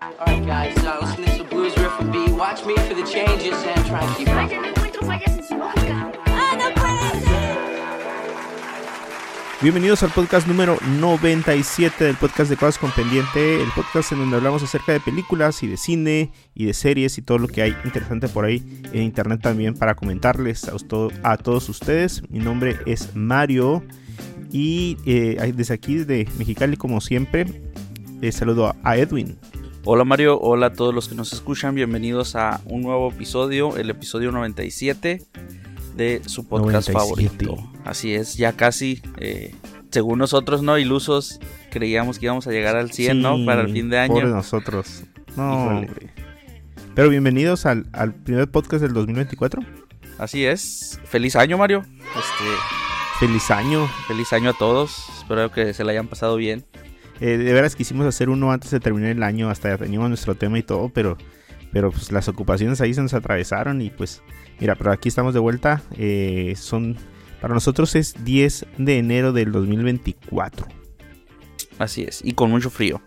Alright, 0.00 0.46
guys, 0.46 0.76
listen 0.76 1.24
to 1.24 1.30
this 1.30 1.42
blues 1.50 1.76
riff 1.76 1.98
and 1.98 2.12
B. 2.12 2.30
Watch 2.30 2.64
me 2.64 2.76
for 2.76 2.94
the 2.94 3.02
changes 3.02 3.52
and 3.64 3.84
try 3.84 4.00
and 4.00 4.16
keep 4.16 4.28
up. 4.28 4.34
Vaya, 4.36 4.60
no 4.60 4.68
encuentro 4.68 5.04
fallas 5.04 5.36
en 5.36 5.42
su 5.42 5.56
lógica. 5.56 6.12
¡Ah, 6.26 6.56
no 6.56 6.72
puede 6.80 7.20
ser! 7.20 7.58
Bienvenidos 9.60 10.04
al 10.04 10.10
podcast 10.10 10.46
número 10.46 10.78
97 11.00 12.04
del 12.04 12.14
podcast 12.14 12.48
de 12.48 12.56
Cosas 12.56 12.78
con 12.78 12.92
Pendiente, 12.92 13.60
el 13.60 13.68
podcast 13.72 14.12
en 14.12 14.20
donde 14.20 14.36
hablamos 14.36 14.62
acerca 14.62 14.92
de 14.92 15.00
películas 15.00 15.64
y 15.64 15.66
de 15.66 15.76
cine 15.76 16.30
y 16.54 16.66
de 16.66 16.74
series 16.74 17.18
y 17.18 17.22
todo 17.22 17.38
lo 17.38 17.48
que 17.48 17.62
hay 17.62 17.76
interesante 17.84 18.28
por 18.28 18.44
ahí 18.44 18.62
en 18.92 19.02
internet 19.02 19.40
también 19.42 19.74
para 19.74 19.96
comentarles 19.96 20.70
a 21.24 21.36
todos 21.38 21.68
ustedes. 21.68 22.22
Mi 22.30 22.38
nombre 22.38 22.78
es 22.86 23.16
Mario 23.16 23.82
y 24.52 24.96
eh, 25.06 25.52
desde 25.56 25.74
aquí, 25.74 25.96
desde 25.96 26.28
Mexicali, 26.38 26.76
como 26.76 27.00
siempre, 27.00 27.46
eh, 28.22 28.30
saludo 28.30 28.76
a 28.84 28.96
Edwin. 28.96 29.36
Hola 29.84 30.04
Mario, 30.04 30.38
hola 30.40 30.66
a 30.66 30.72
todos 30.72 30.94
los 30.94 31.08
que 31.08 31.14
nos 31.14 31.32
escuchan, 31.32 31.74
bienvenidos 31.74 32.36
a 32.36 32.60
un 32.66 32.82
nuevo 32.82 33.10
episodio, 33.10 33.76
el 33.76 33.88
episodio 33.90 34.32
97 34.32 35.22
de 35.96 36.22
su 36.26 36.46
podcast 36.46 36.90
97. 36.90 36.92
favorito. 36.92 37.72
Así 37.84 38.14
es, 38.14 38.36
ya 38.36 38.52
casi, 38.52 39.00
eh, 39.18 39.54
según 39.90 40.18
nosotros, 40.18 40.62
¿no? 40.62 40.76
Ilusos, 40.78 41.40
creíamos 41.70 42.18
que 42.18 42.26
íbamos 42.26 42.46
a 42.46 42.50
llegar 42.50 42.76
al 42.76 42.92
100, 42.92 43.22
¿no? 43.22 43.44
Para 43.46 43.62
el 43.62 43.72
fin 43.72 43.88
de 43.88 43.98
año. 43.98 44.26
nosotros. 44.26 45.04
No, 45.36 45.82
Híjole. 45.82 46.10
Pero 46.94 47.08
bienvenidos 47.10 47.64
al, 47.64 47.86
al 47.92 48.12
primer 48.14 48.50
podcast 48.50 48.82
del 48.82 48.92
2024. 48.92 49.62
Así 50.18 50.44
es, 50.44 51.00
feliz 51.04 51.36
año 51.36 51.56
Mario, 51.56 51.84
este, 52.00 52.44
Feliz 53.20 53.50
año. 53.50 53.88
feliz 54.06 54.32
año 54.32 54.50
a 54.50 54.52
todos, 54.52 55.04
espero 55.18 55.50
que 55.50 55.72
se 55.74 55.84
la 55.84 55.92
hayan 55.92 56.08
pasado 56.08 56.36
bien. 56.36 56.64
Eh, 57.20 57.36
de 57.36 57.52
veras 57.52 57.74
quisimos 57.76 58.06
hacer 58.06 58.28
uno 58.28 58.52
antes 58.52 58.70
de 58.70 58.80
terminar 58.80 59.10
el 59.10 59.22
año, 59.22 59.50
hasta 59.50 59.70
ya 59.70 59.78
teníamos 59.78 60.08
nuestro 60.08 60.34
tema 60.36 60.58
y 60.58 60.62
todo, 60.62 60.88
pero, 60.90 61.16
pero 61.72 61.90
pues 61.90 62.12
las 62.12 62.28
ocupaciones 62.28 62.80
ahí 62.80 62.94
se 62.94 63.02
nos 63.02 63.14
atravesaron 63.14 63.80
y 63.82 63.90
pues 63.90 64.22
mira, 64.60 64.74
pero 64.76 64.92
aquí 64.92 65.08
estamos 65.08 65.34
de 65.34 65.40
vuelta. 65.40 65.82
eh, 65.96 66.54
son 66.56 66.96
para 67.40 67.54
nosotros 67.54 67.94
es 67.94 68.14
10 68.24 68.66
de 68.78 68.98
enero 68.98 69.32
del 69.32 69.52
2024 69.52 70.66
Así 71.78 72.02
es, 72.02 72.20
y 72.24 72.32
con 72.32 72.50
mucho 72.50 72.70
frío. 72.70 73.00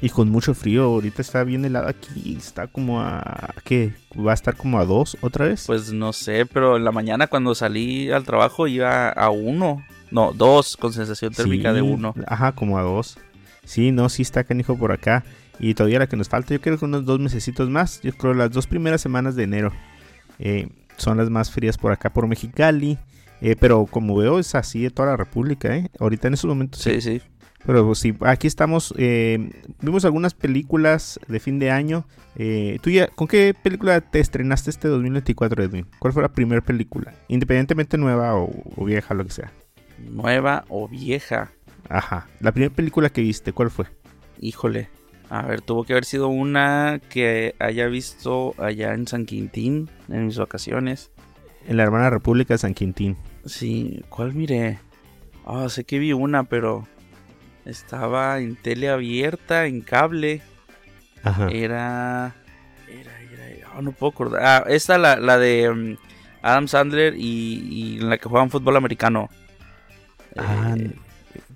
y 0.00 0.08
con 0.10 0.28
mucho 0.28 0.54
frío. 0.54 0.84
Ahorita 0.84 1.22
está 1.22 1.44
bien 1.44 1.64
helado 1.64 1.88
aquí, 1.88 2.36
está 2.36 2.66
como 2.68 3.00
a 3.00 3.54
¿qué? 3.64 3.92
Va 4.16 4.32
a 4.32 4.34
estar 4.34 4.56
como 4.56 4.78
a 4.80 4.84
2 4.84 5.18
otra 5.20 5.46
vez. 5.46 5.64
Pues 5.66 5.92
no 5.92 6.12
sé, 6.12 6.46
pero 6.46 6.76
en 6.76 6.84
la 6.84 6.90
mañana 6.92 7.26
cuando 7.28 7.54
salí 7.54 8.10
al 8.10 8.24
trabajo 8.24 8.66
iba 8.66 9.08
a 9.10 9.30
uno, 9.30 9.84
no, 10.10 10.32
dos, 10.32 10.76
con 10.76 10.92
sensación 10.92 11.32
térmica 11.32 11.70
Sí, 11.70 11.76
de 11.76 11.82
uno. 11.82 12.14
Ajá, 12.26 12.52
como 12.52 12.78
a 12.78 12.82
2. 12.82 13.18
Sí, 13.64 13.92
no, 13.92 14.08
sí 14.08 14.22
está 14.22 14.44
canijo 14.44 14.76
por 14.76 14.92
acá. 14.92 15.24
Y 15.60 15.74
todavía 15.74 15.98
la 15.98 16.06
que 16.06 16.16
nos 16.16 16.28
falta, 16.28 16.54
yo 16.54 16.60
creo 16.60 16.78
que 16.78 16.84
unos 16.84 17.04
dos 17.04 17.18
mesecitos 17.20 17.68
más. 17.68 18.00
Yo 18.02 18.12
creo 18.12 18.32
las 18.34 18.50
dos 18.50 18.66
primeras 18.66 19.00
semanas 19.00 19.34
de 19.36 19.42
enero 19.44 19.72
eh, 20.38 20.68
son 20.96 21.18
las 21.18 21.30
más 21.30 21.50
frías 21.50 21.76
por 21.76 21.92
acá, 21.92 22.10
por 22.10 22.26
Mexicali. 22.26 22.96
Eh, 23.40 23.56
pero 23.58 23.86
como 23.86 24.16
veo, 24.16 24.38
es 24.38 24.54
así 24.54 24.82
de 24.82 24.90
toda 24.90 25.10
la 25.10 25.16
República, 25.16 25.76
¿eh? 25.76 25.90
Ahorita 26.00 26.28
en 26.28 26.34
estos 26.34 26.48
momentos 26.48 26.80
sí. 26.80 27.00
Sí, 27.00 27.18
sí. 27.18 27.22
Pero 27.66 27.84
pues, 27.86 27.98
sí, 27.98 28.14
aquí 28.20 28.46
estamos. 28.46 28.94
eh, 28.96 29.50
vimos 29.80 30.04
algunas 30.04 30.32
películas 30.34 31.18
de 31.28 31.40
fin 31.40 31.58
de 31.58 31.70
año. 31.70 32.06
Eh, 32.36 32.78
¿Tú 32.82 32.90
ya, 32.90 33.08
con 33.08 33.26
qué 33.26 33.52
película 33.60 34.00
te 34.00 34.20
estrenaste 34.20 34.70
este 34.70 34.88
2024, 34.88 35.64
Edwin? 35.64 35.86
¿Cuál 35.98 36.12
fue 36.12 36.22
la 36.22 36.32
primera 36.32 36.62
película? 36.62 37.14
Independientemente 37.26 37.98
nueva 37.98 38.34
o, 38.36 38.48
o 38.76 38.84
vieja, 38.84 39.12
lo 39.14 39.24
que 39.24 39.32
sea. 39.32 39.52
Nueva 39.98 40.64
o 40.68 40.88
vieja. 40.88 41.52
Ajá. 41.88 42.26
La 42.40 42.52
primera 42.52 42.74
película 42.74 43.10
que 43.10 43.20
viste, 43.20 43.52
¿cuál 43.52 43.70
fue? 43.70 43.86
Híjole. 44.40 44.88
A 45.30 45.42
ver, 45.42 45.60
tuvo 45.60 45.84
que 45.84 45.92
haber 45.92 46.04
sido 46.04 46.28
una 46.28 47.00
que 47.10 47.54
haya 47.58 47.86
visto 47.86 48.54
allá 48.56 48.94
en 48.94 49.06
San 49.06 49.26
Quintín 49.26 49.90
en 50.08 50.26
mis 50.26 50.38
vacaciones. 50.38 51.10
En 51.66 51.76
la 51.76 51.82
hermana 51.82 52.08
República 52.08 52.54
de 52.54 52.58
San 52.58 52.72
Quintín. 52.72 53.16
Sí, 53.44 54.02
¿cuál 54.08 54.34
miré? 54.34 54.78
Ah, 55.44 55.68
sé 55.68 55.84
que 55.84 55.98
vi 55.98 56.14
una, 56.14 56.44
pero 56.44 56.88
estaba 57.66 58.38
en 58.38 58.56
tele 58.56 58.88
abierta, 58.88 59.66
en 59.66 59.82
cable. 59.82 60.40
Ajá. 61.22 61.48
Era. 61.48 62.34
Era, 62.88 63.20
era. 63.20 63.68
ah, 63.74 63.82
no 63.82 63.92
puedo 63.92 64.12
acordar. 64.12 64.42
Ah, 64.44 64.64
esta, 64.68 64.96
la, 64.96 65.16
la 65.16 65.36
de 65.36 65.70
mm, 65.70 65.96
Adam 66.40 66.68
Sandler 66.68 67.14
y, 67.16 67.68
y 67.70 67.98
en 68.00 68.08
la 68.08 68.16
que 68.16 68.28
juegan 68.28 68.50
fútbol 68.50 68.76
americano. 68.76 69.28
Ah, 70.36 70.74
Eh, 70.76 70.94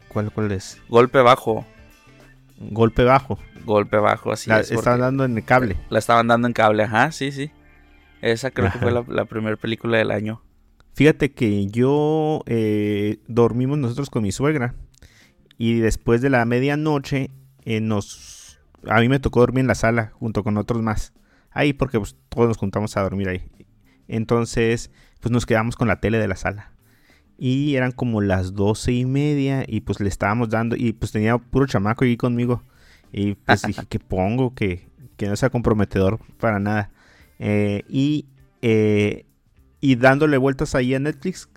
¿cuál, 0.08 0.30
¿Cuál 0.32 0.52
es? 0.52 0.80
golpe 0.88 1.20
bajo. 1.20 1.66
Golpe 2.58 3.04
bajo. 3.04 3.38
Golpe 3.64 3.96
bajo, 3.96 4.32
así 4.32 4.50
la 4.50 4.60
es. 4.60 4.70
estaban 4.70 5.00
dando 5.00 5.24
en 5.24 5.36
el 5.36 5.44
cable. 5.44 5.76
La 5.90 5.98
estaban 5.98 6.26
dando 6.28 6.46
en 6.48 6.52
cable, 6.52 6.82
ajá, 6.84 7.12
sí, 7.12 7.32
sí. 7.32 7.50
Esa 8.20 8.50
creo 8.50 8.70
que 8.72 8.78
fue 8.78 8.92
la, 8.92 9.04
la 9.08 9.24
primera 9.24 9.56
película 9.56 9.98
del 9.98 10.10
año. 10.10 10.42
Fíjate 10.94 11.32
que 11.32 11.66
yo 11.66 12.42
eh, 12.46 13.18
dormimos 13.26 13.78
nosotros 13.78 14.10
con 14.10 14.22
mi 14.22 14.30
suegra. 14.32 14.74
Y 15.58 15.78
después 15.80 16.20
de 16.22 16.30
la 16.30 16.44
medianoche, 16.44 17.30
eh, 17.64 17.80
nos. 17.80 18.60
A 18.88 19.00
mí 19.00 19.08
me 19.08 19.20
tocó 19.20 19.40
dormir 19.40 19.60
en 19.60 19.66
la 19.68 19.74
sala 19.76 20.12
junto 20.14 20.42
con 20.44 20.56
otros 20.56 20.82
más. 20.82 21.12
Ahí, 21.50 21.72
porque 21.72 21.98
pues, 21.98 22.16
todos 22.28 22.48
nos 22.48 22.56
juntamos 22.58 22.96
a 22.96 23.02
dormir 23.02 23.28
ahí. 23.28 23.42
Entonces, 24.08 24.90
pues 25.20 25.30
nos 25.32 25.46
quedamos 25.46 25.76
con 25.76 25.88
la 25.88 26.00
tele 26.00 26.18
de 26.18 26.28
la 26.28 26.36
sala. 26.36 26.72
Y 27.38 27.74
eran 27.74 27.92
como 27.92 28.20
las 28.20 28.54
doce 28.54 28.92
y 28.92 29.04
media. 29.04 29.64
Y 29.66 29.80
pues 29.80 30.00
le 30.00 30.08
estábamos 30.08 30.48
dando. 30.50 30.76
Y 30.76 30.92
pues 30.92 31.12
tenía 31.12 31.38
puro 31.38 31.66
chamaco 31.66 32.04
ahí 32.04 32.16
conmigo. 32.16 32.62
Y 33.12 33.34
pues 33.34 33.62
dije, 33.66 33.82
¿qué 33.88 33.98
pongo? 33.98 34.54
Que, 34.54 34.88
que 35.16 35.28
no 35.28 35.36
sea 35.36 35.50
comprometedor 35.50 36.20
para 36.38 36.58
nada. 36.58 36.90
Eh, 37.38 37.84
y, 37.88 38.26
eh, 38.62 39.26
y 39.80 39.96
dándole 39.96 40.36
vueltas 40.36 40.74
ahí 40.74 40.94
a 40.94 40.98
Netflix. 40.98 41.48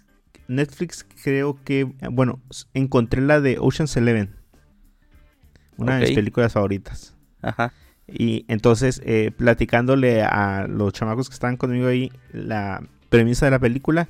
Netflix 0.47 1.06
creo 1.24 1.64
que, 1.64 1.91
bueno, 2.12 2.41
encontré 2.74 3.22
la 3.22 3.41
de 3.41 3.58
Ocean's 3.59 3.96
Eleven. 3.97 4.35
Una 5.78 5.96
de 5.96 6.02
mis 6.02 6.12
películas 6.12 6.53
favoritas. 6.53 7.16
Ajá. 7.41 7.74
Y 8.08 8.46
entonces, 8.47 9.02
eh, 9.03 9.31
platicándole 9.35 10.22
a 10.22 10.68
los 10.68 10.94
chamacos 10.94 11.30
que 11.30 11.34
estaban 11.34 11.58
conmigo 11.58 11.88
ahí, 11.88 12.12
la 12.31 12.88
premisa 13.09 13.46
de 13.46 13.52
la 13.52 13.59
película, 13.59 14.09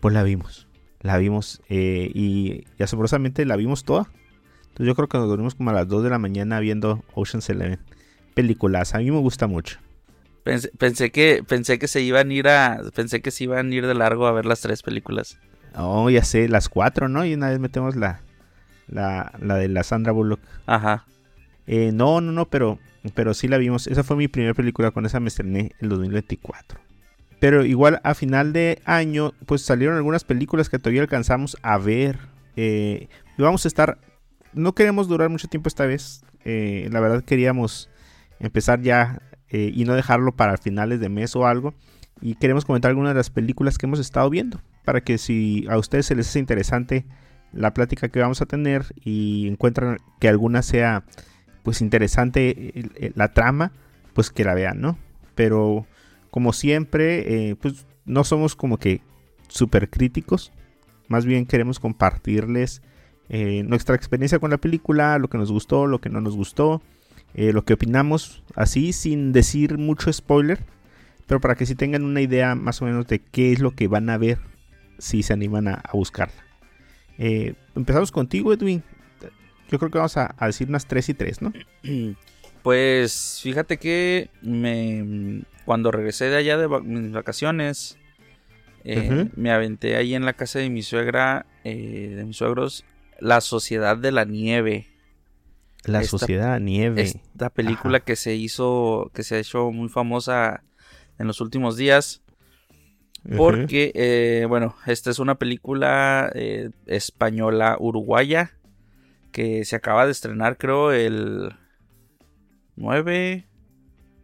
pues 0.00 0.14
la 0.14 0.22
vimos. 0.22 0.68
La 1.00 1.16
vimos 1.18 1.62
eh, 1.68 2.10
y, 2.14 2.64
y 2.78 2.82
asombrosamente 2.82 3.44
la 3.44 3.56
vimos 3.56 3.84
toda. 3.84 4.08
Entonces 4.62 4.86
yo 4.86 4.94
creo 4.94 5.08
que 5.08 5.18
nos 5.18 5.28
dormimos 5.28 5.54
como 5.54 5.70
a 5.70 5.72
las 5.72 5.88
2 5.88 6.04
de 6.04 6.10
la 6.10 6.18
mañana 6.18 6.60
viendo 6.60 7.02
Ocean's 7.14 7.48
Eleven. 7.48 7.80
Películas, 8.34 8.94
a 8.94 8.98
mí 8.98 9.10
me 9.10 9.18
gusta 9.18 9.46
mucho. 9.46 9.78
Pensé, 10.44 10.70
pensé 10.78 11.10
que 11.10 11.42
pensé 11.46 11.78
que 11.78 11.88
se 11.88 12.00
iban 12.00 12.30
a 12.30 12.32
ir 12.32 12.48
a 12.48 12.80
pensé 12.94 13.20
que 13.20 13.30
se 13.30 13.44
iban 13.44 13.70
a 13.70 13.74
ir 13.74 13.86
de 13.86 13.94
largo 13.94 14.26
a 14.26 14.32
ver 14.32 14.46
las 14.46 14.60
tres 14.60 14.82
películas. 14.82 15.38
Oh, 15.76 16.08
ya 16.10 16.24
sé, 16.24 16.48
las 16.48 16.68
cuatro, 16.68 17.08
¿no? 17.08 17.24
Y 17.24 17.34
una 17.34 17.50
vez 17.50 17.58
metemos 17.58 17.96
la, 17.96 18.20
la, 18.88 19.32
la 19.40 19.56
de 19.56 19.68
la 19.68 19.82
Sandra 19.82 20.12
Bullock. 20.12 20.40
Ajá. 20.66 21.06
Eh, 21.66 21.92
no, 21.92 22.20
no, 22.20 22.32
no, 22.32 22.46
pero, 22.46 22.78
pero 23.14 23.34
sí 23.34 23.46
la 23.48 23.58
vimos. 23.58 23.86
Esa 23.86 24.02
fue 24.02 24.16
mi 24.16 24.28
primera 24.28 24.54
película, 24.54 24.90
con 24.90 25.06
esa 25.06 25.20
me 25.20 25.28
estrené 25.28 25.72
el 25.78 25.88
2024. 25.88 26.80
Pero 27.40 27.64
igual 27.64 28.00
a 28.04 28.14
final 28.14 28.52
de 28.52 28.80
año, 28.84 29.32
pues 29.46 29.62
salieron 29.62 29.96
algunas 29.96 30.24
películas 30.24 30.68
que 30.68 30.78
todavía 30.78 31.00
alcanzamos 31.00 31.56
a 31.62 31.78
ver. 31.78 32.18
Eh, 32.54 33.08
vamos 33.38 33.64
a 33.64 33.68
estar, 33.68 33.98
no 34.52 34.74
queremos 34.74 35.08
durar 35.08 35.30
mucho 35.30 35.48
tiempo 35.48 35.68
esta 35.68 35.86
vez. 35.86 36.22
Eh, 36.44 36.88
la 36.92 37.00
verdad 37.00 37.24
queríamos 37.24 37.88
empezar 38.38 38.82
ya 38.82 39.22
eh, 39.48 39.72
y 39.74 39.84
no 39.84 39.94
dejarlo 39.94 40.32
para 40.36 40.58
finales 40.58 41.00
de 41.00 41.08
mes 41.08 41.34
o 41.34 41.46
algo. 41.46 41.74
Y 42.20 42.34
queremos 42.34 42.66
comentar 42.66 42.90
algunas 42.90 43.14
de 43.14 43.20
las 43.20 43.30
películas 43.30 43.78
que 43.78 43.86
hemos 43.86 44.00
estado 44.00 44.28
viendo. 44.28 44.60
Para 44.84 45.00
que 45.00 45.16
si 45.16 45.66
a 45.70 45.78
ustedes 45.78 46.04
se 46.04 46.14
les 46.14 46.28
hace 46.28 46.40
interesante 46.40 47.06
la 47.52 47.72
plática 47.72 48.10
que 48.10 48.20
vamos 48.20 48.42
a 48.42 48.46
tener 48.46 48.84
y 49.02 49.48
encuentran 49.48 49.96
que 50.20 50.28
alguna 50.28 50.62
sea 50.62 51.04
pues 51.62 51.80
interesante 51.80 53.12
la 53.14 53.32
trama, 53.32 53.72
pues 54.12 54.30
que 54.30 54.44
la 54.44 54.54
vean, 54.54 54.80
¿no? 54.80 54.98
Pero 55.34 55.86
como 56.30 56.52
siempre, 56.52 57.50
eh, 57.50 57.56
pues 57.56 57.86
no 58.04 58.24
somos 58.24 58.56
como 58.56 58.78
que 58.78 59.02
súper 59.48 59.90
críticos. 59.90 60.52
Más 61.08 61.24
bien 61.26 61.46
queremos 61.46 61.80
compartirles 61.80 62.82
eh, 63.28 63.62
nuestra 63.64 63.96
experiencia 63.96 64.38
con 64.38 64.50
la 64.50 64.58
película, 64.58 65.18
lo 65.18 65.28
que 65.28 65.38
nos 65.38 65.50
gustó, 65.50 65.86
lo 65.86 66.00
que 66.00 66.08
no 66.08 66.20
nos 66.20 66.36
gustó, 66.36 66.82
eh, 67.34 67.52
lo 67.52 67.64
que 67.64 67.74
opinamos, 67.74 68.42
así 68.54 68.92
sin 68.92 69.32
decir 69.32 69.78
mucho 69.78 70.12
spoiler, 70.12 70.60
pero 71.26 71.40
para 71.40 71.54
que 71.54 71.66
sí 71.66 71.74
tengan 71.74 72.04
una 72.04 72.20
idea 72.20 72.54
más 72.54 72.80
o 72.82 72.84
menos 72.84 73.06
de 73.06 73.20
qué 73.20 73.52
es 73.52 73.60
lo 73.60 73.72
que 73.72 73.88
van 73.88 74.10
a 74.10 74.18
ver 74.18 74.38
si 74.98 75.22
se 75.22 75.32
animan 75.32 75.68
a, 75.68 75.82
buscarla. 75.92 76.44
Empezamos 77.76 78.10
contigo, 78.10 78.52
Edwin. 78.52 78.82
Yo 79.70 79.78
creo 79.78 79.90
que 79.90 79.98
vamos 79.98 80.16
a, 80.16 80.34
a 80.38 80.46
decir 80.46 80.68
unas 80.68 80.86
3 80.86 81.10
y 81.10 81.14
3, 81.14 81.42
¿no? 81.42 81.52
Pues 82.62 83.40
fíjate 83.42 83.78
que 83.78 84.28
me 84.42 85.44
cuando 85.70 85.92
regresé 85.92 86.24
de 86.30 86.36
allá 86.36 86.56
de 86.58 86.66
va- 86.66 86.80
mis 86.80 87.12
vacaciones 87.12 87.96
eh, 88.82 89.28
me 89.36 89.52
aventé 89.52 89.94
ahí 89.94 90.16
en 90.16 90.24
la 90.24 90.32
casa 90.32 90.58
de 90.58 90.68
mi 90.68 90.82
suegra, 90.82 91.46
eh, 91.62 92.12
de 92.16 92.24
mis 92.24 92.38
suegros, 92.38 92.84
La 93.20 93.40
Sociedad 93.40 93.96
de 93.96 94.10
la 94.10 94.24
Nieve. 94.24 94.88
La 95.84 96.00
Esta- 96.00 96.18
Sociedad 96.18 96.58
Nieve. 96.58 97.02
Esta 97.02 97.50
película 97.50 97.98
Ajá. 97.98 98.04
que 98.04 98.16
se 98.16 98.34
hizo, 98.34 99.12
que 99.14 99.22
se 99.22 99.36
ha 99.36 99.38
hecho 99.38 99.70
muy 99.70 99.88
famosa 99.88 100.64
en 101.20 101.28
los 101.28 101.40
últimos 101.40 101.76
días. 101.76 102.20
Porque, 103.36 103.92
eh, 103.94 104.46
bueno, 104.48 104.74
esta 104.86 105.10
es 105.10 105.20
una 105.20 105.36
película 105.36 106.32
eh, 106.34 106.70
española 106.86 107.76
uruguaya 107.78 108.50
que 109.30 109.64
se 109.64 109.76
acaba 109.76 110.04
de 110.04 110.10
estrenar, 110.10 110.58
creo, 110.58 110.90
el 110.90 111.52
9, 112.74 113.46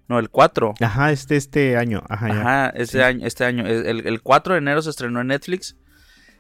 no, 0.09 0.19
el 0.19 0.31
4. 0.31 0.75
Ajá, 0.81 1.13
este, 1.13 1.37
este 1.37 1.77
año. 1.77 2.03
Ajá, 2.09 2.29
ya. 2.29 2.41
Ajá, 2.41 2.69
este 2.77 2.99
Sí. 2.99 3.03
año, 3.05 3.27
este 3.27 3.45
año, 3.45 3.67
el, 3.67 4.07
el 4.07 4.23
4 4.23 4.55
de 4.55 4.59
enero 4.59 4.83
se 4.83 4.91
estrenó 4.91 5.21
en 5.21 5.27
Netflix. 5.29 5.77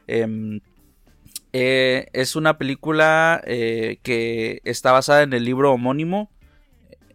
Em, 0.06 0.60
eh, 1.52 2.06
es 2.12 2.36
una 2.36 2.58
película 2.58 3.40
eh, 3.46 3.98
que 4.02 4.60
está 4.64 4.92
basada 4.92 5.22
en 5.22 5.32
el 5.32 5.44
libro 5.44 5.72
homónimo, 5.72 6.30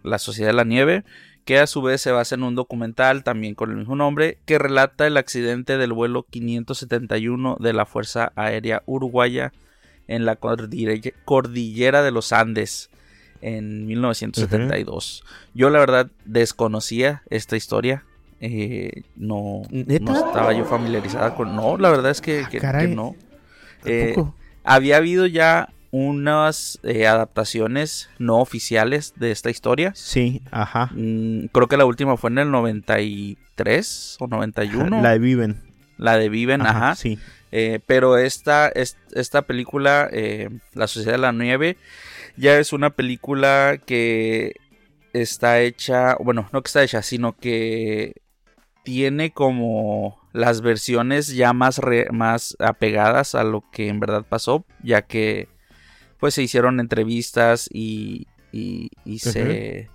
La 0.04 0.20
Sociedad 0.20 0.50
de 0.50 0.54
la 0.56 0.64
Nieve, 0.64 1.04
que 1.46 1.58
a 1.60 1.68
su 1.68 1.82
vez 1.82 2.02
se 2.02 2.12
basa 2.12 2.36
en 2.36 2.44
un 2.44 2.54
documental 2.56 3.24
también 3.24 3.56
con 3.56 3.72
el 3.72 3.78
mismo 3.78 3.96
nombre, 3.96 4.38
que 4.46 4.60
relata 4.60 5.08
el 5.08 5.18
accidente 5.18 5.78
del 5.78 5.92
vuelo 5.94 6.24
571 6.30 7.58
de 7.60 7.74
la 7.74 7.86
Fuerza 7.88 8.32
Aérea 8.36 8.84
Uruguaya 8.86 9.52
en 10.08 10.26
la 10.26 10.40
cordille- 10.40 11.14
cordillera 11.26 12.04
de 12.04 12.12
los 12.12 12.32
Andes 12.32 12.91
en 13.42 13.86
1972. 13.88 15.24
Yo 15.54 15.70
la 15.70 15.80
verdad 15.80 16.10
desconocía 16.26 17.24
esta 17.30 17.56
historia. 17.58 18.04
eh, 18.44 19.04
no, 19.16 19.62
estaba 19.72 20.52
yo 20.54 20.66
familiarizada 20.66 21.36
con... 21.36 21.56
No, 21.56 21.78
la 21.78 21.90
verdad 21.92 22.10
es 22.12 22.22
que, 22.22 22.40
Ah, 22.42 22.50
que- 22.50 22.58
que 22.58 22.62
caray. 22.62 22.96
no. 22.96 23.16
Eh, 23.86 24.16
había 24.64 24.98
habido 24.98 25.26
ya 25.28 25.70
unas 25.92 26.80
eh, 26.84 27.06
adaptaciones 27.06 28.10
no 28.18 28.38
oficiales 28.40 29.14
de 29.18 29.32
esta 29.32 29.50
historia. 29.50 29.92
Sí, 29.96 30.42
ajá. 30.52 30.90
Mm, 30.96 31.48
creo 31.52 31.68
que 31.68 31.78
la 31.78 31.86
última 31.86 32.18
fue 32.18 32.30
en 32.32 32.40
el 32.40 32.50
93 32.52 34.18
o 34.20 34.28
91. 34.28 35.02
La 35.02 35.12
de 35.12 35.20
Viven. 35.20 35.62
La 35.98 36.18
de 36.18 36.30
Viven, 36.30 36.62
ajá. 36.62 36.96
Sí. 36.96 37.20
Eh, 37.52 37.80
pero 37.86 38.18
esta, 38.18 38.70
es- 38.70 38.98
esta 39.14 39.42
película, 39.44 40.10
eh, 40.12 40.50
La 40.74 40.88
Sociedad 40.88 41.14
de 41.14 41.18
la 41.20 41.32
Nieve, 41.34 41.78
ya 42.38 42.58
es 42.60 42.74
una 42.74 42.92
película 42.92 43.80
que 43.86 44.56
está 45.14 45.60
hecha, 45.62 46.16
bueno, 46.20 46.50
no 46.52 46.62
que 46.62 46.68
está 46.68 46.84
hecha, 46.84 47.02
sino 47.02 47.36
que 47.36 48.22
tiene 48.84 49.32
como 49.32 50.20
las 50.34 50.62
versiones 50.62 51.28
ya 51.36 51.54
más, 51.54 51.78
re- 51.78 52.10
más 52.12 52.56
apegadas 52.60 53.36
a 53.36 53.44
lo 53.44 53.64
que 53.72 53.90
en 53.90 54.00
verdad 54.00 54.26
pasó, 54.28 54.66
ya 54.82 55.02
que 55.02 55.50
pues 56.20 56.34
se 56.36 56.44
hicieron 56.44 56.80
entrevistas 56.80 57.70
y, 57.72 58.28
y, 58.52 58.90
y 59.06 59.20
se, 59.20 59.90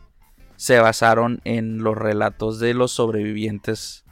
se 0.57 0.79
basaron 0.79 1.41
en 1.45 1.83
los 1.83 1.97
relatos 1.97 2.59
de 2.61 2.75
los 2.75 2.93
sobrevivientes 2.93 4.05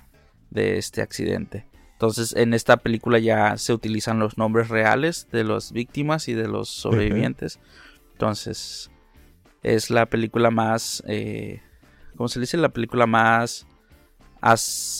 de 0.51 0.79
este 0.79 1.03
accidente. 1.03 1.67
Entonces 1.93 2.35
en 2.37 2.55
esta 2.55 2.77
película 2.79 3.19
ya 3.19 3.57
se 3.57 3.73
utilizan 3.73 4.19
los 4.19 4.39
nombres 4.39 4.69
reales 4.69 5.29
de 5.31 5.45
las 5.45 5.73
víctimas 5.73 6.29
y 6.29 6.35
de 6.35 6.49
los 6.49 6.69
sobrevivientes. 6.69 7.61
Entonces 8.15 8.91
es 9.63 9.91
la 9.91 10.07
película 10.07 10.51
más, 10.51 11.03
eh, 11.07 11.61
¿cómo 12.17 12.29
se 12.29 12.41
dice? 12.41 12.57
La 12.57 12.71
película 12.71 13.07
más 13.07 13.67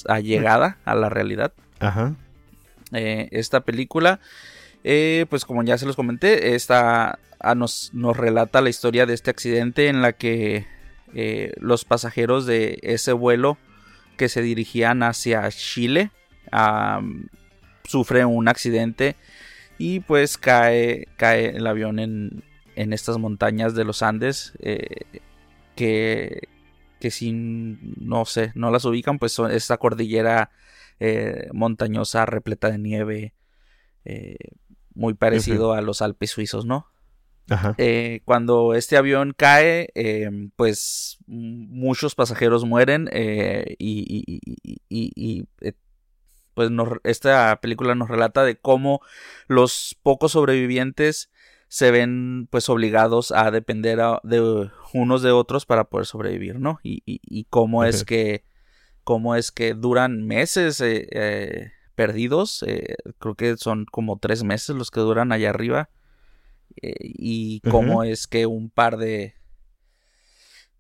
allegada 0.07 0.79
a 0.85 0.95
la 0.95 1.09
realidad. 1.09 1.53
Ajá. 1.81 2.15
Eh, 2.93 3.29
esta 3.33 3.61
película, 3.61 4.21
eh, 4.85 5.27
pues 5.29 5.45
como 5.45 5.63
ya 5.63 5.79
se 5.79 5.87
los 5.87 5.97
comenté, 5.97 6.55
esta 6.55 7.19
nos, 7.55 7.91
nos 7.93 8.17
relata 8.17 8.63
la 8.63 8.71
historia 8.71 9.05
de 9.05 9.15
este 9.15 9.31
accidente 9.31 9.89
en 9.89 10.01
la 10.01 10.15
que 10.15 10.67
eh, 11.15 11.53
los 11.59 11.85
pasajeros 11.85 12.47
de 12.47 12.79
ese 12.83 13.13
vuelo 13.13 13.59
que 14.17 14.29
se 14.29 14.41
dirigían 14.41 15.03
hacia 15.03 15.49
Chile 15.51 16.11
am, 16.51 17.29
sufren 17.85 18.27
un 18.27 18.49
accidente 18.49 19.17
y 19.77 20.01
pues 20.01 20.39
cae, 20.39 21.09
cae 21.17 21.57
el 21.57 21.67
avión 21.67 21.99
en, 21.99 22.45
en 22.77 22.93
estas 22.93 23.19
montañas 23.19 23.75
de 23.75 23.85
los 23.85 24.03
Andes 24.03 24.53
eh, 24.61 25.03
que, 25.77 26.49
que 27.01 27.11
si 27.11 27.33
no 27.33 28.25
sé, 28.25 28.53
no 28.55 28.71
las 28.71 28.85
ubican, 28.85 29.19
pues 29.19 29.33
son 29.33 29.51
esta 29.51 29.77
cordillera 29.79 30.51
eh, 31.01 31.49
montañosa 31.53 32.27
repleta 32.27 32.71
de 32.71 32.79
nieve, 32.79 33.35
eh, 34.05 34.37
muy 34.95 35.15
parecido 35.15 35.73
a 35.73 35.81
los 35.81 36.03
Alpes 36.03 36.31
suizos, 36.31 36.65
¿no? 36.67 36.87
Ajá. 37.51 37.75
Cuando 38.25 38.75
este 38.75 38.97
avión 38.97 39.35
cae, 39.37 39.91
pues 40.57 41.19
muchos 41.27 42.15
pasajeros 42.15 42.65
mueren 42.65 43.11
y, 43.13 44.41
y- 44.89 45.13
y- 45.15 45.45
pues 46.55 46.71
nos- 46.71 47.01
esta 47.03 47.61
película 47.61 47.95
nos 47.97 48.09
relata 48.09 48.45
de 48.45 48.57
cómo 48.57 49.01
los 49.49 49.99
pocos 50.03 50.33
sobrevivientes 50.33 51.31
se 51.75 51.91
ven 51.91 52.47
pues 52.53 52.69
obligados 52.69 53.33
a 53.33 53.51
depender 53.51 54.01
a- 54.01 54.21
de 54.23 54.71
unos 54.93 55.23
de 55.23 55.33
otros 55.33 55.67
para 55.67 55.85
poder 55.91 56.07
sobrevivir, 56.07 56.61
¿no? 56.61 56.79
Y, 56.85 57.03
y- 57.05 57.21
y 57.25 57.45
cómo 57.51 57.83
es 57.85 58.05
que 58.05 58.45
cómo 59.03 59.35
es 59.35 59.51
que 59.51 59.75
duran 59.75 60.25
meses 60.25 60.81
eh, 60.81 61.09
eh, 61.11 61.73
perdidos, 61.97 62.63
eh, 62.69 62.95
creo 63.19 63.35
que 63.35 63.57
son 63.57 63.87
como 63.87 64.19
tres 64.21 64.45
meses 64.45 64.77
los 64.77 64.93
que 64.93 65.01
duran 65.01 65.33
allá 65.33 65.51
arriba 65.51 65.91
y 66.81 67.61
cómo 67.73 68.05
es 68.05 68.27
que 68.29 68.47
un 68.47 68.71
par 68.71 68.97
de 68.97 69.35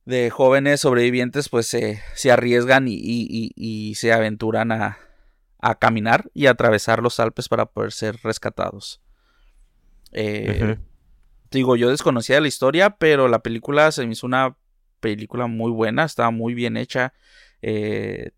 de 0.05 0.31
jóvenes 0.31 0.81
sobrevivientes 0.83 1.49
pues 1.49 1.67
se, 1.67 2.01
se 2.15 2.31
arriesgan 2.31 2.87
y, 2.89 2.95
y- 2.95 3.27
y- 3.29 3.53
y 3.57 3.95
se 3.97 4.13
aventuran 4.13 4.71
a, 4.71 4.99
a 5.59 5.75
caminar 5.79 6.31
y 6.35 6.47
a 6.47 6.51
atravesar 6.53 7.03
los 7.03 7.19
Alpes 7.21 7.49
para 7.49 7.67
poder 7.67 7.91
ser 7.93 8.17
rescatados. 8.23 9.01
Eh. 10.15 10.47
Digo, 11.51 11.77
yo 11.77 11.89
desconocía 11.91 12.41
la 12.41 12.49
historia, 12.49 12.91
pero 12.97 13.29
la 13.29 13.39
película 13.41 13.93
se 13.93 14.07
me 14.07 14.13
hizo 14.13 14.27
una 14.27 14.57
película 15.01 15.47
muy 15.47 15.71
buena, 15.71 16.05
estaba 16.05 16.31
muy 16.31 16.55
bien 16.55 16.77
hecha. 16.77 17.13
eh, 17.63 18.31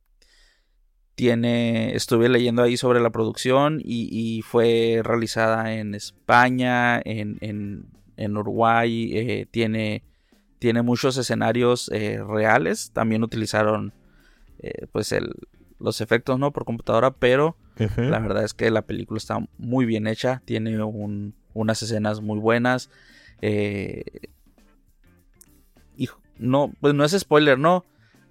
tiene, 1.15 1.95
estuve 1.97 2.29
leyendo 2.29 2.63
ahí 2.63 2.77
sobre 2.77 3.01
la 3.01 3.09
producción 3.11 3.81
y, 3.83 4.09
y 4.13 4.43
fue 4.43 5.01
realizada 5.03 5.73
en 5.75 5.95
España, 5.95 7.01
en, 7.05 7.39
en, 7.41 7.87
en 8.19 8.37
Uruguay, 8.37 9.11
eh, 9.17 9.47
tiene, 9.51 10.03
tiene 10.59 10.83
muchos 10.83 11.17
escenarios 11.17 11.91
eh, 11.95 12.23
reales, 12.23 12.91
también 12.93 13.23
utilizaron 13.23 13.95
pues 14.93 15.13
el, 15.13 15.33
los 15.79 16.01
efectos 16.03 16.39
no 16.39 16.53
por 16.53 16.65
computadora, 16.67 17.13
pero 17.13 17.57
la 18.11 18.19
verdad 18.19 18.45
es 18.45 18.53
que 18.53 18.71
la 18.71 18.83
película 18.83 19.17
está 19.19 19.39
muy 19.59 19.87
bien 19.87 20.07
hecha, 20.07 20.43
tiene 20.45 20.83
un- 20.83 21.35
unas 21.57 21.83
escenas 21.83 22.21
muy 22.21 22.39
buenas. 22.39 22.91
eh, 23.43 24.05
y 25.97 26.09
no, 26.39 26.73
pues 26.81 26.93
no 26.95 27.05
es 27.05 27.13
spoiler, 27.19 27.59
¿no? 27.59 27.85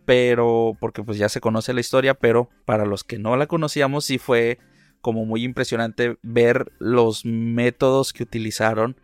Pero, 0.06 0.78
porque 0.80 1.02
pues 1.04 1.18
ya 1.18 1.30
se 1.30 1.42
conoce 1.42 1.74
la 1.74 1.80
historia, 1.80 2.14
pero 2.14 2.50
para 2.66 2.86
los 2.86 3.04
que 3.04 3.18
no 3.18 3.36
la 3.38 3.48
conocíamos, 3.48 4.06
sí 4.06 4.20
fue 4.20 4.60
como 5.02 5.26
muy 5.26 5.44
impresionante 5.44 6.18
ver 6.22 6.72
los 6.80 7.26
métodos 7.26 8.14
que 8.14 8.24
utilizaron 8.24 8.96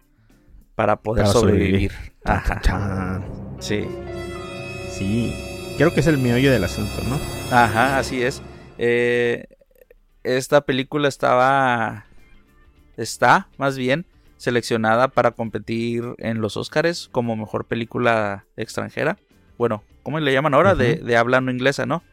para 0.76 0.98
poder 0.98 1.24
Para 1.26 1.34
sobrevivir. 1.34 1.92
sobrevivir. 1.92 2.16
Ajá. 2.24 3.22
Sí. 3.60 3.86
Sí. 4.92 5.34
Creo 5.78 5.92
que 5.94 6.02
es 6.02 6.08
el 6.08 6.18
meollo 6.20 6.52
del 6.52 6.64
asunto, 6.64 7.02
¿no? 7.10 7.16
Ajá, 7.56 7.98
así 7.98 8.22
es. 8.22 8.42
Eh, 8.78 9.46
esta 10.24 10.62
película 10.62 11.08
estaba. 11.08 12.06
Está, 12.98 13.48
más 13.58 13.78
bien, 13.78 14.06
seleccionada 14.42 15.08
para 15.10 15.32
competir 15.32 16.04
en 16.18 16.42
los 16.42 16.58
Oscars 16.58 17.10
como 17.12 17.36
mejor 17.36 17.66
película 17.66 18.46
extranjera. 18.58 19.18
Bueno, 19.58 19.84
¿cómo 20.02 20.20
le 20.20 20.34
llaman 20.34 20.56
ahora? 20.56 20.74
de, 20.74 20.96
de 20.96 21.16
habla 21.18 21.42
no 21.42 21.52
inglesa, 21.52 21.86
¿no? 21.86 22.04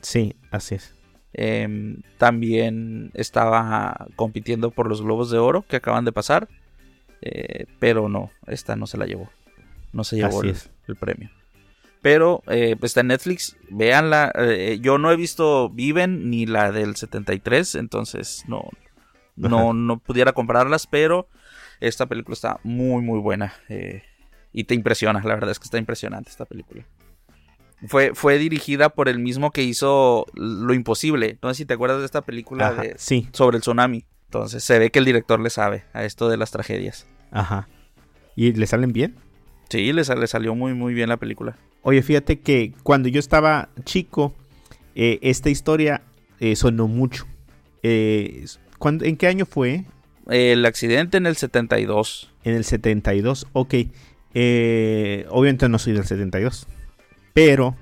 Sí, 0.00 0.36
así 0.52 0.76
es. 0.76 0.94
Em, 1.32 2.02
también 2.18 3.10
estaba 3.14 4.06
compitiendo 4.16 4.70
por 4.70 4.88
los 4.88 5.02
Globos 5.02 5.30
de 5.30 5.38
Oro 5.38 5.62
que 5.68 5.76
acaban 5.76 6.04
de 6.04 6.12
pasar. 6.12 6.48
eh, 7.20 7.66
pero 7.80 8.08
no, 8.08 8.30
esta 8.46 8.76
no 8.76 8.86
se 8.86 8.96
la 8.96 9.06
llevó. 9.06 9.28
No 9.92 10.04
se 10.04 10.16
llevó 10.16 10.42
el, 10.42 10.96
premio. 10.96 11.30
Pero 12.00 12.42
eh, 12.46 12.76
pues 12.78 12.90
está 12.90 13.00
en 13.00 13.08
Netflix. 13.08 13.56
Véanla. 13.68 14.32
eh, 14.36 14.78
yo 14.80 14.98
no 14.98 15.10
he 15.10 15.16
visto 15.16 15.68
Viven 15.68 16.30
ni 16.30 16.46
la 16.46 16.70
del 16.72 16.94
73. 16.96 17.74
Entonces 17.74 18.44
no, 18.46 18.62
no, 19.36 19.58
Ajá. 19.58 19.72
no 19.74 19.98
pudiera 19.98 20.32
compararlas. 20.32 20.86
Pero 20.86 21.28
esta 21.80 22.06
película 22.06 22.34
está 22.34 22.60
muy, 22.62 23.02
muy 23.02 23.18
buena. 23.20 23.52
eh, 23.68 24.02
y 24.52 24.64
te 24.64 24.74
impresiona. 24.74 25.20
La 25.22 25.34
verdad 25.34 25.50
es 25.50 25.58
que 25.60 25.64
está 25.64 25.78
impresionante 25.78 26.28
esta 26.30 26.44
película. 26.44 26.84
Fue, 27.86 28.14
fue 28.14 28.36
dirigida 28.38 28.90
por 28.90 29.08
el 29.08 29.18
mismo 29.18 29.52
que 29.52 29.62
hizo 29.62 30.26
Lo 30.34 30.74
Imposible. 30.74 31.38
No 31.42 31.48
sé 31.54 31.58
si 31.58 31.64
te 31.66 31.74
acuerdas 31.74 32.00
de 32.00 32.04
esta 32.06 32.22
película 32.22 32.68
Ajá, 32.68 32.82
de, 32.82 32.94
Sí, 32.98 33.28
sobre 33.32 33.56
el 33.56 33.62
tsunami. 33.62 34.04
Entonces 34.26 34.62
se 34.64 34.78
ve 34.78 34.90
que 34.90 34.98
el 34.98 35.04
director 35.04 35.40
le 35.40 35.50
sabe 35.50 35.84
a 35.92 36.04
esto 36.04 36.28
de 36.28 36.36
las 36.36 36.50
tragedias. 36.50 37.06
ajá. 37.30 37.68
¿Y 38.36 38.52
le 38.52 38.66
salen 38.66 38.92
bien? 38.92 39.16
Sí, 39.68 39.92
le, 39.92 40.02
sal- 40.04 40.20
le 40.20 40.26
salió 40.26 40.54
muy, 40.54 40.72
muy 40.74 40.94
bien 40.94 41.08
la 41.08 41.16
película. 41.16 41.56
Oye, 41.82 42.02
fíjate 42.02 42.40
que 42.40 42.72
cuando 42.82 43.08
yo 43.08 43.18
estaba 43.20 43.68
chico, 43.84 44.34
eh, 44.94 45.18
esta 45.22 45.48
historia 45.50 46.02
eh, 46.38 46.56
sonó 46.56 46.86
mucho. 46.88 47.26
Eh, 47.82 48.44
¿cuándo- 48.78 49.04
¿En 49.04 49.16
qué 49.16 49.26
año 49.26 49.46
fue? 49.46 49.84
El 50.30 50.64
accidente 50.64 51.16
en 51.16 51.26
el 51.26 51.36
72. 51.36 52.30
En 52.44 52.54
el 52.54 52.64
72, 52.64 53.46
ok. 53.52 53.74
Eh, 54.32 55.26
obviamente 55.28 55.68
no 55.68 55.78
soy 55.78 55.92
del 55.92 56.06
72. 56.06 56.66
Pero 57.34 57.76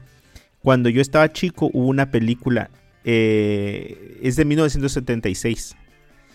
cuando 0.63 0.89
yo 0.89 1.01
estaba 1.01 1.33
chico 1.33 1.71
hubo 1.73 1.87
una 1.87 2.11
película. 2.11 2.71
eh, 3.05 4.19
es 4.23 4.37
de 4.37 4.45
1976. 4.45 5.77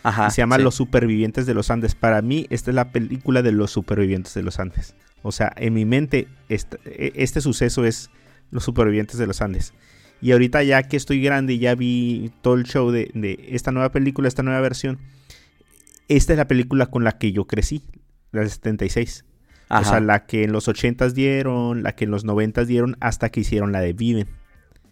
Ajá. 0.03 0.29
se 0.29 0.41
llama 0.41 0.57
sí. 0.57 0.63
Los 0.63 0.75
Supervivientes 0.75 1.45
de 1.45 1.53
los 1.53 1.71
Andes. 1.71 1.95
Para 1.95 2.21
mí, 2.21 2.45
esta 2.49 2.71
es 2.71 2.75
la 2.75 2.91
película 2.91 3.41
de 3.41 3.51
los 3.53 3.71
Supervivientes 3.71 4.33
de 4.33 4.43
los 4.43 4.59
Andes. 4.59 4.95
O 5.21 5.31
sea, 5.31 5.53
en 5.55 5.73
mi 5.73 5.85
mente, 5.85 6.27
este, 6.49 6.77
este 7.23 7.39
suceso 7.39 7.85
es 7.85 8.09
Los 8.51 8.65
Supervivientes 8.65 9.17
de 9.17 9.25
los 9.27 9.41
Andes. 9.41 9.73
Y 10.21 10.31
ahorita 10.33 10.61
ya 10.63 10.83
que 10.83 10.97
estoy 10.97 11.21
grande 11.21 11.53
y 11.53 11.59
ya 11.59 11.75
vi 11.75 12.31
todo 12.41 12.55
el 12.55 12.63
show 12.65 12.91
de, 12.91 13.11
de 13.13 13.45
esta 13.51 13.71
nueva 13.71 13.91
película, 13.91 14.27
esta 14.27 14.43
nueva 14.43 14.59
versión, 14.61 14.99
esta 16.15 16.33
es 16.33 16.37
la 16.37 16.47
película 16.47 16.87
con 16.87 17.03
la 17.03 17.13
que 17.17 17.31
yo 17.31 17.45
crecí, 17.45 17.83
la 18.31 18.41
del 18.41 18.49
76. 18.49 19.25
O 19.69 19.75
Ajá. 19.75 19.83
sea, 19.89 19.99
la 20.01 20.25
que 20.25 20.43
en 20.43 20.51
los 20.51 20.67
80s 20.67 21.13
dieron, 21.13 21.83
la 21.83 21.95
que 21.95 22.05
en 22.05 22.11
los 22.11 22.25
90s 22.25 22.65
dieron, 22.65 22.95
hasta 22.99 23.29
que 23.29 23.39
hicieron 23.41 23.71
la 23.71 23.81
de 23.81 23.93
Viven. 23.93 24.27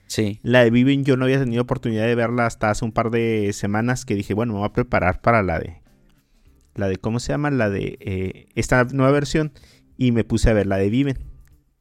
Sí. 0.07 0.39
La 0.43 0.63
de 0.63 0.71
Viven 0.71 1.05
yo 1.05 1.17
no 1.17 1.25
había 1.25 1.39
tenido 1.39 1.61
oportunidad 1.61 2.05
de 2.05 2.15
verla 2.15 2.45
hasta 2.45 2.69
hace 2.69 2.83
un 2.83 2.91
par 2.91 3.11
de 3.11 3.51
semanas 3.53 4.05
que 4.05 4.15
dije, 4.15 4.33
bueno, 4.33 4.53
me 4.53 4.59
voy 4.59 4.67
a 4.67 4.73
preparar 4.73 5.21
para 5.21 5.43
la 5.43 5.59
de... 5.59 5.81
La 6.75 6.87
de, 6.87 6.95
¿cómo 6.97 7.19
se 7.19 7.33
llama? 7.33 7.51
La 7.51 7.69
de 7.69 7.97
eh, 7.99 8.47
esta 8.55 8.83
nueva 8.85 9.11
versión. 9.11 9.51
Y 9.97 10.11
me 10.13 10.23
puse 10.23 10.49
a 10.49 10.53
ver 10.53 10.67
la 10.67 10.77
de 10.77 10.89
Viven. 10.89 11.17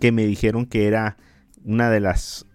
Que 0.01 0.11
me 0.13 0.27
dijeron 0.27 0.67
que 0.67 0.87
era 0.87 1.17
una 1.65 1.91
de 1.91 2.01
las... 2.01 2.47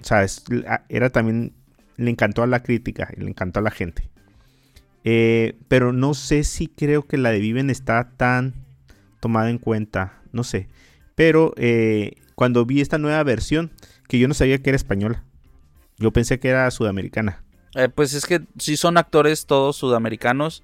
O 0.00 0.04
sea, 0.04 0.24
es- 0.24 0.44
era 0.88 1.10
también... 1.10 1.54
Le 1.96 2.10
encantó 2.10 2.42
a 2.42 2.48
la 2.48 2.62
crítica 2.64 3.08
y 3.16 3.20
le 3.20 3.28
encantó 3.30 3.60
a 3.60 3.62
la 3.62 3.70
gente. 3.70 4.10
Eh, 5.04 5.56
pero 5.68 5.92
no 5.92 6.14
sé 6.14 6.44
si 6.44 6.66
creo 6.66 7.02
que 7.06 7.18
la 7.18 7.30
de 7.30 7.38
Viven 7.38 7.70
está 7.70 8.10
tan 8.16 8.54
tomada 9.20 9.50
en 9.50 9.58
cuenta. 9.58 10.20
No 10.32 10.44
sé. 10.44 10.68
Pero 11.14 11.52
eh, 11.56 12.16
cuando 12.34 12.64
vi 12.64 12.80
esta 12.80 12.98
nueva 12.98 13.22
versión, 13.22 13.70
que 14.08 14.18
yo 14.18 14.28
no 14.28 14.34
sabía 14.34 14.58
que 14.58 14.70
era 14.70 14.76
española. 14.76 15.24
Yo 15.98 16.12
pensé 16.12 16.40
que 16.40 16.48
era 16.48 16.70
sudamericana. 16.70 17.44
Eh, 17.74 17.88
pues 17.88 18.14
es 18.14 18.26
que 18.26 18.42
sí 18.58 18.76
son 18.76 18.96
actores 18.96 19.46
todos 19.46 19.76
sudamericanos, 19.76 20.62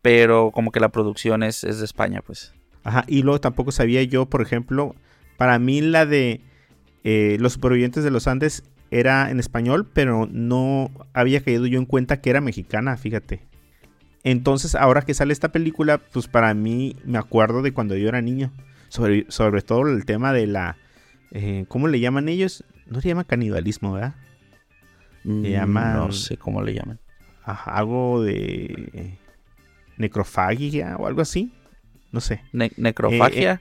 pero 0.00 0.50
como 0.52 0.70
que 0.70 0.80
la 0.80 0.90
producción 0.90 1.42
es, 1.42 1.64
es 1.64 1.78
de 1.78 1.84
España, 1.84 2.22
pues. 2.24 2.52
Ajá, 2.84 3.04
y 3.06 3.22
luego 3.22 3.40
tampoco 3.40 3.72
sabía 3.72 4.02
yo, 4.02 4.26
por 4.26 4.42
ejemplo, 4.42 4.94
para 5.36 5.58
mí 5.58 5.80
la 5.80 6.06
de 6.06 6.40
eh, 7.04 7.36
Los 7.40 7.54
Supervivientes 7.54 8.04
de 8.04 8.10
los 8.10 8.26
Andes 8.26 8.64
era 8.90 9.30
en 9.30 9.40
español, 9.40 9.88
pero 9.92 10.28
no 10.30 10.90
había 11.14 11.42
caído 11.42 11.66
yo 11.66 11.78
en 11.78 11.86
cuenta 11.86 12.20
que 12.20 12.30
era 12.30 12.40
mexicana, 12.40 12.96
fíjate. 12.96 13.42
Entonces, 14.24 14.74
ahora 14.74 15.02
que 15.02 15.14
sale 15.14 15.32
esta 15.32 15.50
película, 15.50 15.98
pues 15.98 16.28
para 16.28 16.54
mí 16.54 16.96
me 17.04 17.18
acuerdo 17.18 17.62
de 17.62 17.72
cuando 17.72 17.96
yo 17.96 18.08
era 18.08 18.20
niño. 18.22 18.52
Sobre, 18.88 19.24
sobre 19.30 19.62
todo 19.62 19.88
el 19.88 20.04
tema 20.04 20.32
de 20.32 20.46
la... 20.46 20.76
eh, 21.32 21.64
¿Cómo 21.68 21.88
le 21.88 21.98
llaman 21.98 22.28
ellos? 22.28 22.64
No 22.86 23.00
se 23.00 23.08
llama 23.08 23.24
canibalismo, 23.24 23.94
¿verdad? 23.94 24.14
Mm, 25.24 25.42
llaman- 25.44 25.96
No 25.96 26.12
sé 26.12 26.36
cómo 26.36 26.62
le 26.62 26.74
llaman. 26.74 27.00
Ajá, 27.44 27.72
algo 27.76 28.22
de 28.22 29.18
necrofagia 29.96 30.96
o 30.98 31.06
algo 31.06 31.20
así. 31.22 31.52
No 32.12 32.20
sé. 32.20 32.42
Ne- 32.52 32.72
necrofagia. 32.76 33.60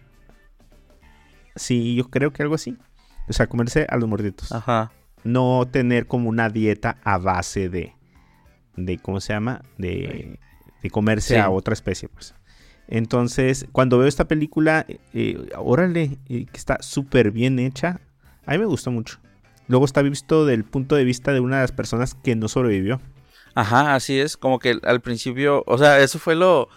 Sí, 1.56 1.96
yo 1.96 2.10
creo 2.10 2.32
que 2.32 2.44
algo 2.44 2.56
así. 2.56 2.78
O 3.28 3.34
sea, 3.34 3.48
comerse 3.48 3.86
a 3.90 3.98
los 3.98 4.08
morditos. 4.10 4.52
Ajá. 4.52 4.92
No 5.24 5.68
tener 5.72 6.08
como 6.08 6.30
una 6.30 6.50
dieta 6.50 6.98
a 7.04 7.18
base 7.18 7.70
de. 7.70 7.94
de 8.76 8.98
¿Cómo 8.98 9.20
se 9.22 9.34
llama? 9.34 9.62
De, 9.78 10.40
de 10.82 10.90
comerse 10.90 11.36
Sí. 11.36 11.40
a 11.40 11.50
otra 11.50 11.74
especie, 11.74 12.10
pues. 12.10 12.34
Entonces, 12.88 13.68
cuando 13.72 13.98
veo 13.98 14.08
esta 14.08 14.26
película, 14.28 14.86
eh, 15.14 15.50
órale, 15.58 16.18
eh, 16.28 16.46
que 16.46 16.58
está 16.58 16.78
súper 16.82 17.32
bien 17.32 17.58
hecha. 17.60 18.02
A 18.46 18.52
mí 18.54 18.58
me 18.58 18.66
gustó 18.66 18.92
mucho. 18.92 19.20
Luego 19.68 19.86
está 19.86 20.02
visto 20.02 20.46
del 20.46 20.66
punto 20.66 20.96
de 20.96 21.06
vista 21.06 21.32
de 21.32 21.40
una 21.40 21.58
de 21.58 21.62
las 21.64 21.72
personas 21.72 22.16
que 22.16 22.36
no 22.36 22.48
sobrevivió. 22.50 23.00
Ajá, 23.56 23.96
así 23.96 24.20
es. 24.20 24.36
Como 24.36 24.60
que 24.60 24.78
al 24.84 25.00
principio, 25.02 25.64
o 25.68 25.78
sea, 25.78 26.00
eso 26.00 26.20
fue 26.20 26.36
lo. 26.36 26.68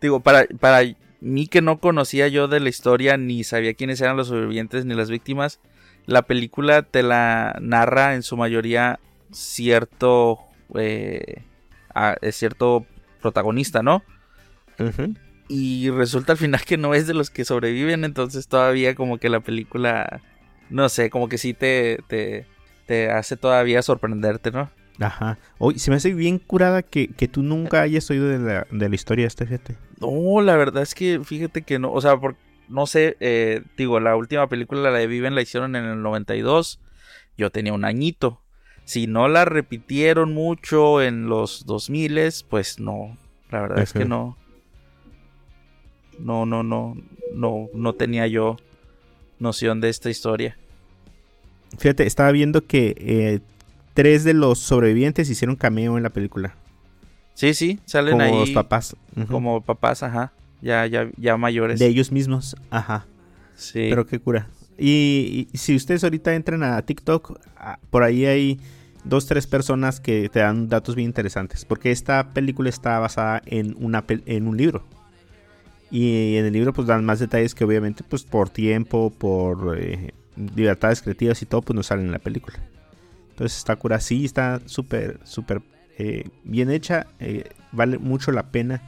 Digo, 0.00 0.20
para, 0.20 0.46
para 0.60 0.80
mí 1.20 1.48
que 1.48 1.60
no 1.62 1.80
conocía 1.80 2.28
yo 2.28 2.46
de 2.46 2.60
la 2.60 2.68
historia, 2.68 3.16
ni 3.16 3.42
sabía 3.42 3.74
quiénes 3.74 4.00
eran 4.00 4.16
los 4.16 4.28
sobrevivientes 4.28 4.84
ni 4.84 4.94
las 4.94 5.10
víctimas, 5.10 5.58
la 6.06 6.22
película 6.22 6.82
te 6.82 7.02
la 7.02 7.58
narra 7.60 8.14
en 8.14 8.22
su 8.22 8.36
mayoría 8.36 9.00
cierto. 9.32 10.38
eh, 10.74 11.42
a- 11.94 12.16
eh, 12.20 12.30
cierto 12.30 12.84
protagonista, 13.18 13.82
¿no? 13.82 14.02
Y 15.48 15.90
resulta 15.90 16.32
al 16.32 16.38
final 16.38 16.60
que 16.64 16.76
no 16.76 16.94
es 16.94 17.06
de 17.06 17.14
los 17.14 17.30
que 17.30 17.44
sobreviven, 17.44 18.04
entonces 18.04 18.48
todavía 18.48 18.94
como 18.94 19.18
que 19.18 19.28
la 19.28 19.40
película, 19.40 20.20
no 20.70 20.88
sé, 20.88 21.10
como 21.10 21.28
que 21.28 21.38
sí 21.38 21.54
te, 21.54 22.00
te, 22.06 22.46
te 22.86 23.10
hace 23.10 23.36
todavía 23.36 23.82
sorprenderte, 23.82 24.50
¿no? 24.50 24.70
Ajá. 25.00 25.38
Oye, 25.58 25.78
se 25.78 25.90
me 25.90 25.96
hace 25.96 26.12
bien 26.12 26.38
curada 26.38 26.82
que, 26.82 27.08
que 27.08 27.28
tú 27.28 27.42
nunca 27.42 27.82
hayas 27.82 28.10
oído 28.10 28.28
de 28.28 28.38
la, 28.38 28.66
de 28.70 28.88
la 28.88 28.94
historia 28.94 29.26
esta, 29.26 29.46
fíjate. 29.46 29.76
No, 30.00 30.40
la 30.40 30.56
verdad 30.56 30.82
es 30.82 30.94
que 30.94 31.20
fíjate 31.24 31.62
que 31.62 31.78
no, 31.78 31.92
o 31.92 32.00
sea, 32.00 32.16
por, 32.18 32.36
no 32.68 32.86
sé, 32.86 33.16
eh, 33.20 33.62
digo, 33.76 34.00
la 34.00 34.16
última 34.16 34.48
película, 34.48 34.90
la 34.90 34.98
de 34.98 35.06
Viven, 35.06 35.34
la 35.34 35.42
hicieron 35.42 35.76
en 35.76 35.84
el 35.84 36.02
92, 36.02 36.80
yo 37.36 37.50
tenía 37.50 37.72
un 37.72 37.84
añito. 37.84 38.42
Si 38.88 39.06
no 39.06 39.28
la 39.28 39.44
repitieron 39.44 40.32
mucho 40.32 41.02
en 41.02 41.28
los 41.28 41.66
2000, 41.66 42.32
pues 42.48 42.80
no, 42.80 43.18
la 43.50 43.60
verdad 43.60 43.80
es 43.80 43.92
que 43.92 44.06
no. 44.06 44.38
No, 46.18 46.46
no, 46.46 46.62
no, 46.62 46.96
no, 47.34 47.68
no 47.74 47.92
tenía 47.92 48.26
yo 48.28 48.56
noción 49.38 49.82
de 49.82 49.90
esta 49.90 50.08
historia. 50.08 50.56
Fíjate, 51.76 52.06
estaba 52.06 52.32
viendo 52.32 52.64
que 52.64 52.94
eh, 52.96 53.40
tres 53.92 54.24
de 54.24 54.32
los 54.32 54.58
sobrevivientes 54.58 55.28
hicieron 55.28 55.56
cameo 55.56 55.98
en 55.98 56.02
la 56.02 56.08
película. 56.08 56.54
Sí, 57.34 57.52
sí, 57.52 57.80
salen 57.84 58.12
Como 58.12 58.24
ahí 58.24 58.32
los 58.32 58.50
papás. 58.52 58.96
Como 59.30 59.60
papás, 59.60 60.02
ajá, 60.02 60.32
ya, 60.62 60.86
ya, 60.86 61.10
ya 61.18 61.36
mayores. 61.36 61.78
De 61.78 61.88
ellos 61.88 62.10
mismos. 62.10 62.56
Ajá. 62.70 63.06
sí. 63.54 63.88
Pero 63.90 64.06
qué 64.06 64.18
cura. 64.18 64.48
Y, 64.78 65.46
y 65.52 65.58
si 65.58 65.76
ustedes 65.76 66.04
ahorita 66.04 66.34
entran 66.34 66.62
a 66.62 66.80
TikTok, 66.80 67.38
ah, 67.58 67.78
por 67.90 68.02
ahí 68.02 68.24
hay 68.24 68.60
dos, 69.08 69.26
tres 69.26 69.46
personas 69.46 70.00
que 70.00 70.28
te 70.28 70.40
dan 70.40 70.68
datos 70.68 70.94
bien 70.94 71.06
interesantes. 71.08 71.64
Porque 71.64 71.90
esta 71.90 72.32
película 72.32 72.68
está 72.68 72.98
basada 72.98 73.42
en, 73.46 73.74
una, 73.78 74.04
en 74.08 74.46
un 74.46 74.56
libro. 74.56 74.84
Y 75.90 76.36
en 76.36 76.44
el 76.44 76.52
libro 76.52 76.72
pues 76.72 76.86
dan 76.86 77.04
más 77.04 77.18
detalles 77.18 77.54
que 77.54 77.64
obviamente 77.64 78.04
pues 78.06 78.22
por 78.22 78.50
tiempo, 78.50 79.10
por 79.10 79.78
eh, 79.80 80.12
libertades 80.54 81.00
creativas 81.00 81.40
y 81.40 81.46
todo 81.46 81.62
pues 81.62 81.74
no 81.74 81.82
salen 81.82 82.06
en 82.06 82.12
la 82.12 82.18
película. 82.18 82.58
Entonces 83.30 83.56
está 83.56 83.76
cura, 83.76 83.98
sí, 84.00 84.24
está 84.24 84.60
súper, 84.66 85.18
súper 85.24 85.62
eh, 85.96 86.28
bien 86.44 86.70
hecha. 86.70 87.06
eh, 87.20 87.44
vale 87.72 87.98
mucho 87.98 88.32
la 88.32 88.50
pena 88.50 88.82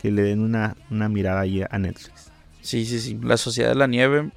que 0.00 0.10
le 0.10 0.22
den 0.22 0.40
una, 0.40 0.76
una 0.90 1.08
mirada 1.08 1.40
ahí 1.40 1.62
a 1.68 1.78
Netflix. 1.78 2.30
Sí, 2.60 2.84
sí, 2.84 3.00
sí. 3.00 3.18
La 3.22 3.36
Sociedad 3.36 3.70
de 3.70 3.76
la 3.76 3.86
Nieve. 3.86 4.30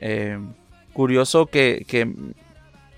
curioso 0.93 1.45
que, 1.45 1.85
que 1.87 2.11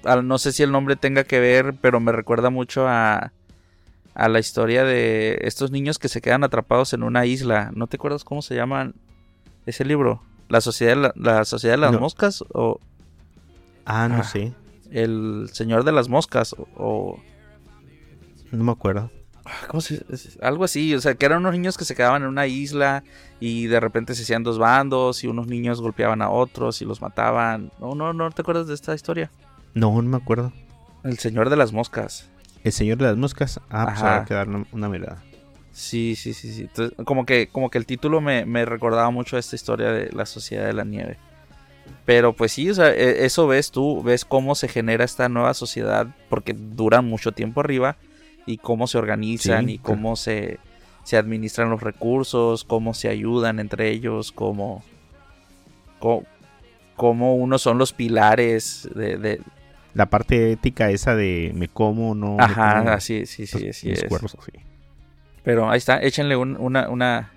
no 0.03 0.37
sé 0.37 0.51
si 0.51 0.63
el 0.63 0.71
nombre 0.71 0.95
tenga 0.95 1.23
que 1.23 1.39
ver, 1.39 1.75
pero 1.81 1.99
me 1.99 2.11
recuerda 2.11 2.49
mucho 2.49 2.87
a, 2.87 3.31
a 4.13 4.29
la 4.29 4.39
historia 4.39 4.83
de 4.83 5.39
estos 5.43 5.71
niños 5.71 5.99
que 5.99 6.09
se 6.09 6.21
quedan 6.21 6.43
atrapados 6.43 6.93
en 6.93 7.03
una 7.03 7.25
isla. 7.25 7.71
¿No 7.75 7.87
te 7.87 7.97
acuerdas 7.97 8.23
cómo 8.23 8.41
se 8.41 8.55
llama 8.55 8.91
ese 9.65 9.85
libro? 9.85 10.21
¿La 10.49 10.59
Sociedad 10.61 10.95
de, 10.95 11.01
la, 11.01 11.13
la 11.15 11.45
sociedad 11.45 11.75
de 11.75 11.81
las 11.81 11.91
No. 11.93 11.99
Moscas? 11.99 12.43
¿O 12.53 12.79
Ah, 13.85 14.07
no 14.09 14.17
Ah. 14.17 14.23
sé, 14.23 14.53
El 14.91 15.49
Señor 15.53 15.83
de 15.83 15.91
las 15.91 16.09
Moscas? 16.09 16.53
¿O, 16.53 16.67
o- 16.75 17.19
no 18.51 18.63
me 18.63 18.71
acuerdo. 18.71 19.09
¿Cómo 19.67 19.81
se 19.81 20.05
es- 20.09 20.37
Algo 20.41 20.63
así, 20.65 20.93
o 20.93 21.01
sea, 21.01 21.15
que 21.15 21.25
eran 21.25 21.39
unos 21.39 21.53
niños 21.53 21.77
que 21.77 21.85
se 21.85 21.95
quedaban 21.95 22.21
en 22.21 22.27
una 22.27 22.47
isla 22.47 23.03
y 23.39 23.65
de 23.67 23.79
repente 23.79 24.13
se 24.13 24.23
hacían 24.23 24.43
dos 24.43 24.59
bandos 24.59 25.23
y 25.23 25.27
unos 25.27 25.47
niños 25.47 25.81
golpeaban 25.81 26.21
a 26.21 26.29
otros 26.29 26.81
y 26.81 26.85
los 26.85 27.01
mataban. 27.01 27.71
No, 27.79 27.95
no, 27.95 28.13
no 28.13 28.29
te 28.31 28.41
acuerdas 28.41 28.67
de 28.67 28.73
esta 28.75 28.93
historia. 28.93 29.31
No, 29.73 30.01
no 30.01 30.09
me 30.09 30.17
acuerdo. 30.17 30.51
El 31.03 31.17
Señor 31.19 31.49
de 31.49 31.55
las 31.55 31.71
Moscas. 31.73 32.29
El 32.63 32.71
Señor 32.71 32.97
de 32.97 33.05
las 33.05 33.17
Moscas. 33.17 33.59
Ah, 33.69 33.87
pues 33.87 33.99
habrá 33.99 34.25
que 34.25 34.33
darle 34.33 34.65
una, 34.71 34.89
mirada. 34.89 35.23
Sí, 35.71 36.15
sí, 36.15 36.33
sí, 36.33 36.51
sí. 36.53 36.61
Entonces, 36.63 36.97
como 37.05 37.25
que, 37.25 37.47
como 37.47 37.69
que 37.69 37.77
el 37.77 37.85
título 37.85 38.21
me, 38.21 38.45
me 38.45 38.65
recordaba 38.65 39.09
mucho 39.09 39.37
a 39.37 39.39
esta 39.39 39.55
historia 39.55 39.91
de 39.91 40.11
la 40.11 40.25
Sociedad 40.25 40.65
de 40.65 40.73
la 40.73 40.83
Nieve. 40.83 41.17
Pero 42.05 42.33
pues 42.33 42.51
sí, 42.51 42.69
o 42.69 42.73
sea, 42.73 42.89
e- 42.93 43.25
eso 43.25 43.47
ves 43.47 43.71
tú, 43.71 44.03
ves 44.03 44.25
cómo 44.25 44.55
se 44.55 44.67
genera 44.67 45.05
esta 45.05 45.29
nueva 45.29 45.53
sociedad, 45.53 46.07
porque 46.29 46.53
duran 46.53 47.05
mucho 47.05 47.31
tiempo 47.31 47.61
arriba, 47.61 47.95
y 48.45 48.57
cómo 48.57 48.87
se 48.87 48.97
organizan, 48.97 49.67
Sí, 49.67 49.75
y 49.75 49.77
cómo 49.77 50.15
se, 50.15 50.59
se 51.03 51.17
administran 51.17 51.69
los 51.69 51.81
recursos, 51.81 52.63
cómo 52.63 52.93
se 52.93 53.07
ayudan 53.07 53.59
entre 53.59 53.89
ellos, 53.89 54.31
cómo, 54.31 54.83
cómo, 55.99 56.23
cómo 56.95 57.35
unos 57.35 57.61
son 57.61 57.77
los 57.77 57.93
pilares 57.93 58.89
de, 58.93 59.17
de- 59.17 59.41
La 59.93 60.09
parte 60.09 60.51
ética 60.51 60.89
esa 60.89 61.15
de 61.15 61.51
me 61.55 61.67
como, 61.67 62.15
no. 62.15 62.37
Ajá, 62.39 62.79
como 62.79 62.89
así, 62.91 63.25
sí, 63.25 63.45
sí, 63.47 63.65
los- 63.67 63.75
sí 63.75 63.93
sí. 63.95 64.59
Pero 65.43 65.69
ahí 65.69 65.77
está, 65.77 66.01
échenle 66.01 66.35
un- 66.35 66.55
una, 66.57 66.87
una, 66.89 67.31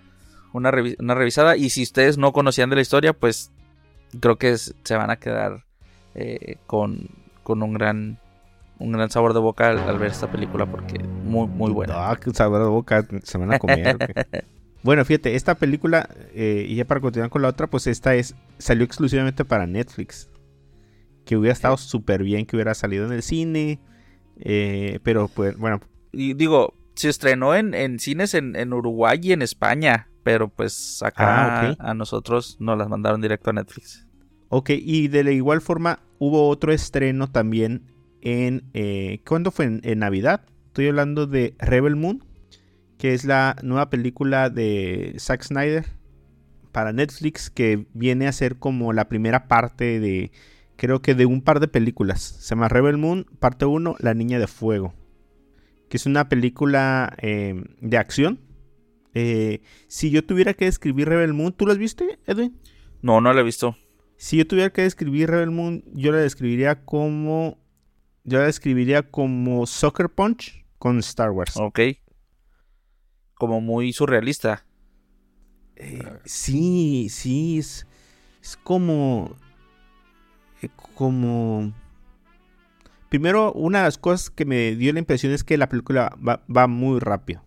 una, 0.52 0.70
revi- 0.70 0.96
una 0.98 1.14
revisada. 1.14 1.56
Y 1.56 1.70
si 1.70 1.82
ustedes 1.82 2.18
no 2.18 2.32
conocían 2.32 2.70
de 2.70 2.76
la 2.76 2.82
historia, 2.82 3.12
pues 3.12 3.50
creo 4.20 4.36
que 4.36 4.50
es- 4.50 4.74
se 4.84 4.96
van 4.96 5.10
a 5.10 5.16
quedar 5.16 5.64
eh, 6.14 6.58
con, 6.66 7.08
con 7.42 7.62
un 7.62 7.74
gran 7.74 8.18
un 8.78 8.90
gran 8.92 9.08
sabor 9.10 9.34
de 9.34 9.40
boca 9.40 9.68
al, 9.70 9.88
al 9.88 9.98
ver 9.98 10.10
esta 10.10 10.26
película 10.28 10.66
porque 10.66 11.08
muy 11.22 11.46
muy 11.48 11.72
buena. 11.72 12.10
Ah, 12.10 12.16
qué 12.22 12.30
sabor 12.32 12.60
de 12.62 12.68
boca, 12.68 13.06
se 13.22 13.38
van 13.38 13.52
a 13.52 13.58
comer. 13.58 13.96
bueno, 14.82 15.04
fíjate, 15.04 15.34
esta 15.36 15.54
película, 15.54 16.08
eh, 16.34 16.66
y 16.68 16.74
ya 16.76 16.84
para 16.84 17.00
continuar 17.00 17.30
con 17.30 17.42
la 17.42 17.48
otra, 17.48 17.68
pues 17.68 17.86
esta 17.86 18.14
es 18.16 18.34
salió 18.58 18.84
exclusivamente 18.84 19.44
para 19.44 19.66
Netflix. 19.66 20.28
Que 21.24 21.36
hubiera 21.36 21.52
estado 21.52 21.76
súper 21.76 22.22
bien 22.22 22.46
que 22.46 22.56
hubiera 22.56 22.74
salido 22.74 23.06
en 23.06 23.12
el 23.12 23.22
cine. 23.22 23.80
eh, 24.40 24.98
pero 25.02 25.28
pues, 25.28 25.56
bueno, 25.56 25.80
Y 26.12 26.34
digo, 26.34 26.74
se 26.94 27.08
estrenó 27.08 27.54
en, 27.54 27.74
en 27.74 27.98
cines 27.98 28.34
en, 28.34 28.56
en 28.56 28.72
Uruguay 28.72 29.18
y 29.22 29.32
en 29.32 29.42
España, 29.42 30.08
pero 30.22 30.48
pues 30.48 31.02
acá 31.02 31.70
Ah, 31.70 31.76
a 31.78 31.94
nosotros 31.94 32.56
nos 32.60 32.78
las 32.78 32.88
mandaron 32.88 33.20
directo 33.20 33.50
a 33.50 33.52
Netflix. 33.54 34.06
Ok, 34.48 34.70
y 34.70 35.08
de 35.08 35.24
la 35.24 35.30
igual 35.32 35.60
forma 35.60 36.00
hubo 36.18 36.48
otro 36.48 36.72
estreno 36.72 37.30
también 37.30 37.90
en... 38.20 38.64
Eh, 38.74 39.20
¿Cuándo 39.26 39.50
fue? 39.50 39.64
En, 39.66 39.80
en 39.84 39.98
Navidad. 39.98 40.42
Estoy 40.66 40.88
hablando 40.88 41.26
de 41.26 41.54
Rebel 41.58 41.96
Moon, 41.96 42.24
que 42.98 43.14
es 43.14 43.24
la 43.24 43.56
nueva 43.62 43.90
película 43.90 44.50
de 44.50 45.14
Zack 45.18 45.42
Snyder 45.42 45.84
para 46.72 46.92
Netflix, 46.92 47.50
que 47.50 47.86
viene 47.94 48.26
a 48.26 48.32
ser 48.32 48.56
como 48.56 48.92
la 48.92 49.08
primera 49.08 49.46
parte 49.48 50.00
de, 50.00 50.30
creo 50.84 51.00
que 51.00 51.14
de 51.14 51.24
un 51.24 51.40
par 51.40 51.60
de 51.60 51.68
películas. 51.68 52.20
Se 52.20 52.50
llama 52.50 52.68
Rebel 52.68 52.98
Moon, 52.98 53.24
parte 53.38 53.64
1, 53.64 53.96
La 54.00 54.12
Niña 54.12 54.38
de 54.38 54.46
Fuego, 54.46 54.92
que 55.88 55.96
es 55.96 56.04
una 56.04 56.28
película 56.28 57.16
eh, 57.22 57.64
de 57.80 57.96
acción. 57.96 58.38
Eh, 59.14 59.62
si 59.88 60.10
yo 60.10 60.26
tuviera 60.26 60.52
que 60.52 60.66
describir 60.66 61.08
Rebel 61.08 61.32
Moon, 61.32 61.54
¿tú 61.54 61.66
las 61.66 61.78
viste, 61.78 62.18
Edwin? 62.26 62.60
No, 63.00 63.22
no 63.22 63.32
la 63.32 63.40
he 63.40 63.44
visto. 63.44 63.78
Si 64.18 64.36
yo 64.36 64.46
tuviera 64.46 64.70
que 64.70 64.82
describir 64.82 65.30
Rebel 65.30 65.52
Moon, 65.52 65.84
yo 65.94 66.12
la 66.12 66.18
describiría 66.18 66.84
como. 66.84 67.56
Yo 68.24 68.40
la 68.40 68.44
describiría 68.44 69.10
como 69.10 69.66
Soccer 69.66 70.10
Punch 70.10 70.66
con 70.78 70.98
Star 70.98 71.30
Wars. 71.30 71.56
Ok. 71.56 71.80
Como 73.32 73.62
muy 73.62 73.94
surrealista. 73.94 74.66
Eh, 75.76 76.18
sí, 76.26 77.08
sí, 77.08 77.58
es, 77.58 77.86
es 78.42 78.58
como. 78.58 79.34
Como. 80.94 81.72
Primero, 83.08 83.52
una 83.52 83.78
de 83.78 83.84
las 83.84 83.98
cosas 83.98 84.30
que 84.30 84.44
me 84.44 84.74
dio 84.74 84.92
la 84.92 84.98
impresión 84.98 85.32
es 85.32 85.44
que 85.44 85.56
la 85.56 85.68
película 85.68 86.16
va, 86.20 86.66
muy 86.66 86.98
rápido. 86.98 87.42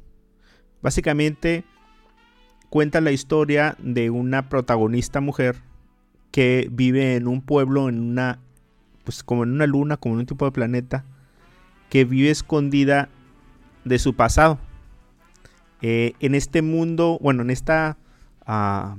Básicamente, 0.81 1.65
cuenta 2.69 3.01
la 3.01 3.11
historia 3.11 3.75
de 3.79 4.09
una 4.09 4.47
protagonista 4.47 5.19
mujer 5.19 5.61
que 6.31 6.69
vive 6.71 7.15
en 7.15 7.27
un 7.27 7.41
pueblo, 7.41 7.89
en 7.89 7.99
una. 7.99 8.39
Pues 9.03 9.23
como 9.23 9.43
en 9.43 9.51
una 9.51 9.67
luna, 9.67 9.97
como 9.97 10.15
en 10.15 10.19
un 10.21 10.25
tipo 10.25 10.45
de 10.45 10.51
planeta. 10.51 11.03
Que 11.89 12.05
vive 12.05 12.29
escondida 12.29 13.09
de 13.83 13.99
su 13.99 14.15
pasado. 14.15 14.59
Eh, 15.81 16.13
en 16.19 16.35
este 16.35 16.61
mundo, 16.61 17.17
bueno, 17.21 17.43
en 17.43 17.49
esta 17.49 17.97
ah, 18.45 18.97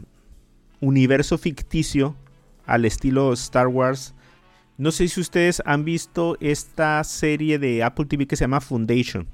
universo 0.81 1.39
ficticio 1.39 2.17
al 2.69 2.85
estilo 2.85 3.33
Star 3.33 3.67
Wars. 3.67 4.15
No 4.77 4.93
sé 4.93 5.09
si 5.09 5.21
ustedes 5.21 5.61
han 5.67 5.85
visto 5.85 6.37
esta 6.39 7.03
serie 7.03 7.59
de 7.59 7.83
Apple 7.83 8.05
TV 8.07 8.27
que 8.27 8.37
se 8.37 8.45
llama 8.45 8.61
Foundation. 8.61 9.27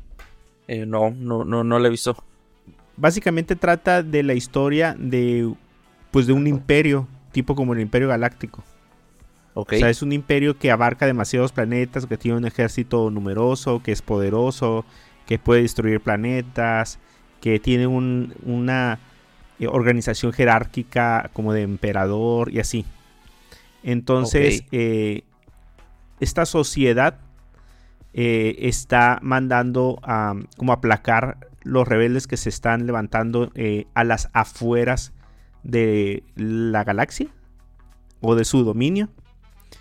Eh, 0.68 0.86
no, 0.86 1.10
no, 1.10 1.44
no, 1.44 1.62
no 1.62 1.78
la 1.78 1.88
he 1.88 1.90
visto. 1.90 2.16
Básicamente 2.96 3.56
trata 3.56 4.02
de 4.02 4.22
la 4.22 4.34
historia 4.34 4.96
de 4.98 5.52
pues 6.10 6.26
de 6.26 6.32
un 6.32 6.46
imperio, 6.46 7.08
tipo 7.32 7.54
como 7.54 7.74
el 7.74 7.80
Imperio 7.80 8.08
Galáctico. 8.08 8.62
Ok. 9.54 9.72
O 9.74 9.76
sea, 9.76 9.90
es 9.90 10.00
un 10.00 10.12
imperio 10.12 10.56
que 10.58 10.70
abarca 10.70 11.06
demasiados 11.06 11.52
planetas, 11.52 12.06
que 12.06 12.16
tiene 12.16 12.38
un 12.38 12.44
ejército 12.46 13.10
numeroso, 13.10 13.82
que 13.82 13.92
es 13.92 14.00
poderoso, 14.00 14.84
que 15.26 15.38
puede 15.38 15.62
destruir 15.62 16.00
planetas, 16.00 16.98
que 17.40 17.58
tiene 17.58 17.86
un- 17.86 18.32
una 18.44 18.98
eh, 19.60 19.66
organización 19.68 20.32
jerárquica 20.32 21.30
como 21.32 21.52
de 21.52 21.62
emperador 21.62 22.50
y 22.52 22.58
así. 22.60 22.84
Entonces, 23.84 24.64
eh, 24.72 25.22
esta 26.18 26.46
sociedad 26.46 27.20
eh, 28.14 28.68
está 28.68 29.18
mandando 29.22 29.98
a 30.02 30.34
como 30.56 30.72
aplacar 30.72 31.48
los 31.64 31.88
rebeldes 31.88 32.28
que 32.28 32.36
se 32.36 32.48
están 32.48 32.86
levantando 32.86 33.50
eh, 33.56 33.86
a 33.94 34.04
las 34.04 34.30
afueras 34.32 35.12
de 35.64 36.22
la 36.36 36.84
galaxia 36.84 37.28
o 38.20 38.36
de 38.36 38.44
su 38.44 38.62
dominio. 38.62 39.08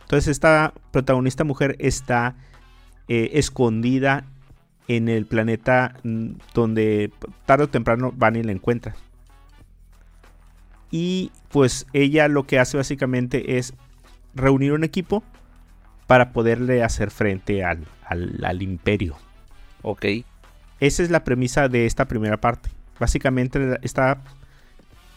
Entonces 0.02 0.30
esta 0.30 0.74
protagonista 0.92 1.44
mujer 1.44 1.76
está 1.78 2.36
eh, 3.08 3.32
escondida 3.34 4.26
en 4.88 5.10
el 5.10 5.26
planeta 5.26 5.96
mm, 6.04 6.32
donde 6.54 7.12
tarde 7.46 7.66
o 7.66 7.70
temprano 7.70 8.14
van 8.16 8.36
y 8.36 8.44
la 8.44 8.52
encuentran. 8.52 8.96
Y 10.90 11.32
pues 11.50 11.86
ella 11.94 12.28
lo 12.28 12.48
que 12.48 12.60
hace 12.60 12.78
básicamente 12.78 13.58
es 13.58 13.74
reunir 14.36 14.74
un 14.74 14.84
equipo 14.84 15.24
para 16.08 16.32
poderle 16.32 16.84
hacer 16.84 17.12
frente 17.12 17.64
al, 17.64 17.86
al- 18.06 18.44
al 18.44 18.62
imperio. 18.62 19.16
Ok. 19.82 20.06
Esa 20.80 21.04
es 21.04 21.10
la 21.10 21.24
premisa 21.24 21.70
de 21.70 21.86
esta 21.86 22.06
primera 22.06 22.38
parte. 22.38 22.70
Básicamente 23.00 23.80
esta, 23.82 24.22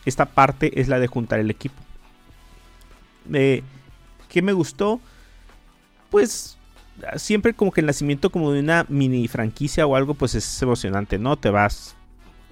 esta 0.04 0.26
parte 0.26 0.80
es 0.80 0.88
la 0.88 0.98
de 0.98 1.06
juntar 1.08 1.40
el 1.40 1.50
equipo. 1.50 1.74
Eh, 3.32 3.62
¿Qué 4.28 4.42
me 4.42 4.52
gustó? 4.52 5.00
Pues 6.10 6.56
siempre 7.16 7.54
como 7.54 7.72
que 7.72 7.80
el 7.80 7.86
nacimiento 7.86 8.30
como 8.30 8.52
de 8.52 8.60
una 8.60 8.86
mini 8.88 9.28
franquicia 9.28 9.86
o 9.86 9.96
algo 9.96 10.14
pues 10.14 10.34
es 10.34 10.62
emocionante, 10.62 11.18
¿no? 11.18 11.36
Te 11.36 11.50
vas 11.50 11.96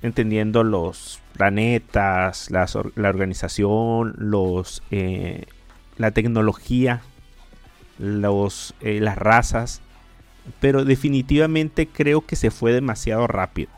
entendiendo 0.03 0.65
los 0.65 1.21
planetas, 1.33 2.51
las 2.51 2.77
la 2.95 3.09
organización, 3.09 4.15
los, 4.19 4.83
eh, 4.91 5.47
la 5.99 6.11
tecnología, 6.13 7.03
los, 7.99 8.75
eh, 8.81 9.01
las 9.01 9.17
razas. 9.19 9.81
Pero 10.61 10.85
definitivamente 10.85 11.87
creo 11.89 12.21
que 12.27 12.37
se 12.37 12.51
fue 12.51 12.73
demasiado 12.73 13.27
rápido. 13.27 13.71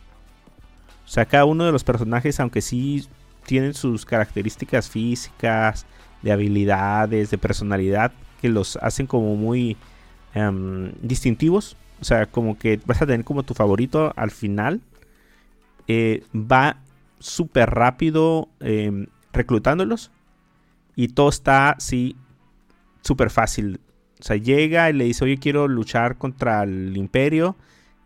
O 1.05 1.09
sea, 1.09 1.27
cada 1.27 1.45
uno 1.45 1.65
de 1.65 1.73
los 1.73 1.85
personajes, 1.85 2.41
aunque 2.41 2.61
sí 2.61 3.07
tienen 3.47 3.75
sus 3.75 4.05
características 4.05 4.91
físicas, 4.91 5.87
de 6.23 6.33
habilidades, 6.33 7.31
de 7.31 7.39
personalidad, 7.39 8.13
que 8.41 8.49
los 8.49 8.77
hacen 8.83 9.07
como 9.07 9.37
muy 9.37 9.77
em, 10.35 10.93
distintivos. 11.03 11.77
O 12.01 12.05
sea, 12.05 12.27
como 12.27 12.59
que 12.59 12.81
vas 12.87 13.01
a 13.03 13.07
tener 13.07 13.25
como 13.25 13.43
tu 13.45 13.55
favorito 13.55 14.13
al 14.17 14.31
final. 14.31 14.81
eh, 15.89 16.25
va 16.35 16.79
súper 17.19 17.71
rápido 17.71 18.49
em, 18.61 19.07
reclutándolos. 19.33 20.11
Y 20.97 21.09
todo 21.09 21.29
está 21.29 21.71
así 21.71 22.17
súper 23.03 23.31
fácil. 23.31 23.81
O 24.19 24.25
sea, 24.25 24.37
llega 24.37 24.91
y 24.91 24.95
le 24.95 25.05
dice, 25.05 25.25
oye, 25.25 25.37
quiero 25.37 25.69
luchar 25.69 26.19
contra 26.19 26.65
el 26.65 26.97
imperio. 26.97 27.57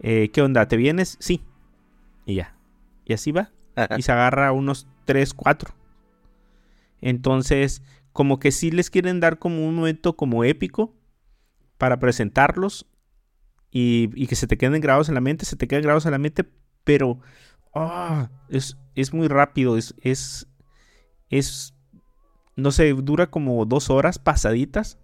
Eh, 0.00 0.30
¿Qué 0.32 0.42
onda? 0.42 0.66
¿Te 0.68 0.76
vienes? 0.76 1.16
Sí. 1.20 1.42
Y 2.26 2.34
ya. 2.34 2.56
Y 3.06 3.14
así 3.14 3.32
va. 3.32 3.50
Y 3.96 4.02
se 4.02 4.12
agarra 4.12 4.52
unos 4.52 4.86
3, 5.06 5.32
4. 5.32 5.74
Entonces, 7.00 7.82
como 8.12 8.38
que 8.40 8.50
sí 8.50 8.70
les 8.70 8.90
quieren 8.90 9.20
dar 9.20 9.38
como 9.38 9.66
un 9.66 9.74
momento 9.76 10.16
como 10.16 10.44
épico 10.44 10.94
para 11.78 11.98
presentarlos 11.98 12.86
y, 13.70 14.10
y 14.14 14.26
que 14.26 14.34
se 14.34 14.46
te 14.46 14.58
queden 14.58 14.80
grabados 14.80 15.08
en 15.08 15.14
la 15.14 15.20
mente, 15.20 15.46
se 15.46 15.56
te 15.56 15.68
queden 15.68 15.82
grabados 15.82 16.04
en 16.04 16.12
la 16.12 16.18
mente, 16.18 16.44
pero 16.84 17.20
ah, 17.74 18.30
es, 18.48 18.76
es 18.94 19.14
muy 19.14 19.28
rápido, 19.28 19.76
es, 19.76 19.94
es, 20.00 20.48
es, 21.28 21.74
no 22.60 22.70
sé, 22.72 22.92
dura 22.92 23.30
como 23.30 23.64
dos 23.66 23.90
horas 23.90 24.18
pasaditas 24.18 24.98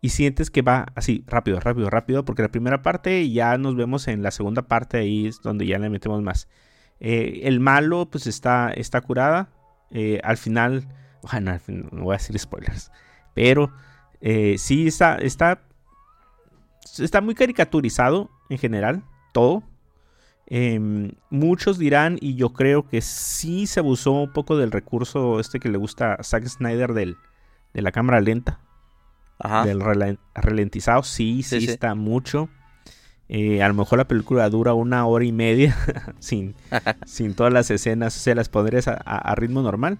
y 0.00 0.10
sientes 0.10 0.50
que 0.50 0.60
va 0.60 0.86
así, 0.94 1.24
rápido, 1.26 1.60
rápido, 1.60 1.88
rápido, 1.88 2.24
porque 2.24 2.42
la 2.42 2.50
primera 2.50 2.82
parte 2.82 3.30
ya 3.30 3.56
nos 3.56 3.74
vemos 3.74 4.06
en 4.06 4.22
la 4.22 4.30
segunda 4.30 4.62
parte, 4.62 4.98
ahí 4.98 5.26
es 5.26 5.40
donde 5.40 5.66
ya 5.66 5.78
le 5.78 5.88
metemos 5.88 6.20
más. 6.20 6.46
Eh, 7.00 7.40
el 7.44 7.58
malo 7.58 8.10
pues 8.10 8.26
está, 8.26 8.70
está 8.70 9.00
curada, 9.00 9.48
eh, 9.90 10.20
al 10.22 10.36
final, 10.36 10.88
bueno, 11.32 11.52
al 11.52 11.60
no 11.66 12.04
voy 12.04 12.14
a 12.14 12.18
decir 12.18 12.38
spoilers, 12.38 12.92
pero 13.34 13.72
eh, 14.20 14.56
sí 14.58 14.86
está, 14.86 15.16
está, 15.16 15.62
está 16.98 17.20
muy 17.20 17.34
caricaturizado 17.34 18.30
en 18.50 18.58
general, 18.58 19.04
todo. 19.32 19.62
Em, 20.46 21.12
muchos 21.30 21.78
dirán, 21.78 22.18
y 22.20 22.34
yo 22.34 22.52
creo 22.52 22.86
que 22.86 23.00
sí 23.00 23.66
se 23.66 23.80
abusó 23.80 24.12
un 24.12 24.32
poco 24.32 24.56
del 24.56 24.70
recurso 24.72 25.40
este 25.40 25.58
que 25.58 25.70
le 25.70 25.78
gusta 25.78 26.14
a 26.14 26.22
Zack 26.22 26.46
Snyder 26.46 26.92
del, 26.92 27.16
de 27.72 27.80
la 27.82 27.92
cámara 27.92 28.20
lenta, 28.20 28.60
Ajá. 29.38 29.64
del 29.64 29.80
ralentizado, 30.34 31.02
sí, 31.02 31.42
sí, 31.42 31.60
Sí, 31.60 31.66
sí. 31.66 31.72
está 31.72 31.94
mucho. 31.94 32.48
Eh, 33.30 33.62
a 33.62 33.68
lo 33.68 33.74
mejor 33.74 33.96
la 33.98 34.06
película 34.06 34.48
dura 34.50 34.74
una 34.74 35.06
hora 35.06 35.24
y 35.24 35.32
media 35.32 35.74
sin, 36.18 36.54
sin 37.06 37.34
todas 37.34 37.52
las 37.52 37.70
escenas, 37.70 38.12
se 38.12 38.34
las 38.34 38.50
pondrías 38.50 38.86
a, 38.86 38.92
a- 38.92 39.16
a 39.16 39.34
ritmo 39.34 39.62
normal. 39.62 39.98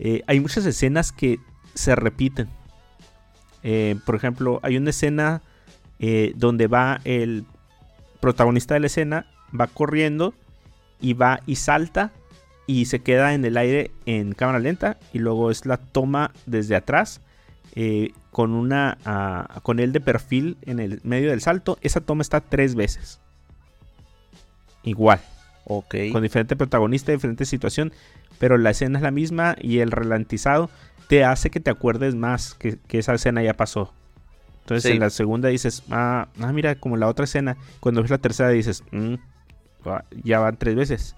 Eh, 0.00 0.22
hay 0.26 0.40
muchas 0.40 0.66
escenas 0.66 1.12
que 1.12 1.38
se 1.74 1.94
repiten. 1.94 2.48
Eh, 3.62 3.94
por 4.04 4.16
ejemplo, 4.16 4.58
hay 4.62 4.76
una 4.76 4.90
escena 4.90 5.42
donde 6.34 6.66
va 6.66 7.00
el 7.04 7.46
protagonista 8.20 8.74
de 8.74 8.80
la 8.80 8.88
escena, 8.88 9.26
va 9.58 9.66
corriendo 9.66 10.34
y 11.00 11.14
va 11.14 11.40
y 11.46 11.56
salta 11.56 12.12
y 12.66 12.86
se 12.86 13.00
queda 13.00 13.34
en 13.34 13.44
el 13.44 13.56
aire 13.56 13.90
en 14.06 14.32
cámara 14.32 14.58
lenta 14.58 14.96
y 15.12 15.18
luego 15.18 15.50
es 15.50 15.66
la 15.66 15.76
toma 15.76 16.32
desde 16.46 16.76
atrás 16.76 17.20
eh, 17.74 18.12
con 18.30 18.52
una 18.52 18.98
ah, 19.04 19.60
con 19.62 19.80
él 19.80 19.92
de 19.92 20.00
perfil 20.00 20.56
en 20.62 20.80
el 20.80 21.00
medio 21.04 21.30
del 21.30 21.40
salto. 21.40 21.78
Esa 21.82 22.00
toma 22.00 22.22
está 22.22 22.40
tres 22.40 22.74
veces. 22.74 23.20
Igual 24.82 25.20
Ok. 25.66 25.94
con 26.12 26.22
diferente 26.22 26.56
protagonista, 26.56 27.10
diferente 27.12 27.44
situación, 27.46 27.92
pero 28.38 28.58
la 28.58 28.70
escena 28.70 28.98
es 28.98 29.02
la 29.02 29.10
misma 29.10 29.56
y 29.60 29.78
el 29.78 29.90
ralentizado 29.90 30.68
te 31.08 31.24
hace 31.24 31.50
que 31.50 31.60
te 31.60 31.70
acuerdes 31.70 32.14
más 32.14 32.54
que, 32.54 32.78
que 32.86 32.98
esa 32.98 33.14
escena 33.14 33.42
ya 33.42 33.54
pasó. 33.54 33.92
Entonces 34.60 34.84
Sí. 34.84 34.92
en 34.92 35.00
la 35.00 35.10
segunda 35.10 35.48
dices, 35.48 35.82
ah, 35.90 36.28
ah, 36.40 36.52
mira, 36.52 36.74
como 36.76 36.96
la 36.96 37.08
otra 37.08 37.24
escena. 37.24 37.56
Cuando 37.80 38.02
ves 38.02 38.10
la 38.10 38.18
tercera 38.18 38.48
dices, 38.50 38.82
"Mm, 38.90 39.14
ya 40.22 40.40
van 40.40 40.56
tres 40.56 40.74
veces. 40.74 41.16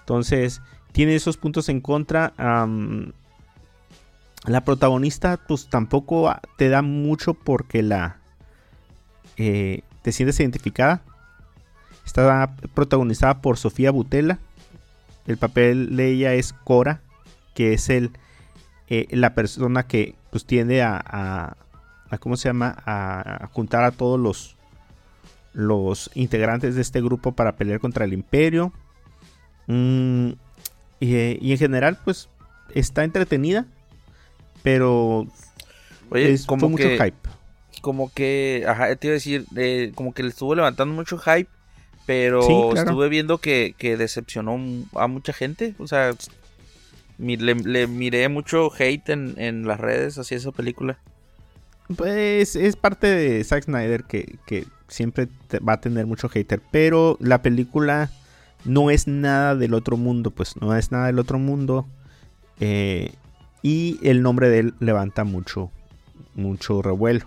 Entonces 0.00 0.62
tiene 0.92 1.14
esos 1.14 1.36
puntos 1.36 1.68
en 1.68 1.80
contra. 1.80 2.32
la 4.46 4.64
protagonista 4.64 5.38
pues 5.46 5.68
tampoco 5.68 6.28
ah, 6.28 6.40
te 6.56 6.68
da 6.68 6.82
mucho 6.82 7.34
porque 7.34 7.82
la... 7.82 8.18
eh, 9.36 9.82
te 10.02 10.12
sientes 10.12 10.40
identificada. 10.40 11.02
Está 12.06 12.54
protagonizada 12.74 13.42
por 13.42 13.58
Sofía 13.58 13.90
Butela. 13.90 14.38
El 15.26 15.36
papel 15.36 15.94
de 15.96 16.10
ella 16.10 16.32
es 16.32 16.54
Cora, 16.54 17.02
que 17.54 17.74
es 17.74 17.90
el 17.90 18.12
eh, 18.90 19.06
la 19.10 19.34
persona 19.34 19.86
que 19.86 20.14
pues 20.30 20.46
tiende 20.46 20.82
a, 20.82 21.56
¿cómo 22.20 22.38
se 22.38 22.48
llama? 22.48 22.74
A 22.86 23.48
juntar 23.52 23.84
a 23.84 23.90
todos 23.90 24.18
los 24.18 24.57
los 25.58 26.08
integrantes 26.14 26.76
de 26.76 26.82
este 26.82 27.00
grupo 27.02 27.32
para 27.32 27.56
pelear 27.56 27.80
contra 27.80 28.04
el 28.04 28.12
imperio. 28.12 28.72
Mm, 29.66 30.30
y, 31.00 31.16
y 31.46 31.52
en 31.52 31.58
general 31.58 31.98
pues 32.04 32.28
está 32.74 33.02
entretenida, 33.04 33.66
pero 34.62 35.26
Oye, 36.10 36.32
es, 36.34 36.46
como 36.46 36.60
fue 36.60 36.68
mucho 36.70 36.88
que, 36.88 36.96
hype. 36.96 37.28
como 37.82 38.12
que, 38.12 38.64
ajá, 38.68 38.94
te 38.96 39.08
iba 39.08 39.12
a 39.12 39.14
decir, 39.14 39.46
eh, 39.56 39.92
como 39.94 40.14
que 40.14 40.22
le 40.22 40.28
estuvo 40.30 40.54
levantando 40.54 40.94
mucho 40.94 41.18
hype, 41.18 41.48
pero 42.06 42.42
Sí, 42.42 42.54
claro. 42.70 42.90
estuve 42.90 43.08
viendo 43.08 43.38
que, 43.38 43.74
que 43.76 43.96
decepcionó 43.96 44.58
a 44.94 45.06
mucha 45.08 45.32
gente. 45.32 45.74
O 45.78 45.86
sea, 45.88 46.14
mi- 47.18 47.36
le, 47.36 47.54
le 47.56 47.86
miré 47.86 48.28
mucho 48.28 48.70
hate 48.72 49.08
en, 49.10 49.34
en 49.38 49.66
las 49.66 49.80
redes 49.80 50.18
hacia 50.18 50.36
esa 50.36 50.52
película. 50.52 50.98
Pues 51.96 52.54
es 52.54 52.76
parte 52.76 53.06
de 53.06 53.42
Zack 53.44 53.64
Snyder 53.64 54.04
que, 54.04 54.38
que 54.46 54.66
siempre 54.88 55.28
va 55.66 55.74
a 55.74 55.80
tener 55.80 56.06
mucho 56.06 56.28
hater. 56.28 56.60
Pero 56.70 57.16
la 57.20 57.42
película 57.42 58.10
no 58.64 58.90
es 58.90 59.06
nada 59.06 59.54
del 59.54 59.74
otro 59.74 59.96
mundo. 59.96 60.30
Pues 60.30 60.56
no 60.60 60.74
es 60.74 60.90
nada 60.90 61.06
del 61.06 61.18
otro 61.18 61.38
mundo. 61.38 61.86
eh, 62.60 63.12
y 63.60 63.98
el 64.02 64.22
nombre 64.22 64.48
de 64.48 64.60
él 64.60 64.74
levanta 64.78 65.24
mucho, 65.24 65.70
mucho 66.34 66.80
revuelo. 66.80 67.26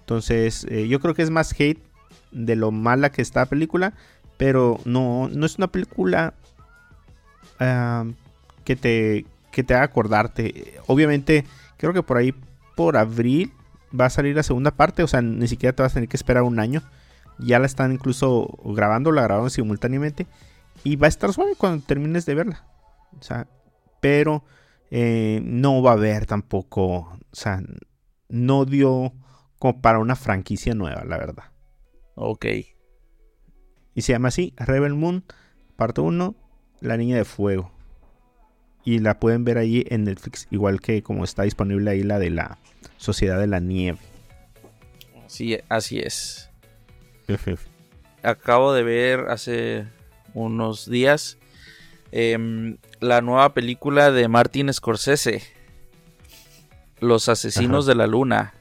Entonces, 0.00 0.66
eh, 0.70 0.88
yo 0.88 1.00
creo 1.00 1.14
que 1.14 1.22
es 1.22 1.30
más 1.30 1.52
hate 1.58 1.82
de 2.30 2.56
lo 2.56 2.70
mala 2.70 3.10
que 3.10 3.22
está 3.22 3.40
la 3.40 3.46
película. 3.46 3.92
Pero 4.36 4.80
no, 4.84 5.28
no 5.28 5.46
es 5.46 5.58
una 5.58 5.68
película 5.68 6.34
ah, 7.58 8.04
que 8.64 8.76
te 8.76 9.26
que 9.52 9.64
te 9.64 9.74
haga 9.74 9.84
acordarte. 9.84 10.74
Obviamente, 10.86 11.44
creo 11.76 11.92
que 11.92 12.02
por 12.02 12.16
ahí 12.16 12.34
por 12.76 12.96
abril 12.96 13.52
va 13.98 14.06
a 14.06 14.10
salir 14.10 14.36
la 14.36 14.42
segunda 14.42 14.70
parte, 14.70 15.02
o 15.02 15.08
sea, 15.08 15.22
ni 15.22 15.48
siquiera 15.48 15.74
te 15.74 15.82
vas 15.82 15.92
a 15.92 15.94
tener 15.94 16.08
que 16.08 16.16
esperar 16.16 16.42
un 16.42 16.60
año. 16.60 16.82
Ya 17.38 17.58
la 17.58 17.66
están 17.66 17.92
incluso 17.92 18.58
grabando, 18.64 19.12
la 19.12 19.22
grabaron 19.22 19.50
simultáneamente 19.50 20.26
y 20.84 20.96
va 20.96 21.06
a 21.06 21.08
estar 21.08 21.32
suave 21.32 21.54
cuando 21.56 21.84
termines 21.84 22.26
de 22.26 22.34
verla. 22.34 22.64
O 23.18 23.22
sea, 23.22 23.46
pero 24.00 24.44
eh, 24.90 25.40
no 25.44 25.82
va 25.82 25.92
a 25.92 25.94
haber 25.94 26.26
tampoco, 26.26 26.84
o 26.86 27.18
sea, 27.32 27.62
no 28.28 28.64
dio 28.64 29.12
como 29.58 29.80
para 29.80 29.98
una 29.98 30.16
franquicia 30.16 30.74
nueva, 30.74 31.04
la 31.04 31.18
verdad. 31.18 31.44
Ok. 32.14 32.46
Y 33.94 34.02
se 34.02 34.12
llama 34.12 34.28
así, 34.28 34.54
Rebel 34.56 34.94
Moon, 34.94 35.24
parte 35.76 36.00
1, 36.00 36.34
La 36.80 36.96
Niña 36.96 37.16
de 37.16 37.24
Fuego. 37.24 37.72
Y 38.84 38.98
la 38.98 39.18
pueden 39.18 39.44
ver 39.44 39.58
ahí 39.58 39.84
en 39.88 40.04
Netflix, 40.04 40.46
igual 40.50 40.80
que 40.80 41.02
como 41.02 41.24
está 41.24 41.42
disponible 41.42 41.90
ahí 41.90 42.02
la 42.02 42.18
de 42.18 42.30
la 42.30 42.58
Sociedad 42.96 43.38
de 43.38 43.46
la 43.46 43.60
Nieve. 43.60 43.98
Sí, 45.26 45.58
así 45.68 46.00
es. 46.00 46.50
Acabo 48.22 48.72
de 48.72 48.82
ver 48.82 49.20
hace 49.28 49.86
unos 50.34 50.88
días 50.88 51.38
em, 52.12 52.78
la 53.00 53.20
nueva 53.20 53.54
película 53.54 54.10
de 54.10 54.28
Martin 54.28 54.72
Scorsese, 54.72 55.42
Los 57.00 57.28
Asesinos 57.28 57.84
Ajá. 57.84 57.90
de 57.90 57.94
la 57.94 58.06
Luna, 58.06 58.54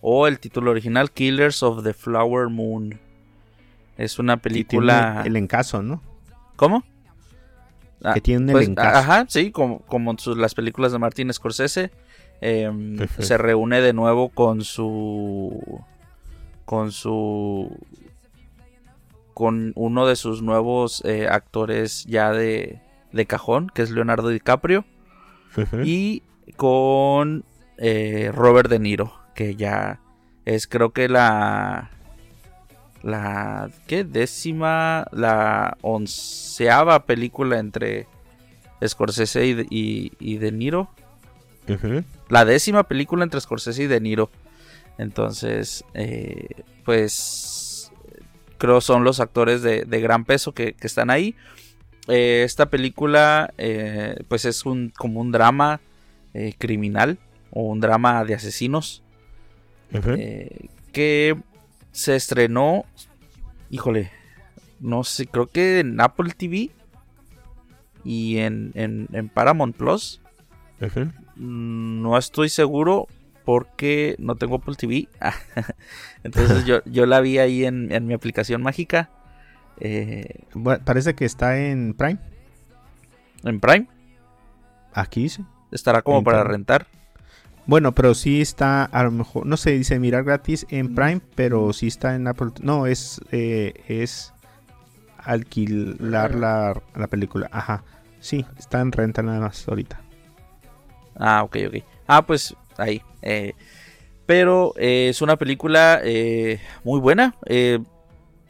o 0.00 0.26
el 0.26 0.38
título 0.38 0.70
original 0.70 1.10
Killers 1.10 1.62
of 1.62 1.82
the 1.82 1.94
Flower 1.94 2.48
Moon. 2.48 3.00
Es 3.96 4.18
una 4.18 4.36
película... 4.36 5.22
el 5.24 5.36
encaso, 5.36 5.82
¿no? 5.82 6.02
¿Cómo? 6.56 6.84
Ah, 8.04 8.14
que 8.14 8.20
tiene 8.20 8.52
pues, 8.52 8.66
el 8.66 8.72
encaso. 8.72 8.98
Ajá, 8.98 9.26
sí, 9.28 9.50
como, 9.52 9.80
como 9.80 10.16
sus- 10.18 10.36
las 10.36 10.54
películas 10.54 10.92
de 10.92 10.98
Martin 10.98 11.32
Scorsese. 11.32 11.90
em, 12.40 12.96
se 13.20 13.38
reúne 13.38 13.80
de 13.80 13.92
nuevo 13.92 14.28
con 14.30 14.62
su. 14.64 15.80
Con 16.64 16.90
su. 16.92 17.70
Con 19.34 19.72
uno 19.76 20.06
de 20.06 20.16
sus 20.16 20.42
nuevos 20.42 21.02
eh, 21.04 21.26
actores 21.28 22.04
ya 22.04 22.32
de, 22.32 22.80
de 23.12 23.26
cajón, 23.26 23.70
que 23.74 23.82
es 23.82 23.90
Leonardo 23.90 24.28
DiCaprio. 24.28 24.84
Y 25.86 26.22
con 26.56 27.44
eh, 27.78 28.30
Robert 28.34 28.68
De 28.68 28.78
Niro, 28.78 29.14
que 29.34 29.54
ya 29.56 30.00
es 30.44 30.66
creo 30.66 30.92
que 30.92 31.08
la... 31.08 31.90
La... 33.02 33.70
¿Qué? 33.86 34.04
Décima... 34.04 35.06
La 35.12 35.76
onceava 35.82 37.04
película 37.04 37.58
entre 37.58 38.06
Scorsese 38.86 39.46
y, 39.46 39.66
y, 39.70 40.12
y 40.18 40.38
De 40.38 40.52
Niro. 40.52 40.90
La 42.28 42.44
décima 42.44 42.82
película 42.82 43.24
entre 43.24 43.40
Scorsese 43.40 43.84
y 43.84 43.86
De 43.86 44.00
Niro. 44.00 44.30
Entonces, 44.98 45.84
eh, 45.94 46.62
pues 46.84 47.90
creo 48.58 48.80
son 48.80 49.04
los 49.04 49.20
actores 49.20 49.62
de, 49.62 49.84
de 49.84 50.00
gran 50.00 50.24
peso 50.24 50.52
que, 50.52 50.74
que 50.74 50.86
están 50.86 51.10
ahí. 51.10 51.34
Eh, 52.08 52.42
esta 52.44 52.66
película, 52.66 53.54
eh, 53.58 54.16
pues 54.28 54.44
es 54.44 54.66
un 54.66 54.90
como 54.90 55.20
un 55.20 55.30
drama 55.32 55.80
eh, 56.34 56.54
criminal 56.58 57.18
o 57.52 57.62
un 57.62 57.80
drama 57.80 58.24
de 58.24 58.34
asesinos 58.34 59.02
eh, 59.92 60.66
que 60.92 61.36
se 61.92 62.16
estrenó, 62.16 62.84
híjole, 63.70 64.10
no 64.80 65.04
sé, 65.04 65.26
creo 65.26 65.46
que 65.48 65.80
en 65.80 66.00
Apple 66.00 66.32
TV 66.36 66.70
y 68.04 68.38
en, 68.38 68.72
en, 68.74 69.08
en 69.12 69.28
Paramount 69.28 69.76
Plus. 69.76 70.20
Mm, 71.36 72.02
No 72.02 72.18
estoy 72.18 72.48
seguro 72.48 73.06
porque 73.44 74.16
no 74.18 74.34
tengo 74.36 74.56
Apple 74.56 74.74
TV. 74.76 75.08
Entonces 76.24 76.64
yo, 76.64 76.82
yo 76.86 77.06
la 77.06 77.20
vi 77.20 77.38
ahí 77.38 77.64
en, 77.64 77.92
en 77.92 78.06
mi 78.06 78.14
aplicación 78.14 78.62
mágica. 78.62 79.10
eh, 79.80 80.40
Bueno, 80.54 80.84
parece 80.84 81.14
que 81.14 81.24
está 81.24 81.58
en 81.58 81.94
Prime. 81.94 82.18
en 83.44 83.60
Prime. 83.60 83.86
Aquí 84.94 85.22
dice. 85.24 85.44
Estará 85.70 86.02
como 86.02 86.18
En 86.18 86.24
para 86.24 86.40
Prime. 86.42 86.52
rentar. 86.52 86.86
Bueno, 87.66 87.92
pero 87.92 88.14
sí 88.14 88.40
está, 88.40 88.84
a 88.84 89.04
lo 89.04 89.10
mejor, 89.12 89.46
no 89.46 89.56
sé, 89.56 89.70
dice 89.72 89.98
mirar 89.98 90.24
gratis 90.24 90.66
en 90.68 90.94
Prime, 90.94 91.20
pero 91.34 91.72
sí 91.72 91.86
está 91.86 92.14
en 92.14 92.26
Apple. 92.26 92.50
No, 92.60 92.86
es, 92.86 93.20
eh, 93.30 93.72
es 93.86 94.32
alquilar 95.18 96.34
la, 96.34 96.82
la 96.96 97.06
película. 97.06 97.48
Ajá. 97.52 97.84
Sí, 98.20 98.44
está 98.58 98.80
en 98.80 98.92
renta 98.92 99.22
nada 99.22 99.40
más 99.40 99.66
ahorita. 99.68 100.00
Ah, 101.16 101.42
ok, 101.44 101.56
ok. 101.68 101.84
Ah, 102.06 102.26
pues 102.26 102.54
ahí. 102.78 103.02
eh, 103.22 103.54
pero 104.26 104.72
eh, 104.76 105.08
es 105.10 105.20
una 105.22 105.36
película 105.36 106.00
eh, 106.02 106.60
muy 106.84 107.00
buena. 107.00 107.36
eh, 107.46 107.78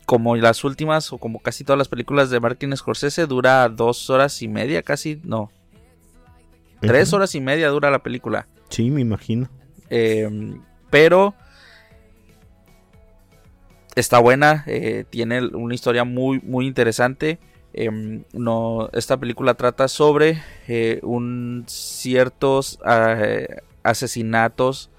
como 0.05 0.37
las 0.37 0.65
últimas, 0.65 1.13
o 1.13 1.19
como 1.19 1.39
casi 1.39 1.65
todas 1.65 1.79
las 1.79 1.89
películas 1.89 2.29
de 2.29 2.41
Martin 2.41 2.77
Scorsese, 2.77 3.27
dura 3.27 3.69
dos 3.69 4.11
horas 4.11 4.43
y 4.43 4.49
media, 4.49 4.83
casi. 4.83 5.21
No, 5.25 5.51
tres 6.81 7.13
horas 7.13 7.35
y 7.35 7.41
media 7.41 7.69
dura 7.69 7.91
la 7.91 8.03
película. 8.03 8.47
Sí, 8.73 8.91
me 8.91 9.03
imagino. 9.03 9.49
Eh, 9.91 10.57
pero 10.91 11.35
está 13.95 14.19
buena, 14.19 14.65
eh, 14.67 15.05
tiene 15.09 15.45
una 15.47 15.75
historia 15.75 16.05
muy, 16.05 16.41
muy 16.41 16.67
interesante. 16.67 17.39
Em, 17.75 18.25
no, 18.33 18.89
esta 18.93 19.17
película 19.17 19.55
trata 19.55 19.89
sobre 19.89 20.43
eh, 20.69 21.01
un 21.03 21.65
ciertos 21.67 22.79
eh, 22.87 23.57
asesinatos 23.83 24.91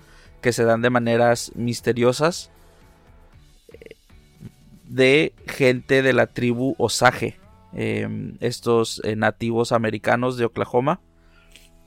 que 0.41 0.53
se 0.53 0.63
dan 0.63 0.81
de 0.81 0.89
maneras 0.89 1.51
misteriosas 1.55 2.51
de 4.87 5.33
gente 5.47 6.01
de 6.01 6.13
la 6.13 6.27
tribu 6.27 6.75
Osage, 6.77 7.39
estos 8.39 9.01
nativos 9.15 9.71
americanos 9.71 10.37
de 10.37 10.45
Oklahoma, 10.45 10.99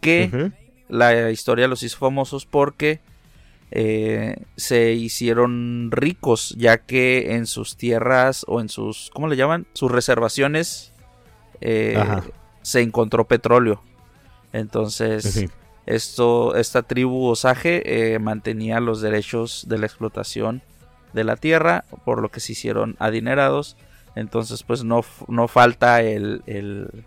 que. 0.00 0.50
La 0.88 1.30
historia 1.30 1.68
los 1.68 1.82
hizo 1.82 1.98
famosos 1.98 2.46
porque 2.46 3.00
eh, 3.70 4.36
se 4.56 4.92
hicieron 4.92 5.88
ricos 5.90 6.54
ya 6.56 6.78
que 6.78 7.34
en 7.34 7.46
sus 7.46 7.76
tierras 7.76 8.44
o 8.48 8.60
en 8.60 8.68
sus, 8.68 9.10
¿cómo 9.12 9.26
le 9.28 9.36
llaman? 9.36 9.66
Sus 9.72 9.90
reservaciones 9.90 10.92
eh, 11.60 11.98
se 12.62 12.80
encontró 12.82 13.24
petróleo. 13.26 13.82
Entonces, 14.52 15.24
Sí. 15.24 15.48
esto, 15.86 16.54
esta 16.56 16.82
tribu 16.82 17.26
Osage 17.26 17.82
eh, 18.14 18.18
mantenía 18.18 18.80
los 18.80 19.00
derechos 19.00 19.66
de 19.68 19.78
la 19.78 19.86
explotación 19.86 20.62
de 21.12 21.24
la 21.24 21.36
tierra, 21.36 21.84
por 22.04 22.20
lo 22.22 22.28
que 22.30 22.40
se 22.40 22.52
hicieron 22.52 22.96
adinerados. 22.98 23.76
Entonces, 24.14 24.62
pues 24.62 24.84
no, 24.84 25.04
no 25.28 25.48
falta 25.48 26.02
el, 26.02 26.42
el, 26.46 27.04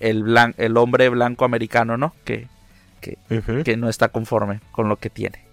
el, 0.00 0.24
blan- 0.24 0.54
el 0.58 0.76
hombre 0.76 1.08
blanco 1.08 1.44
americano, 1.44 1.96
¿no? 1.96 2.14
Que, 2.24 2.48
Que 3.64 3.76
no 3.76 3.88
está 3.88 4.08
conforme 4.08 4.60
con 4.72 4.88
lo 4.88 4.96
que 4.96 5.10
tiene. 5.10 5.46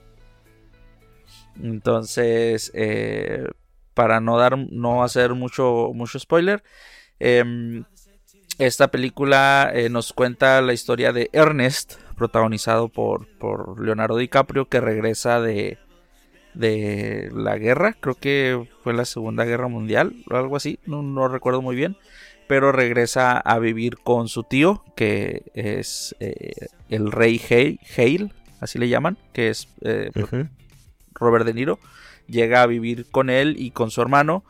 Entonces, 1.61 2.71
eh, 2.73 3.47
para 3.93 4.21
no 4.21 4.37
dar, 4.37 4.57
no 4.57 5.03
hacer 5.03 5.33
mucho, 5.33 5.91
mucho 5.93 6.19
spoiler, 6.19 6.63
em, 7.19 7.83
esta 8.57 8.89
película 8.89 9.71
eh, 9.73 9.89
nos 9.89 10.13
cuenta 10.13 10.61
la 10.61 10.73
historia 10.73 11.11
de 11.11 11.29
Ernest, 11.33 11.95
protagonizado 12.15 12.89
por, 12.89 13.27
por 13.37 13.81
Leonardo 13.81 14.17
DiCaprio, 14.17 14.67
que 14.67 14.81
regresa 14.81 15.41
de, 15.41 15.77
de 16.53 17.29
la 17.33 17.57
guerra, 17.57 17.95
creo 17.99 18.15
que 18.15 18.67
fue 18.83 18.93
la 18.93 19.05
Segunda 19.05 19.45
Guerra 19.45 19.67
Mundial 19.67 20.13
o 20.29 20.35
algo 20.35 20.55
así, 20.55 20.79
no, 20.85 21.01
no 21.01 21.27
recuerdo 21.27 21.61
muy 21.61 21.75
bien, 21.75 21.97
pero 22.49 22.71
regresa 22.71 23.37
a 23.37 23.59
vivir 23.59 23.99
con 23.99 24.27
su 24.27 24.41
tío, 24.41 24.83
que 24.95 25.43
es 25.53 26.15
eh, 26.19 26.65
el 26.89 27.11
rey 27.11 27.39
Hale, 27.47 27.77
Hale, 27.95 28.31
así 28.59 28.79
le 28.79 28.89
llaman, 28.89 29.19
que 29.33 29.49
es 29.49 29.67
eh. 29.81 30.09
Robert 31.13 31.45
De 31.45 31.53
Niro, 31.53 31.77
llega 32.27 32.63
a 32.63 32.65
vivir 32.65 33.05
con 33.11 33.29
él 33.29 33.55
y 33.59 33.69
con 33.69 33.91
su 33.91 34.01
hermano. 34.01 34.43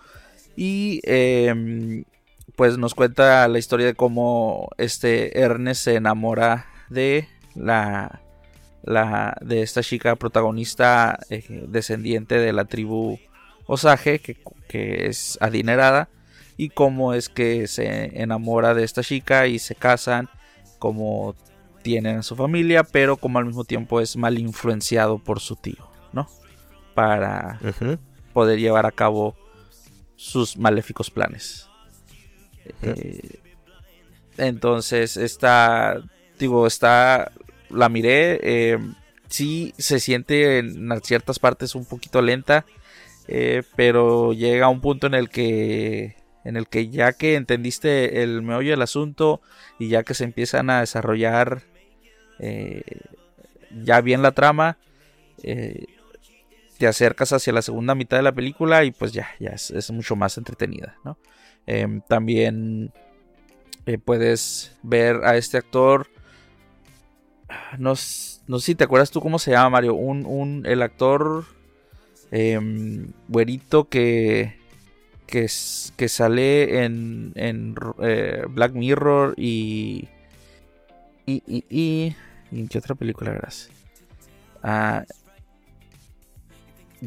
Y 0.56 1.02
eh, 1.04 2.06
pues 2.56 2.78
nos 2.78 2.96
cuenta 2.96 3.46
la 3.50 3.60
historia 3.60 3.88
de 3.88 3.96
cómo 3.96 4.70
este 4.78 5.38
Ernest 5.38 5.84
se 5.84 5.96
enamora 5.96 6.68
de 6.90 7.28
la, 7.54 8.22
la 8.82 9.38
de 9.42 9.62
esta 9.62 9.84
chica 9.84 10.16
protagonista 10.16 11.20
eh, 11.30 11.66
descendiente 11.68 12.36
de 12.36 12.54
la 12.54 12.64
tribu 12.64 13.20
Osage 13.66 14.20
que, 14.20 14.38
que 14.70 15.08
es 15.08 15.38
adinerada 15.42 16.08
y 16.60 16.70
cómo 16.70 17.14
es 17.14 17.30
que 17.30 17.68
se 17.68 18.22
enamora 18.22 18.74
de 18.74 18.84
esta 18.84 19.02
chica 19.02 19.48
y 19.48 19.60
se 19.60 19.76
casan 19.76 20.30
como 20.78 21.36
tienen 21.82 22.18
a 22.18 22.24
su 22.24 22.36
familia 22.36 22.84
pero 22.84 23.18
como 23.18 23.40
al 23.40 23.46
mismo 23.46 23.64
tiempo 23.64 24.02
es 24.02 24.18
mal 24.18 24.38
influenciado 24.38 25.20
por 25.20 25.40
su 25.40 25.56
tío 25.56 25.88
no 26.12 26.28
para 26.94 27.60
poder 28.34 28.60
llevar 28.60 28.86
a 28.86 28.92
cabo 28.92 29.36
sus 30.20 30.58
maléficos 30.58 31.10
planes. 31.10 31.70
Eh, 32.82 33.40
entonces, 34.38 35.16
esta, 35.16 36.02
digo, 36.38 36.68
está, 36.68 37.32
la 37.70 37.88
miré, 37.88 38.40
eh, 38.44 38.80
sí 39.30 39.74
se 39.78 40.02
siente 40.02 40.60
en 40.60 40.90
ciertas 41.04 41.40
partes 41.40 41.74
un 41.74 41.86
poquito 41.86 42.22
lenta, 42.22 42.66
eh, 43.30 43.64
pero 43.78 44.34
llega 44.34 44.66
a 44.66 44.70
un 44.70 44.82
punto 44.82 45.08
en 45.08 45.14
el 45.14 45.30
que, 45.30 46.18
en 46.44 46.56
el 46.56 46.68
que 46.68 46.90
ya 46.90 47.14
que 47.14 47.36
entendiste 47.36 48.24
el 48.24 48.42
meollo 48.42 48.72
del 48.72 48.82
asunto 48.82 49.42
y 49.78 49.90
ya 49.90 50.04
que 50.04 50.14
se 50.14 50.24
empiezan 50.24 50.70
a 50.70 50.80
desarrollar 50.80 51.64
eh, 52.40 52.84
ya 53.84 54.02
bien 54.02 54.22
la 54.22 54.32
trama, 54.32 54.78
eh, 55.44 55.86
te 56.78 56.88
acercas 56.88 57.34
hacia 57.34 57.54
la 57.54 57.62
segunda 57.62 57.94
mitad 57.94 58.18
de 58.18 58.24
la 58.24 58.32
película 58.32 58.84
y 58.86 58.92
pues 58.92 59.12
ya, 59.12 59.28
ya 59.40 59.50
es, 59.50 59.92
mucho 59.92 60.16
más 60.16 60.38
entretenida, 60.38 60.98
¿no? 61.04 61.18
Em, 61.68 62.02
también 62.02 62.92
eh, 63.86 63.98
puedes 63.98 64.78
ver 64.82 65.18
a 65.26 65.36
este 65.36 65.58
actor, 65.58 66.08
no, 67.78 67.92
no 68.48 68.60
sé 68.60 68.66
si 68.66 68.76
te 68.76 68.86
acuerdas 68.86 69.12
tú 69.12 69.22
cómo 69.22 69.40
se 69.40 69.52
llama 69.52 69.72
Mario, 69.72 69.96
un, 69.96 70.26
un 70.26 70.66
el 70.66 70.82
actor 70.82 71.46
em, 72.32 73.12
güerito 73.28 73.90
que 73.90 74.59
que, 75.30 75.48
que 75.96 76.10
sale 76.10 76.84
en, 76.84 77.32
en 77.36 77.76
eh, 78.02 78.44
Black 78.50 78.74
Mirror 78.74 79.36
y 79.38 80.08
y, 81.26 81.44
y, 81.48 81.64
y, 81.70 82.16
¿y 82.52 82.60
en 82.60 82.68
qué 82.68 82.80
otra 82.80 82.96
película 82.96 83.32
verás? 83.32 83.70
Ah, 84.64 85.04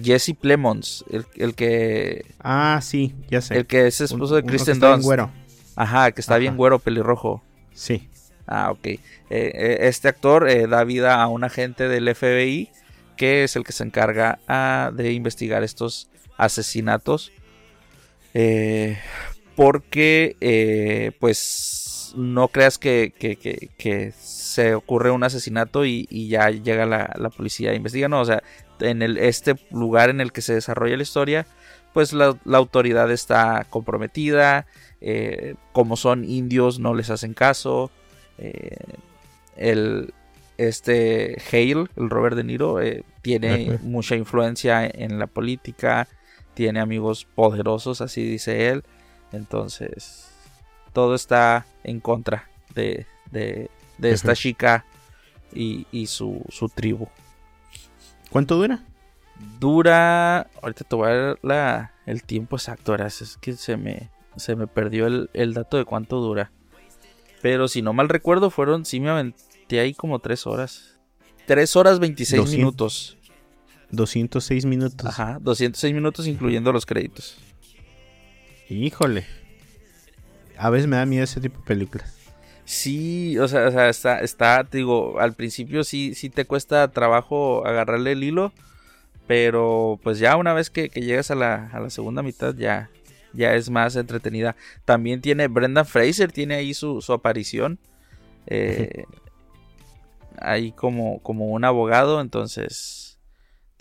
Jesse 0.00 0.34
Plemons, 0.40 1.04
el, 1.10 1.26
el 1.36 1.54
que 1.54 2.24
Ah, 2.40 2.80
sí, 2.82 3.14
ya 3.28 3.40
sé. 3.42 3.58
el 3.58 3.66
que 3.66 3.86
es 3.86 4.00
esposo 4.00 4.36
de 4.36 4.42
Kristen 4.44 4.74
está 4.74 4.86
bien 4.86 4.96
Dunst. 4.96 5.04
güero. 5.06 5.30
Ajá, 5.76 6.12
que 6.12 6.20
está 6.20 6.38
bien 6.38 6.56
güero, 6.56 6.78
pelirrojo. 6.78 7.42
Sí. 7.74 8.08
Ah, 8.46 8.70
ok. 8.70 8.86
Eh, 8.86 9.00
eh, 9.30 9.76
este 9.82 10.08
actor 10.08 10.48
eh, 10.48 10.66
da 10.66 10.84
vida 10.84 11.22
a 11.22 11.26
un 11.28 11.44
agente 11.44 11.88
del 11.88 12.14
FBI 12.14 12.70
que 13.16 13.44
es 13.44 13.56
el 13.56 13.64
que 13.64 13.72
se 13.72 13.84
encarga 13.84 14.38
ah, 14.48 14.90
de 14.94 15.12
investigar 15.12 15.62
estos 15.62 16.08
asesinatos. 16.38 17.30
Eh, 18.34 18.98
porque, 19.56 20.36
eh, 20.40 21.12
pues, 21.20 22.12
no 22.16 22.48
creas 22.48 22.78
que, 22.78 23.12
que- 23.18 23.36
que- 23.36 23.70
que 23.76 24.12
se 24.18 24.74
ocurre 24.74 25.10
un 25.10 25.24
asesinato 25.24 25.84
y, 25.84 26.06
y 26.10 26.28
ya 26.28 26.50
llega 26.50 26.86
la, 26.86 27.12
la 27.18 27.30
policía 27.30 27.70
a 27.70 27.74
investigar. 27.74 28.10
No, 28.10 28.20
o 28.20 28.24
sea, 28.24 28.42
en 28.80 29.02
el, 29.02 29.18
este 29.18 29.54
lugar 29.70 30.10
en 30.10 30.20
el 30.20 30.32
que 30.32 30.42
se 30.42 30.54
desarrolla 30.54 30.96
la 30.96 31.02
historia, 31.02 31.46
pues 31.92 32.12
la, 32.12 32.36
la 32.44 32.58
autoridad 32.58 33.10
está 33.10 33.66
comprometida. 33.70 34.66
eh, 35.00 35.54
como 35.72 35.96
son 35.96 36.24
indios, 36.24 36.78
no 36.78 36.94
les 36.94 37.10
hacen 37.10 37.34
caso. 37.34 37.90
eh, 38.38 38.76
el, 39.56 40.12
este 40.58 41.36
Hale, 41.50 41.86
el 41.96 42.10
Robert 42.10 42.36
De 42.36 42.44
Niro, 42.44 42.80
eh, 42.80 43.04
tiene 43.22 43.78
mucha 43.82 44.16
influencia 44.16 44.86
en 44.86 45.18
la 45.18 45.26
política, 45.26 46.08
tiene 46.54 46.80
amigos 46.80 47.26
poderosos, 47.34 48.00
así 48.00 48.22
dice 48.24 48.68
él. 48.68 48.84
Entonces, 49.32 50.30
todo 50.92 51.14
está 51.14 51.66
en 51.84 52.00
contra 52.00 52.48
de, 52.74 53.06
de, 53.30 53.70
de 53.98 54.10
esta 54.10 54.34
chica 54.34 54.84
y, 55.54 55.86
y 55.90 56.06
su, 56.06 56.42
su 56.48 56.68
tribu. 56.68 57.08
¿Cuánto 58.30 58.56
dura? 58.56 58.82
Dura. 59.58 60.50
Ahorita 60.62 60.84
te 60.84 60.96
voy 60.96 61.08
a 61.08 61.14
dar 61.14 61.38
la, 61.42 61.92
el 62.06 62.22
tiempo 62.22 62.56
exacto. 62.56 62.92
ahora 62.92 63.06
Es 63.06 63.38
que 63.40 63.54
se 63.54 63.76
me, 63.76 64.10
se 64.36 64.56
me 64.56 64.66
perdió 64.66 65.06
el, 65.06 65.30
el 65.32 65.54
dato 65.54 65.76
de 65.76 65.84
cuánto 65.84 66.20
dura. 66.20 66.52
Pero 67.40 67.68
si 67.68 67.82
no 67.82 67.92
mal 67.92 68.08
recuerdo, 68.08 68.50
fueron. 68.50 68.84
Sí, 68.84 69.00
me 69.00 69.10
aventé 69.10 69.80
ahí 69.80 69.94
como 69.94 70.20
3 70.20 70.46
horas. 70.46 70.98
3 71.46 71.76
horas 71.76 71.98
26 71.98 72.40
200. 72.42 72.56
minutos. 72.58 73.18
206 73.92 74.64
minutos. 74.66 75.06
Ajá, 75.06 75.38
206 75.40 75.94
minutos 75.94 76.26
incluyendo 76.26 76.72
los 76.72 76.84
créditos. 76.84 77.38
Híjole. 78.68 79.24
A 80.58 80.70
veces 80.70 80.86
me 80.86 80.96
da 80.96 81.06
miedo 81.06 81.24
ese 81.24 81.40
tipo 81.40 81.58
de 81.58 81.64
películas. 81.64 82.22
Sí, 82.64 83.38
o 83.38 83.48
sea, 83.48 83.68
o 83.68 83.70
sea, 83.70 83.88
está, 83.88 84.20
está, 84.20 84.64
te 84.64 84.78
digo, 84.78 85.18
al 85.20 85.34
principio 85.34 85.84
sí, 85.84 86.14
sí 86.14 86.30
te 86.30 86.44
cuesta 86.44 86.88
trabajo 86.92 87.66
agarrarle 87.66 88.12
el 88.12 88.22
hilo, 88.22 88.52
pero 89.26 89.98
pues 90.02 90.18
ya 90.18 90.36
una 90.36 90.54
vez 90.54 90.70
que, 90.70 90.88
que 90.88 91.00
llegas 91.00 91.30
a 91.30 91.34
la, 91.34 91.68
a 91.72 91.80
la 91.80 91.90
segunda 91.90 92.22
mitad 92.22 92.54
ya, 92.54 92.88
ya 93.32 93.54
es 93.54 93.68
más 93.68 93.96
entretenida. 93.96 94.56
También 94.84 95.20
tiene 95.20 95.48
Brendan 95.48 95.86
Fraser, 95.86 96.32
tiene 96.32 96.54
ahí 96.54 96.72
su, 96.72 97.02
su 97.02 97.12
aparición, 97.12 97.78
eh, 98.46 99.04
ahí 100.38 100.72
como, 100.72 101.18
como 101.20 101.46
un 101.46 101.64
abogado, 101.64 102.20
entonces, 102.20 103.01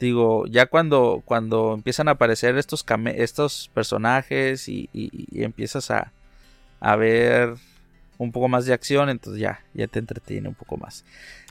digo, 0.05 0.45
ya 0.47 0.65
cuando, 0.65 1.21
cuando 1.25 1.73
empiezan 1.73 2.07
a 2.07 2.11
aparecer 2.11 2.57
estos, 2.57 2.85
estos 3.15 3.69
personajes 3.73 4.67
y, 4.69 4.89
y- 4.93 5.09
y 5.31 5.43
empiezas 5.43 5.91
a, 5.91 6.11
a 6.79 6.95
ver 6.95 7.55
un 8.17 8.31
poco 8.31 8.47
más 8.47 8.65
de 8.65 8.73
acción, 8.73 9.09
entonces 9.09 9.41
ya, 9.41 9.61
ya 9.73 9.87
te 9.87 9.99
entretiene 9.99 10.47
un 10.47 10.55
poco 10.55 10.77
más. 10.77 11.03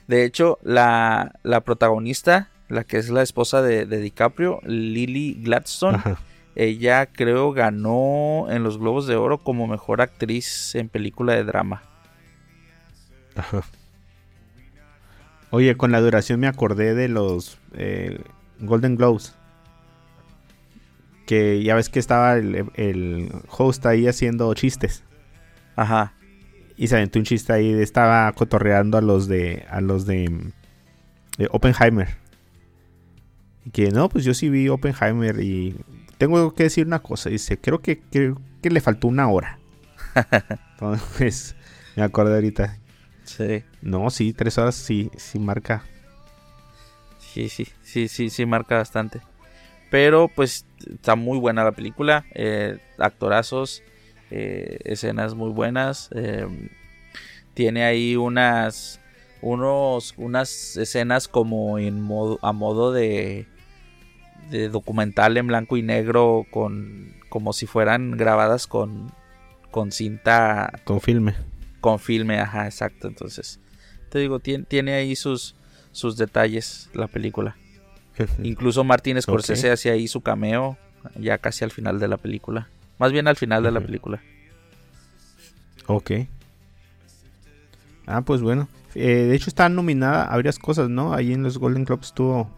De 0.07 0.23
hecho, 0.25 0.57
la, 0.63 1.33
la 1.43 1.61
protagonista, 1.61 2.49
la 2.69 2.83
que 2.83 2.97
es 2.97 3.09
la 3.09 3.21
esposa 3.21 3.61
de, 3.61 3.85
de 3.85 3.97
DiCaprio, 3.99 4.59
Lily 4.63 5.39
Gladstone, 5.43 5.97
Ajá. 5.97 6.17
ella 6.55 7.05
creo 7.07 7.51
ganó 7.53 8.47
en 8.49 8.63
los 8.63 8.77
Globos 8.77 9.07
de 9.07 9.15
Oro 9.15 9.37
como 9.37 9.67
mejor 9.67 10.01
actriz 10.01 10.75
en 10.75 10.89
película 10.89 11.33
de 11.33 11.43
drama. 11.43 11.83
Ajá. 13.35 13.63
Oye, 15.49 15.75
con 15.75 15.91
la 15.91 15.99
duración 15.99 16.39
me 16.39 16.47
acordé 16.47 16.95
de 16.95 17.09
los 17.09 17.57
eh, 17.73 18.21
Golden 18.61 18.95
Globes. 18.95 19.35
Que 21.25 21.63
ya 21.63 21.75
ves 21.75 21.89
que 21.89 21.99
estaba 21.99 22.35
el, 22.35 22.65
el 22.75 23.31
host 23.49 23.85
ahí 23.85 24.07
haciendo 24.07 24.53
chistes. 24.53 25.03
Ajá. 25.75 26.13
Y 26.77 26.87
se 26.87 26.95
aventó 26.95 27.19
un 27.19 27.25
chiste 27.25 27.53
ahí. 27.53 27.71
Estaba 27.73 28.31
cotorreando 28.33 28.97
a 28.97 29.01
los 29.01 29.27
de. 29.27 29.65
a 29.69 29.81
los 29.81 30.05
de, 30.05 30.51
de 31.37 31.47
Oppenheimer. 31.51 32.17
Y 33.65 33.69
que 33.69 33.91
no, 33.91 34.09
pues 34.09 34.25
yo 34.25 34.33
sí 34.33 34.49
vi 34.49 34.67
Oppenheimer. 34.69 35.39
Y 35.41 35.75
tengo 36.17 36.53
que 36.53 36.63
decir 36.63 36.87
una 36.87 36.99
cosa. 36.99 37.29
Dice, 37.29 37.59
creo 37.59 37.81
que, 37.81 37.99
creo 37.99 38.41
que 38.61 38.69
le 38.69 38.81
faltó 38.81 39.07
una 39.07 39.29
hora. 39.29 39.59
Entonces, 40.73 41.55
me 41.95 42.03
acordé 42.03 42.35
ahorita. 42.35 42.77
Sí. 43.23 43.63
No, 43.81 44.09
sí, 44.09 44.33
tres 44.33 44.57
horas 44.57 44.75
sí, 44.75 45.11
sí 45.17 45.39
marca. 45.39 45.83
Sí, 47.19 47.47
sí, 47.47 47.67
sí, 47.91 48.07
sí, 48.07 48.29
sí, 48.29 48.45
marca 48.45 48.77
bastante. 48.77 49.21
Pero 49.89 50.29
pues 50.29 50.65
está 50.89 51.15
muy 51.15 51.37
buena 51.37 51.63
la 51.63 51.73
película. 51.73 52.25
eh, 52.33 52.79
actorazos, 52.97 53.83
eh, 54.31 54.79
escenas 54.85 55.35
muy 55.35 55.51
buenas. 55.51 56.09
eh, 56.15 56.47
tiene 57.53 57.83
ahí 57.83 58.15
unas, 58.15 58.99
unos, 59.41 60.13
unas 60.17 60.77
escenas 60.77 61.27
como 61.27 61.77
en 61.79 61.99
modo, 62.01 62.39
a 62.41 62.53
modo 62.53 62.93
de, 62.93 63.45
de 64.49 64.69
documental 64.69 65.35
en 65.37 65.47
blanco 65.47 65.75
y 65.75 65.81
negro, 65.81 66.45
con, 66.49 67.13
como 67.29 67.51
si 67.51 67.67
fueran 67.67 68.11
grabadas 68.11 68.67
con, 68.67 69.11
con 69.69 69.91
cinta 69.91 70.71
Con 70.85 71.01
filme. 71.01 71.35
con 71.81 71.99
filme, 71.99 72.39
ajá, 72.39 72.65
exacto. 72.65 73.07
Entonces, 73.09 73.59
te 74.09 74.19
digo, 74.19 74.39
tiene, 74.39 74.63
tiene 74.63 74.93
ahí 74.93 75.15
sus, 75.17 75.55
sus 75.91 76.15
detalles 76.15 76.89
la 76.93 77.07
película. 77.07 77.57
Incluso 78.43 78.83
Martin 78.83 79.21
Scorsese 79.21 79.71
hacía 79.71 79.93
ahí 79.93 80.07
su 80.07 80.21
cameo 80.21 80.77
ya 81.19 81.37
casi 81.37 81.63
al 81.63 81.71
final 81.71 81.99
de 81.99 82.07
la 82.07 82.17
película. 82.17 82.67
Más 82.99 83.11
bien 83.11 83.27
al 83.27 83.35
final 83.35 83.63
de 83.63 83.71
la 83.71 83.79
película. 83.81 84.21
ok. 85.87 86.11
Ah, 88.05 88.21
pues 88.21 88.41
bueno. 88.41 88.67
Eh, 88.93 89.07
de 89.07 89.35
hecho 89.35 89.49
está 89.49 89.69
nominada 89.69 90.25
a 90.25 90.35
varias 90.35 90.59
cosas, 90.59 90.89
¿no? 90.89 91.13
Ahí 91.13 91.33
en 91.33 91.43
los 91.43 91.57
Golden 91.57 91.85
Globes 91.85 92.07
estuvo... 92.07 92.49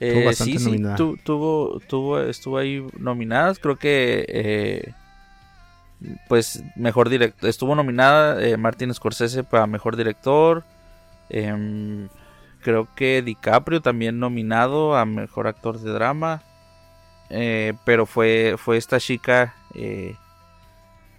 Eh, 0.00 0.24
bastante 0.26 0.58
sí, 0.58 0.64
sí, 0.64 0.82
tu- 0.96 1.16
tuvo, 1.16 1.80
tuvo, 1.88 2.20
estuvo 2.20 2.58
ahí 2.58 2.84
nominadas. 2.98 3.58
Creo 3.58 3.76
que, 3.76 4.24
eh, 4.28 4.92
pues, 6.28 6.62
mejor 6.76 7.08
director. 7.08 7.48
Estuvo 7.48 7.74
nominada 7.74 8.42
eh, 8.44 8.56
Martin 8.58 8.92
Scorsese 8.92 9.44
para 9.44 9.66
mejor 9.66 9.96
director. 9.96 10.62
Creo 12.64 12.88
que 12.96 13.22
DiCaprio 13.22 13.80
también 13.80 14.18
nominado 14.18 14.96
a 14.96 15.04
mejor 15.04 15.46
actor 15.46 15.78
de 15.78 15.92
drama. 15.92 16.42
Eh, 17.30 17.74
pero 17.84 18.06
fue, 18.06 18.56
fue 18.58 18.76
esta 18.76 18.98
chica 18.98 19.54
eh, 19.74 20.16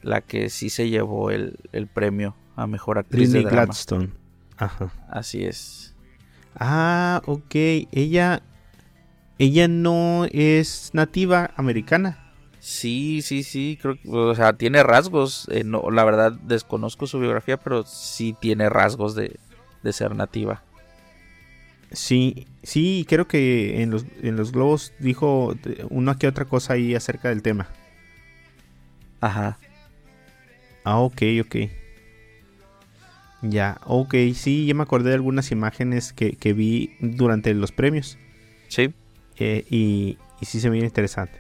la 0.02 0.20
que 0.20 0.50
sí 0.50 0.70
se 0.70 0.90
llevó 0.90 1.32
el, 1.32 1.58
el 1.72 1.88
premio 1.88 2.36
a 2.58 2.68
mejor 2.68 2.98
actriz 2.98 3.32
de 3.32 3.44
drama. 3.44 3.66
Gladstone. 3.66 4.10
Ajá. 4.58 4.92
Así 5.08 5.46
es. 5.46 5.96
Ah, 6.60 7.22
ok. 7.26 7.56
Ella... 7.94 8.42
Ella 9.38 9.68
no 9.68 10.26
es 10.32 10.92
nativa 10.94 11.52
americana. 11.58 12.32
Sí, 12.62 13.22
sí, 13.22 13.44
sí, 13.44 13.78
creo 13.82 13.96
que, 13.96 14.10
o 14.10 14.34
sea, 14.34 14.54
tiene 14.54 14.82
rasgos, 14.82 15.48
eh, 15.52 15.66
no, 15.66 15.92
la 15.92 16.06
verdad 16.06 16.32
desconozco 16.32 17.06
su 17.06 17.20
biografía, 17.20 17.58
pero 17.58 17.84
sí 17.84 18.34
tiene 18.40 18.70
rasgos 18.70 19.14
de, 19.14 19.38
de 19.84 19.92
ser 19.92 20.16
nativa. 20.16 20.64
Sí, 21.92 22.48
sí, 22.64 23.06
creo 23.08 23.28
que 23.28 23.82
en 23.82 23.92
los, 23.92 24.06
en 24.22 24.36
los 24.36 24.52
globos 24.52 24.94
dijo 25.00 25.56
una 25.90 26.18
que 26.18 26.28
otra 26.28 26.46
cosa 26.46 26.74
ahí 26.74 26.96
acerca 26.96 27.30
del 27.30 27.42
tema. 27.42 27.68
Ajá. 29.22 29.58
Ah, 30.84 31.00
ok, 31.00 31.22
ok. 31.42 31.56
Ya, 33.42 33.78
ok, 33.86 34.16
sí, 34.34 34.66
ya 34.66 34.74
me 34.74 34.84
acordé 34.84 35.10
de 35.10 35.16
algunas 35.16 35.52
imágenes 35.52 36.14
que, 36.14 36.36
que 36.36 36.54
vi 36.54 36.96
durante 37.00 37.54
los 37.54 37.72
premios. 37.72 38.18
Sí, 38.68 38.94
eh, 39.38 39.66
y, 39.70 40.18
y 40.42 40.46
sí 40.46 40.60
se 40.60 40.70
me 40.70 40.80
interesante. 40.80 41.40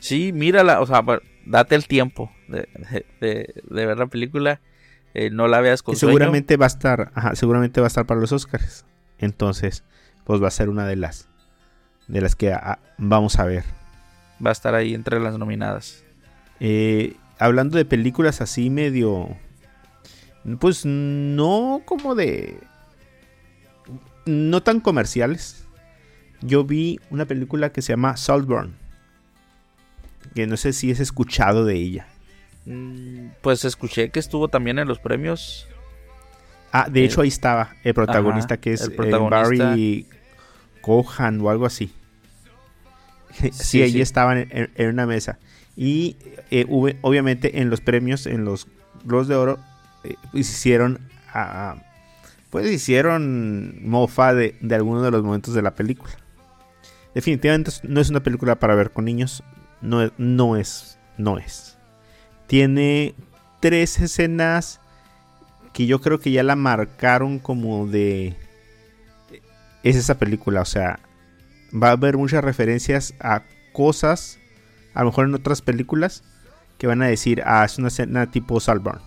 sí, 0.00 0.32
mírala, 0.32 0.80
o 0.80 0.86
sea, 0.86 1.02
date 1.44 1.74
el 1.74 1.86
tiempo 1.86 2.30
de, 2.48 2.68
de- 2.90 3.06
de- 3.20 3.54
de 3.68 3.86
ver 3.86 3.98
la 3.98 4.06
película, 4.06 4.60
eh, 5.14 5.30
no 5.30 5.48
la 5.48 5.60
veas 5.60 5.82
con 5.82 5.96
sueño. 5.96 6.12
seguramente 6.12 6.56
va 6.56 6.66
a 6.66 6.68
estar, 6.68 7.10
ajá, 7.14 7.34
seguramente 7.34 7.80
va 7.80 7.86
a 7.86 7.88
estar 7.88 8.06
para 8.06 8.20
los 8.20 8.32
Oscars. 8.32 8.84
Entonces, 9.18 9.84
pues 10.24 10.42
va 10.42 10.48
a 10.48 10.52
ser 10.52 10.68
una 10.68 10.86
de 10.86 10.96
las 10.96 11.28
de 12.08 12.20
las 12.20 12.34
que 12.34 12.52
ah, 12.52 12.78
vamos 12.96 13.38
a 13.38 13.44
ver. 13.44 13.64
va 14.44 14.50
a 14.50 14.52
estar 14.52 14.74
ahí 14.74 14.94
entre 14.94 15.20
las 15.20 15.38
nominadas. 15.38 16.04
Eh, 16.60 17.16
hablando 17.38 17.76
de 17.76 17.84
películas 17.84 18.40
así 18.40 18.70
medio, 18.70 19.36
pues 20.58 20.84
no 20.84 21.82
como 21.84 22.14
de, 22.14 22.58
no 24.26 24.62
tan 24.62 24.80
comerciales. 24.80 25.64
Yo 26.40 26.64
vi 26.64 27.00
una 27.10 27.26
película 27.26 27.72
que 27.72 27.82
se 27.82 27.92
llama 27.92 28.16
Saltburn, 28.16 28.74
que 30.34 30.46
no 30.46 30.56
sé 30.56 30.72
si 30.72 30.90
has 30.90 31.00
escuchado 31.00 31.64
de 31.64 31.74
ella. 31.74 32.06
Mm, 32.68 33.28
Pues 33.40 33.64
escuché 33.64 34.10
que 34.10 34.20
estuvo 34.20 34.48
también 34.48 34.78
en 34.78 34.86
los 34.88 34.98
premios. 34.98 35.66
Ah, 36.72 36.88
de 36.90 37.00
Eh, 37.00 37.04
hecho 37.06 37.22
ahí 37.22 37.28
estaba 37.28 37.70
el 37.82 37.94
protagonista 37.94 38.54
ajá, 38.54 38.60
que 38.60 38.72
es 38.74 38.82
el 38.82 38.92
eh, 38.92 38.96
protagonista. 38.96 39.64
Barry 39.70 40.06
Cohan 40.82 41.40
o 41.40 41.48
algo 41.50 41.64
así. 41.66 41.90
sí, 43.32 43.50
Sí, 43.52 43.82
ahí 43.82 43.92
sí. 43.92 44.00
estaban 44.00 44.48
en, 44.50 44.88
una 44.88 45.06
mesa. 45.06 45.38
Y 45.76 46.16
eh, 46.50 46.66
hubo- 46.68 46.92
obviamente 47.02 47.60
en 47.60 47.70
los 47.70 47.80
premios, 47.80 48.26
en 48.26 48.44
los 48.44 48.66
Globos 49.04 49.28
de 49.28 49.36
Oro, 49.36 49.58
eh, 50.04 50.16
hicieron, 50.34 50.98
ah, 51.32 51.76
pues 52.50 52.70
hicieron 52.70 53.88
mofa 53.88 54.34
de, 54.34 54.56
de 54.60 54.74
algunos 54.74 55.02
de 55.04 55.10
los 55.10 55.22
momentos 55.22 55.54
de 55.54 55.62
la 55.62 55.70
película. 55.74 56.12
Definitivamente 57.14 57.70
no 57.84 58.00
es 58.00 58.10
una 58.10 58.20
película 58.22 58.56
para 58.56 58.74
ver 58.74 58.90
con 58.90 59.06
niños. 59.06 59.42
No, 59.80 60.10
no 60.18 60.56
es, 60.56 60.98
no 61.16 61.38
es. 61.38 61.77
Tiene 62.48 63.14
tres 63.60 63.98
escenas 64.00 64.80
que 65.72 65.86
yo 65.86 66.00
creo 66.00 66.18
que 66.18 66.32
ya 66.32 66.42
la 66.42 66.56
marcaron 66.56 67.38
como 67.38 67.86
de 67.86 68.34
es 69.84 69.94
esa 69.94 70.18
película, 70.18 70.62
o 70.62 70.64
sea, 70.64 70.98
va 71.72 71.88
a 71.88 71.92
haber 71.92 72.16
muchas 72.16 72.42
referencias 72.42 73.14
a 73.20 73.42
cosas, 73.72 74.38
a 74.92 75.00
lo 75.00 75.06
mejor 75.10 75.26
en 75.28 75.34
otras 75.34 75.62
películas, 75.62 76.24
que 76.78 76.88
van 76.88 77.00
a 77.02 77.06
decir, 77.06 77.42
ah, 77.46 77.64
es 77.64 77.78
una 77.78 77.88
escena 77.88 78.28
tipo 78.30 78.58
Saltburn. 78.58 79.00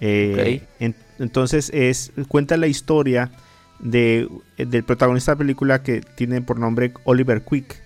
Eh, 0.00 0.34
en- 0.80 0.96
entonces 1.18 1.70
es 1.72 2.12
cuenta 2.28 2.56
la 2.56 2.66
historia 2.66 3.30
de, 3.78 4.28
del 4.58 4.84
protagonista 4.84 5.32
de 5.32 5.34
la 5.36 5.38
película 5.38 5.82
que 5.82 6.00
tiene 6.00 6.42
por 6.42 6.58
nombre 6.58 6.92
Oliver 7.04 7.42
Quick, 7.44 7.80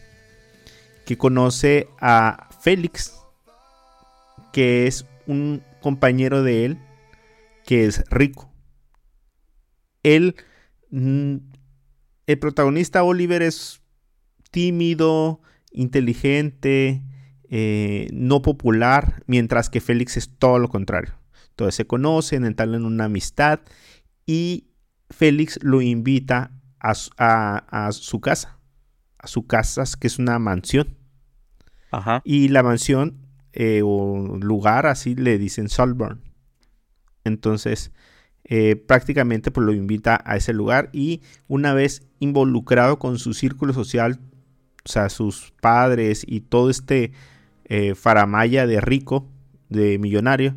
que 1.05 1.19
conoce 1.19 1.89
a 2.01 2.49
Félix, 2.61 3.15
que 4.53 4.87
es 4.87 5.07
un 5.27 5.63
compañero 5.81 6.43
de 6.43 6.65
él, 6.65 6.79
que 7.65 7.85
es 7.87 8.05
rico. 8.11 8.53
Él, 10.03 10.37
mm, 10.91 11.37
el 12.27 12.39
protagonista 12.39 13.03
Oliver 13.03 13.43
es 13.43 13.83
tímido, 14.51 15.41
inteligente, 15.73 17.03
eh, 17.49 18.09
no 18.13 18.43
popular, 18.43 19.23
mientras 19.27 19.71
que 19.71 19.81
Félix 19.81 20.17
es 20.17 20.31
todo 20.39 20.59
lo 20.59 20.69
contrario. 20.69 21.15
Entonces 21.51 21.75
se 21.75 21.87
conocen, 21.87 22.45
entablan 22.45 22.85
una 22.85 23.05
amistad 23.05 23.61
y 24.27 24.69
Félix 25.11 25.59
lo 25.63 25.83
invita 25.83 26.53
a, 26.79 26.95
su- 26.95 27.11
a- 27.19 27.87
a 27.87 27.93
su 27.93 28.21
casa, 28.21 28.59
a 29.19 29.27
su 29.27 29.47
casa 29.47 29.85
que 29.99 30.07
es 30.07 30.19
una 30.19 30.39
mansión. 30.39 30.97
Ajá. 31.91 32.23
Y 32.25 32.49
la 32.49 32.63
mansión 32.63 33.27
eh, 33.53 33.83
o 33.85 34.39
lugar 34.41 34.87
así 34.87 35.15
le 35.15 35.39
dicen 35.39 35.69
Saltburn. 35.69 36.21
Entonces, 37.25 37.93
eh, 38.45 38.77
prácticamente 38.77 39.51
pues 39.51 39.67
lo 39.67 39.73
invita 39.73 40.23
a 40.25 40.37
ese 40.37 40.53
lugar 40.53 40.91
y 40.93 41.21
una 41.47 41.75
vez 41.75 42.07
involucrado 42.19 42.99
con 42.99 43.19
su 43.19 43.35
círculo 43.35 43.73
social, 43.73 44.21
o 44.85 44.89
sea, 44.89 45.09
sus 45.09 45.53
padres 45.61 46.25
y 46.27 46.41
todo 46.41 46.71
este 46.71 47.13
eh, 47.65 47.95
faramaya 47.95 48.67
de 48.67 48.81
rico, 48.81 49.29
de 49.69 49.99
millonario, 49.99 50.57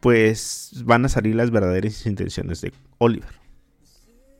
pues 0.00 0.82
van 0.84 1.04
a 1.04 1.08
salir 1.08 1.34
las 1.34 1.50
verdaderas 1.50 2.06
intenciones 2.06 2.60
de 2.60 2.72
Oliver. 2.98 3.40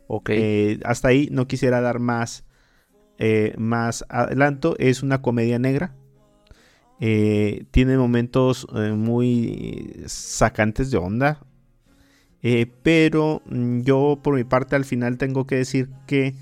Ok. 0.06 0.30
Eh, 0.30 0.80
hasta 0.84 1.08
ahí 1.08 1.28
no 1.30 1.46
quisiera 1.46 1.80
dar 1.80 2.00
más, 2.00 2.44
eh, 3.18 3.54
más 3.56 4.04
adelanto. 4.08 4.74
Es 4.78 5.02
una 5.02 5.22
comedia 5.22 5.58
negra. 5.58 5.94
Eh, 7.00 7.64
tiene 7.70 7.96
momentos 7.96 8.66
eh, 8.74 8.92
muy 8.92 10.02
sacantes 10.06 10.90
de 10.90 10.98
onda. 10.98 11.40
Eh, 12.42 12.70
pero 12.82 13.42
mm, 13.46 13.80
yo 13.80 14.20
por 14.22 14.34
mi 14.34 14.44
parte 14.44 14.76
al 14.76 14.84
final 14.84 15.18
tengo 15.18 15.46
que 15.46 15.56
decir 15.56 15.90
que 16.06 16.34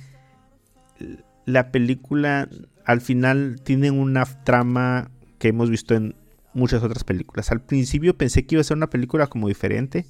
la 1.44 1.70
película 1.70 2.48
al 2.84 3.00
final 3.00 3.60
tiene 3.62 3.90
una 3.90 4.24
trama 4.44 5.10
que 5.38 5.48
hemos 5.48 5.70
visto 5.70 5.94
en 5.94 6.14
muchas 6.54 6.82
otras 6.82 7.04
películas. 7.04 7.50
Al 7.50 7.60
principio 7.60 8.16
pensé 8.16 8.46
que 8.46 8.56
iba 8.56 8.60
a 8.60 8.64
ser 8.64 8.76
una 8.76 8.90
película 8.90 9.26
como 9.26 9.48
diferente, 9.48 10.06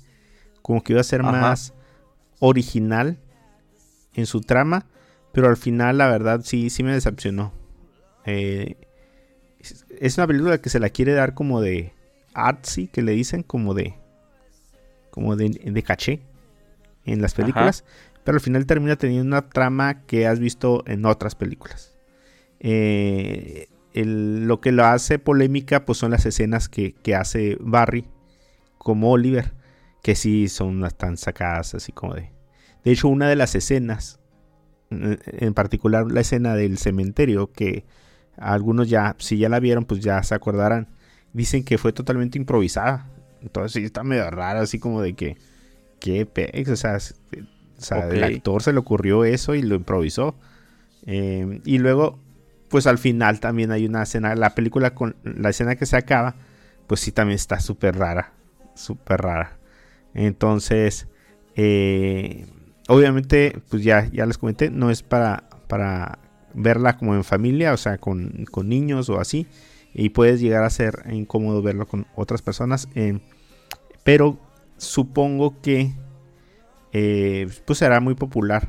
como 0.62 0.82
que 0.82 0.92
iba 0.94 1.01
a 1.01 1.05
ser 1.05 1.20
Ajá. 1.20 1.32
más 1.32 1.74
original 2.40 3.18
en 4.14 4.26
su 4.26 4.40
trama, 4.40 4.86
pero 5.32 5.49
al 5.49 5.57
final 5.57 5.99
la 5.99 6.09
verdad 6.09 6.40
sí, 6.44 6.70
sí 6.70 6.82
me 6.82 6.92
decepcionó. 6.92 7.53
Eh, 8.24 8.76
es- 9.61 10.17
una 10.19 10.27
película 10.27 10.59
que 10.61 10.71
se 10.71 10.81
la 10.81 10.91
quiere 10.91 11.13
dar 11.13 11.35
como 11.35 11.61
de 11.61 11.93
artsy, 12.35 12.89
que 12.89 13.03
le 13.03 13.13
dicen 13.13 13.43
como 13.43 13.75
de 13.75 13.95
como 15.11 15.37
de, 15.37 15.49
de 15.51 15.83
caché 15.83 16.21
en 17.05 17.21
las 17.23 17.35
películas, 17.35 17.85
pero 18.25 18.37
al 18.37 18.41
final 18.41 18.67
termina 18.67 18.97
teniendo 18.97 19.27
una 19.27 19.49
trama 19.49 20.03
que 20.07 20.27
has 20.27 20.39
visto 20.39 20.85
en 20.87 21.05
otras 21.07 21.35
películas. 21.35 21.97
Eh, 22.61 23.69
el- 23.95 24.47
lo 24.47 24.61
que 24.61 24.71
lo 24.73 24.85
hace 24.85 25.19
polémica 25.19 25.85
pues 25.85 25.99
son 25.99 26.11
las 26.11 26.27
escenas 26.27 26.69
que, 26.69 26.93
que 26.93 27.15
hace 27.15 27.57
Barry 27.61 28.05
como 28.77 29.11
Oliver, 29.11 29.55
que 30.03 30.15
sí 30.15 30.49
son 30.49 30.69
unas 30.69 30.97
tan 30.97 31.17
sacadas 31.17 31.75
así 31.75 31.93
como 31.93 32.15
de... 32.15 32.31
De 32.85 32.93
hecho, 32.93 33.09
una 33.09 33.29
de 33.29 33.37
las 33.37 33.55
escenas, 33.55 34.21
en 34.91 35.19
en 35.27 35.55
particular 35.55 36.11
la 36.11 36.21
escena 36.21 36.55
del 36.55 36.79
cementerio, 36.79 37.51
que 37.53 37.85
algunos 38.41 38.89
ya, 38.89 39.14
si 39.18 39.39
ya 39.39 39.49
la 39.49 39.61
vieron, 39.61 39.84
pues 39.84 40.01
ya 40.01 40.22
se 40.22 40.34
acordarán, 40.34 40.89
dicen 41.32 41.64
que 41.64 41.78
fue 41.78 41.93
totalmente 41.93 42.39
improvisada. 42.39 43.07
Entonces 43.43 43.72
sí 43.72 43.84
está 43.84 44.03
medio 44.05 44.30
raro, 44.30 44.61
así 44.61 44.78
como 44.78 45.03
de 45.03 45.14
que, 45.14 45.36
qué 46.01 46.26
pex, 46.26 46.68
o 46.70 46.76
sea, 46.76 46.97
es- 46.97 47.14
o 47.78 47.80
sea, 47.80 47.99
el 48.09 48.24
actor 48.24 48.62
se 48.62 48.72
le 48.72 48.78
ocurrió 48.80 49.24
eso 49.24 49.55
y 49.55 49.62
lo 49.62 49.74
improvisó. 49.76 50.34
Eh, 51.07 51.61
y 51.64 51.78
luego, 51.78 52.18
pues 52.68 52.86
al 52.86 52.99
final 52.99 53.41
también 53.41 53.70
hay 53.70 53.86
una 53.86 54.03
escena, 54.03 54.34
la 54.34 54.55
película 54.55 54.95
con 54.95 55.16
la 55.22 55.51
escena 55.51 55.76
que 55.76 55.86
se 55.86 55.97
acaba, 55.97 56.34
pues 56.86 57.01
sí 57.01 57.12
también 57.12 57.36
está 57.36 57.61
súper 57.61 57.97
rara, 57.97 58.32
súper 58.74 59.20
rara. 59.22 59.59
Entonces, 60.14 61.07
eh, 61.55 62.47
obviamente, 62.89 63.61
pues 63.70 63.82
ya, 63.84 64.09
ya 64.12 64.26
les 64.26 64.39
comenté, 64.39 64.70
no 64.70 64.91
es 64.91 65.03
para, 65.03 65.45
para 65.68 66.18
verla 66.55 66.96
como 66.96 67.14
en 67.14 67.24
familia, 67.24 67.72
o 67.72 67.76
sea, 67.76 67.99
con, 67.99 68.46
con 68.51 68.68
niños 68.68 69.09
o 69.09 69.20
así. 69.20 69.46
Y 69.94 70.11
puedes 70.11 70.40
llegar 70.40 70.64
a 70.64 70.70
ser 70.70 71.05
incómodo 71.11 71.62
verlo 71.62 71.86
con 71.86 72.07
otras 72.14 72.42
personas. 72.42 72.88
eh, 72.94 73.20
pero 74.05 74.38
supongo 74.78 75.61
que 75.61 75.92
eh, 76.92 77.49
pues 77.66 77.80
será 77.80 78.01
muy 78.01 78.14
popular 78.14 78.68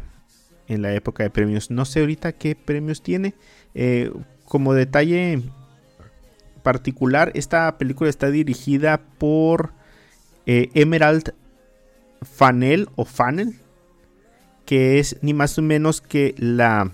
en 0.68 0.82
la 0.82 0.94
época 0.94 1.24
de 1.24 1.30
premios. 1.30 1.72
No 1.72 1.86
sé 1.86 2.02
ahorita 2.02 2.34
qué 2.34 2.56
premios 2.56 3.02
tiene. 3.02 3.36
Eh, 3.74 4.12
como 4.44 4.74
detalle 4.74 5.44
particular, 6.64 7.32
esta 7.36 7.78
película 7.78 8.10
está 8.10 8.30
dirigida 8.32 9.02
por 9.18 9.74
Emerald 10.46 11.34
Fanel 12.24 12.90
o 12.96 13.06
Fanel, 13.06 13.60
que 14.66 15.00
es 15.00 15.18
ni 15.22 15.34
más 15.34 15.58
ni 15.58 15.64
menos 15.64 16.02
que 16.02 16.34
la 16.38 16.92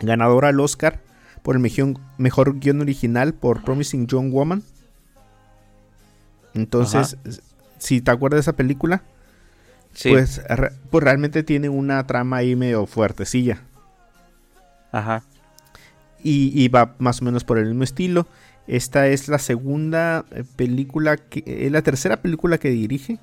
ganadora 0.00 0.48
al 0.48 0.60
Oscar 0.60 1.00
por 1.42 1.56
el 1.56 1.60
mejor, 1.62 1.94
mejor 2.18 2.58
guion 2.58 2.80
original 2.80 3.34
por 3.34 3.62
Promising 3.64 4.06
Young 4.06 4.30
Woman. 4.32 4.62
Entonces, 6.54 7.16
si 7.78 8.00
te 8.00 8.10
acuerdas 8.10 8.38
de 8.38 8.40
esa 8.42 8.52
película, 8.54 9.02
Sí. 9.94 10.10
pues, 10.10 10.42
re- 10.48 10.72
pues 10.90 11.02
realmente 11.02 11.42
tiene 11.42 11.68
una 11.68 12.06
trama 12.06 12.36
ahí 12.38 12.54
medio 12.56 12.86
fuertecilla. 12.86 13.62
Ajá. 14.92 15.22
y, 16.22 16.50
y 16.60 16.66
va 16.68 16.94
más 16.98 17.20
o 17.22 17.24
menos 17.24 17.44
por 17.44 17.58
el 17.58 17.66
mismo 17.66 17.84
estilo. 17.84 18.26
Esta 18.66 19.06
es 19.06 19.28
la 19.28 19.38
segunda 19.38 20.24
eh, 20.32 20.42
película, 20.56 21.16
que, 21.16 21.44
eh, 21.46 21.70
la 21.70 21.82
tercera 21.82 22.16
película 22.22 22.58
que 22.58 22.70
dirige. 22.70 23.18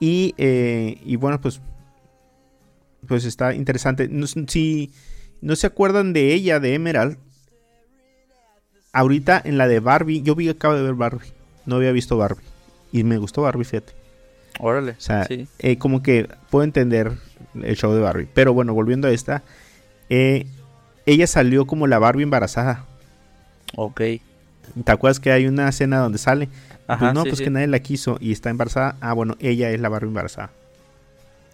Y, 0.00 0.34
eh, 0.36 1.00
y 1.04 1.16
bueno, 1.16 1.40
pues, 1.40 1.60
pues 3.06 3.24
está 3.24 3.54
interesante. 3.54 4.08
No, 4.08 4.26
si 4.26 4.92
no 5.40 5.56
se 5.56 5.66
acuerdan 5.66 6.12
de 6.12 6.32
ella, 6.32 6.60
de 6.60 6.74
Emerald, 6.74 7.18
ahorita 8.92 9.40
en 9.44 9.58
la 9.58 9.68
de 9.68 9.80
Barbie, 9.80 10.22
yo 10.22 10.34
vi, 10.34 10.48
acabo 10.48 10.74
de 10.74 10.82
ver 10.82 10.94
Barbie, 10.94 11.32
no 11.66 11.76
había 11.76 11.92
visto 11.92 12.16
Barbie. 12.16 12.44
Y 12.92 13.04
me 13.04 13.18
gustó 13.18 13.42
Barbie, 13.42 13.64
fíjate. 13.64 13.92
Órale. 14.58 14.92
O 14.92 15.00
sea, 15.00 15.24
sí. 15.24 15.46
eh, 15.58 15.76
como 15.76 16.02
que 16.02 16.28
puedo 16.50 16.64
entender 16.64 17.12
el 17.54 17.76
show 17.76 17.92
de 17.92 18.00
Barbie. 18.00 18.28
Pero 18.32 18.54
bueno, 18.54 18.72
volviendo 18.72 19.08
a 19.08 19.10
esta, 19.10 19.42
eh, 20.08 20.46
ella 21.04 21.26
salió 21.26 21.66
como 21.66 21.86
la 21.86 21.98
Barbie 21.98 22.22
embarazada. 22.22 22.86
Ok. 23.74 24.00
¿Te 24.84 24.92
acuerdas 24.92 25.20
que 25.20 25.30
hay 25.30 25.46
una 25.46 25.68
escena 25.68 25.98
donde 25.98 26.18
sale? 26.18 26.48
Ajá. 26.86 26.98
pues 27.06 27.14
no, 27.14 27.22
sí, 27.22 27.28
pues 27.28 27.38
sí. 27.38 27.44
que 27.44 27.50
nadie 27.50 27.66
la 27.66 27.80
quiso 27.80 28.16
y 28.20 28.32
está 28.32 28.50
embarazada. 28.50 28.96
Ah, 29.00 29.12
bueno, 29.12 29.36
ella 29.40 29.70
es 29.70 29.80
la 29.80 29.88
Barbie 29.88 30.08
embarazada. 30.08 30.50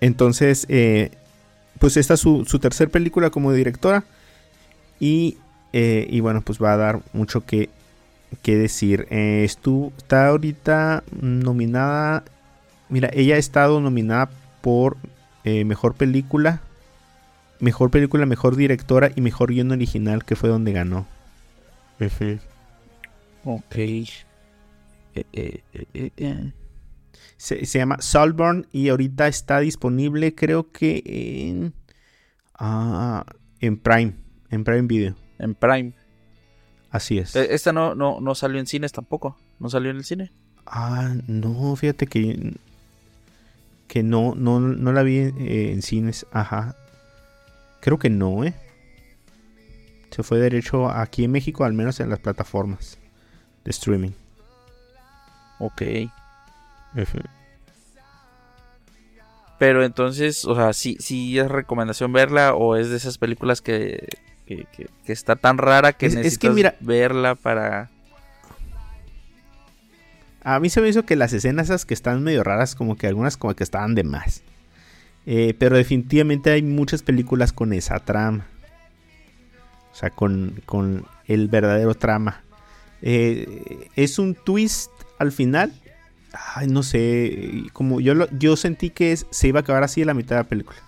Entonces, 0.00 0.66
eh, 0.68 1.10
pues 1.82 1.96
esta 1.96 2.14
es 2.14 2.20
su, 2.20 2.44
su 2.44 2.60
tercer 2.60 2.90
película 2.90 3.30
como 3.30 3.52
directora. 3.52 4.04
Y, 5.00 5.36
eh, 5.72 6.06
y 6.08 6.20
bueno, 6.20 6.40
pues 6.42 6.62
va 6.62 6.72
a 6.74 6.76
dar 6.76 7.00
mucho 7.12 7.44
que, 7.44 7.70
que 8.42 8.56
decir. 8.56 9.08
Eh, 9.10 9.44
estu- 9.44 9.90
está 9.98 10.28
ahorita 10.28 11.02
nominada. 11.20 12.22
Mira, 12.88 13.10
ella 13.12 13.34
ha 13.34 13.38
estado 13.38 13.80
nominada 13.80 14.30
por 14.60 14.96
eh, 15.42 15.64
mejor 15.64 15.94
película, 15.94 16.60
mejor 17.58 17.90
película, 17.90 18.26
mejor 18.26 18.54
directora 18.54 19.10
y 19.16 19.20
mejor 19.20 19.50
guion 19.50 19.72
original, 19.72 20.24
que 20.24 20.36
fue 20.36 20.48
donde 20.50 20.72
ganó. 20.72 21.06
Ok. 23.44 23.74
Eh, 23.76 24.06
eh, 25.14 25.24
eh, 25.32 25.86
eh, 25.94 26.10
eh. 26.16 26.52
Se, 27.42 27.66
se 27.66 27.78
llama 27.80 27.96
Saltburn 27.98 28.68
y 28.70 28.88
ahorita 28.90 29.26
está 29.26 29.58
disponible, 29.58 30.32
creo 30.32 30.70
que 30.70 31.02
en, 31.04 31.74
ah, 32.54 33.26
en 33.58 33.78
Prime, 33.78 34.14
en 34.50 34.62
Prime 34.62 34.82
Video. 34.82 35.16
En 35.40 35.56
Prime. 35.56 35.92
Así 36.88 37.18
es. 37.18 37.34
Eh, 37.34 37.48
Esta 37.50 37.72
no, 37.72 37.96
no, 37.96 38.20
no 38.20 38.36
salió 38.36 38.60
en 38.60 38.68
cines 38.68 38.92
tampoco. 38.92 39.36
¿No 39.58 39.68
salió 39.68 39.90
en 39.90 39.96
el 39.96 40.04
cine? 40.04 40.30
Ah, 40.66 41.16
no, 41.26 41.74
fíjate 41.74 42.06
que 42.06 42.54
que 43.88 44.04
no, 44.04 44.36
no, 44.36 44.60
no 44.60 44.92
la 44.92 45.02
vi 45.02 45.16
eh, 45.16 45.72
en 45.72 45.82
cines. 45.82 46.26
Ajá. 46.30 46.76
Creo 47.80 47.98
que 47.98 48.08
no, 48.08 48.44
¿eh? 48.44 48.54
Se 50.12 50.22
fue 50.22 50.38
derecho 50.38 50.88
aquí 50.88 51.24
en 51.24 51.32
México, 51.32 51.64
al 51.64 51.72
menos 51.72 51.98
en 51.98 52.08
las 52.08 52.20
plataformas 52.20 52.98
de 53.64 53.70
streaming. 53.72 54.12
Ok. 55.58 55.82
Pero 59.58 59.84
entonces, 59.84 60.44
o 60.44 60.54
sea, 60.56 60.72
sí, 60.72 60.96
sí 60.98 61.38
es 61.38 61.48
recomendación 61.48 62.12
verla 62.12 62.54
o 62.54 62.76
es 62.76 62.90
de 62.90 62.96
esas 62.96 63.18
películas 63.18 63.60
que, 63.60 64.08
que, 64.46 64.66
que- 64.72 64.88
que 65.06 65.12
está 65.12 65.36
tan 65.36 65.58
rara 65.58 65.92
que 65.92 66.06
Es- 66.06 66.16
es 66.16 66.38
que 66.38 66.50
mira- 66.50 66.74
verla 66.80 67.34
para... 67.36 67.88
A 70.44 70.58
mí 70.58 70.68
se 70.70 70.80
me 70.80 70.88
hizo 70.88 71.04
que 71.04 71.14
las 71.14 71.32
escenas 71.32 71.66
esas 71.68 71.84
que 71.86 71.94
están 71.94 72.24
medio 72.24 72.42
raras, 72.42 72.74
como 72.74 72.96
que 72.96 73.06
algunas 73.06 73.36
como 73.36 73.54
que 73.54 73.62
estaban 73.62 73.94
de 73.94 74.02
más. 74.02 74.42
Eh, 75.24 75.54
pero 75.56 75.76
definitivamente 75.76 76.50
hay 76.50 76.62
muchas 76.62 77.02
películas 77.04 77.52
con 77.52 77.72
esa 77.72 78.00
trama. 78.00 78.44
O 79.92 79.94
sea, 79.94 80.10
con, 80.10 80.60
con 80.66 81.04
el 81.28 81.46
verdadero 81.46 81.94
trama. 81.94 82.42
Eh, 83.02 83.88
es 83.94 84.18
un 84.18 84.34
twist 84.34 84.90
al 85.20 85.30
final. 85.30 85.72
Ay, 86.54 86.66
no 86.66 86.82
sé. 86.82 87.64
Como 87.72 88.00
yo, 88.00 88.14
lo- 88.14 88.30
yo 88.38 88.56
sentí 88.56 88.90
que 88.90 89.12
es- 89.12 89.26
se 89.30 89.48
iba 89.48 89.60
a 89.60 89.62
acabar 89.62 89.82
así 89.84 90.00
en 90.00 90.06
la 90.06 90.14
mitad 90.14 90.36
de 90.36 90.42
la 90.42 90.48
película. 90.48 90.78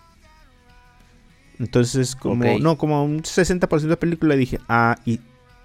Entonces, 1.58 2.16
como, 2.16 2.44
no, 2.60 2.76
como 2.78 3.04
un 3.04 3.22
60% 3.24 3.82
de 3.82 3.96
la 3.96 4.00
película 4.00 4.34
dije, 4.34 4.58
ah, 4.68 4.96
y, 5.04 5.20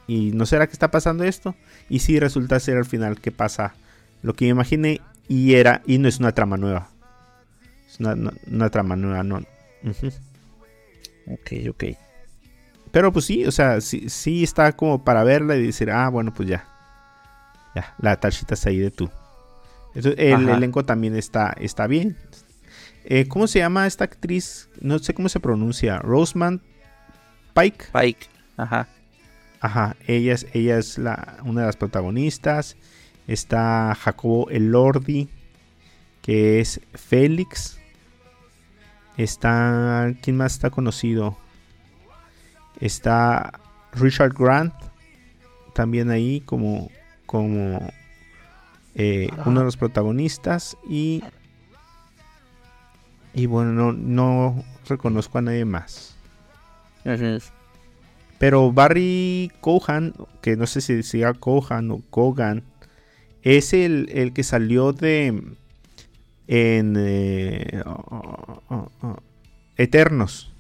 y 0.08 0.32
no 0.32 0.46
será 0.46 0.68
que 0.68 0.74
está 0.74 0.92
pasando 0.92 1.24
esto. 1.24 1.56
Y 1.90 2.00
sí 2.00 2.20
resulta 2.20 2.60
ser 2.60 2.78
al 2.78 2.86
final 2.86 3.20
que 3.20 3.32
pasa 3.32 3.74
lo 4.22 4.34
que 4.34 4.46
me 4.46 4.50
imaginé 4.52 5.02
y 5.28 5.56
era 5.56 5.82
y 5.88 5.98
no 5.98 6.08
es 6.08 6.20
una 6.20 6.32
trama 6.34 6.58
nueva. 6.58 6.90
Es 7.88 8.00
una, 8.00 8.32
una 8.48 8.70
trama 8.70 8.96
nueva, 8.96 9.24
no. 9.24 9.38
Ujú. 9.84 10.08
Ok, 11.28 11.52
ok. 11.72 11.84
Pero 12.92 13.12
pues 13.12 13.26
sí, 13.26 13.46
o 13.46 13.52
sea, 13.52 13.82
sí, 13.82 14.10
sí 14.10 14.44
está 14.44 14.74
como 14.76 15.04
para 15.04 15.24
verla 15.24 15.56
y 15.56 15.66
decir, 15.68 15.90
ah, 15.92 16.10
bueno, 16.10 16.34
pues 16.34 16.50
ya. 16.50 16.66
Ya, 17.76 17.96
la 18.00 18.20
tachita 18.20 18.56
está 18.56 18.70
ahí 18.70 18.78
de 18.80 18.92
tú. 18.92 19.10
Eso- 20.00 20.14
el 20.18 20.34
Ajá. 20.34 20.58
elenco 20.58 20.86
también 20.86 21.16
está, 21.16 21.56
está 21.60 21.88
bien. 21.88 22.18
Eh, 23.06 23.28
¿Cómo 23.28 23.48
se 23.48 23.60
llama 23.60 23.88
esta 23.88 24.04
actriz? 24.04 24.70
No 24.82 25.00
sé 25.00 25.14
cómo 25.14 25.30
se 25.30 25.40
pronuncia. 25.40 26.00
Roseman 26.00 26.62
Pike. 27.54 27.86
Pike. 27.94 28.28
Ajá. 28.58 28.88
Ajá, 29.62 29.96
ella 30.08 30.34
es, 30.34 30.48
ella 30.54 30.78
es 30.78 30.98
la, 30.98 31.38
una 31.44 31.62
de 31.62 31.68
las 31.68 31.76
protagonistas. 31.76 32.78
Está 33.28 33.94
Jacobo 33.96 34.50
Elordi, 34.50 35.28
que 36.22 36.60
es 36.60 36.82
Félix. 36.94 37.78
Está. 39.18 40.14
¿Quién 40.22 40.38
más 40.38 40.54
está 40.54 40.70
conocido? 40.70 41.38
Está 42.80 43.60
Richard 43.94 44.34
Grant, 44.34 44.74
también 45.74 46.10
ahí 46.10 46.42
como, 46.42 46.90
como 47.26 47.92
eh, 48.96 49.30
uno 49.46 49.60
de 49.62 49.66
los 49.66 49.78
protagonistas. 49.78 50.78
Y. 50.88 51.24
Y 53.34 53.46
bueno, 53.46 53.72
no, 53.72 53.94
no 53.94 54.64
reconozco 54.88 55.38
a 55.38 55.42
nadie 55.42 55.64
más. 55.66 56.16
Pero 58.40 58.72
Barry 58.72 59.52
Cohan, 59.62 60.14
que 60.42 60.56
no 60.56 60.66
sé 60.66 60.82
si 60.82 60.94
decía 60.96 61.34
Cohan 61.34 61.92
o 61.92 62.02
Kogan, 62.10 62.64
es 63.42 63.74
el, 63.74 64.10
el 64.14 64.34
que 64.34 64.44
salió 64.44 64.94
de. 64.94 65.28
En. 66.48 66.96
eh, 66.98 67.84
oh, 67.86 68.62
oh, 68.70 68.92
oh, 69.02 69.18
Eternos. 69.78 70.52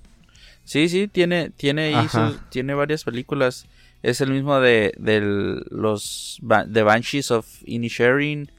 Sí, 0.63 0.87
sí, 0.87 1.07
tiene, 1.07 1.49
tiene, 1.49 1.95
sus- 2.09 2.39
tiene 2.49 2.73
varias 2.75 3.03
películas. 3.03 3.65
Es 4.01 4.21
el 4.21 4.31
mismo 4.31 4.59
de, 4.59 4.93
del- 4.97 5.65
los 5.69 6.39
The 6.71 6.83
Banshees 6.83 7.31
of 7.31 7.47
Inisherin. 7.65 8.51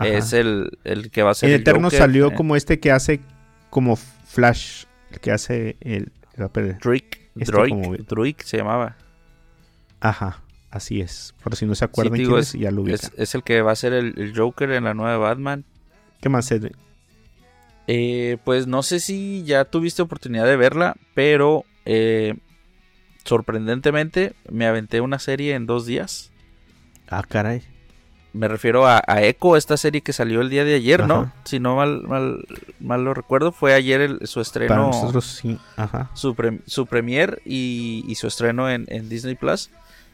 Es 0.00 0.32
el, 0.32 0.78
el 0.84 1.10
que 1.10 1.22
va 1.22 1.30
a 1.30 1.34
ser 1.34 1.50
el 1.50 1.60
Eternos 1.60 1.92
Joker, 1.92 1.98
salió 1.98 2.28
eh, 2.28 2.34
como 2.34 2.56
este 2.56 2.80
que 2.80 2.90
hace. 2.90 3.20
Como 3.70 3.96
Flash. 3.96 4.84
El 5.10 5.20
que 5.20 5.30
hace 5.30 5.76
el. 5.80 6.12
el. 6.36 6.78
Druig, 6.80 7.04
este 7.36 8.44
se 8.44 8.56
llamaba. 8.56 8.96
Ajá. 10.00 10.42
Así 10.70 11.00
es. 11.00 11.34
Por 11.42 11.54
si 11.54 11.66
no 11.66 11.74
se 11.76 11.80
Sí, 11.80 11.84
acuerdan 11.84 12.14
quién 12.14 12.26
digo, 12.26 12.38
es, 12.38 12.52
ya 12.54 12.72
lo 12.72 12.84
es, 12.88 13.12
es 13.16 13.34
el 13.36 13.44
que 13.44 13.62
va 13.62 13.70
a 13.70 13.76
ser 13.76 13.92
el, 13.92 14.14
el 14.16 14.36
Joker 14.36 14.72
en 14.72 14.84
la 14.84 14.94
nueva 14.94 15.16
Batman. 15.18 15.64
¿Qué 16.20 16.28
más? 16.28 16.50
es? 16.50 16.62
Eh, 17.86 18.38
pues 18.44 18.66
no 18.66 18.82
sé 18.82 18.98
si 18.98 19.44
ya 19.44 19.64
tuviste 19.66 20.02
oportunidad 20.02 20.46
de 20.46 20.56
verla, 20.56 20.96
pero 21.14 21.64
eh, 21.84 22.34
sorprendentemente 23.24 24.34
me 24.50 24.66
aventé 24.66 25.00
una 25.00 25.18
serie 25.18 25.54
en 25.54 25.66
dos 25.66 25.86
días. 25.86 26.30
Ah, 27.08 27.22
caray. 27.26 27.62
Me 28.32 28.48
refiero 28.48 28.86
a, 28.86 29.00
a 29.06 29.22
Echo, 29.22 29.56
esta 29.56 29.76
serie 29.76 30.00
que 30.00 30.12
salió 30.12 30.40
el 30.40 30.50
día 30.50 30.64
de 30.64 30.74
ayer, 30.74 31.06
¿no? 31.06 31.32
Si 31.44 31.60
no 31.60 31.76
mal, 31.76 32.02
mal, 32.02 32.44
mal 32.80 33.04
lo 33.04 33.14
recuerdo, 33.14 33.52
fue 33.52 33.74
ayer 33.74 34.00
el- 34.00 34.26
su 34.26 34.40
estreno, 34.40 34.68
Para 34.74 34.86
nosotros 34.86 35.24
sí. 35.40 35.56
Ajá. 35.76 36.10
su, 36.14 36.34
pre- 36.34 36.58
su 36.66 36.86
premier 36.86 37.40
y, 37.44 38.04
y 38.08 38.16
su 38.16 38.26
estreno 38.26 38.68
en, 38.68 38.86
en 38.88 39.08
Disney 39.08 39.36
Plus. 39.36 39.70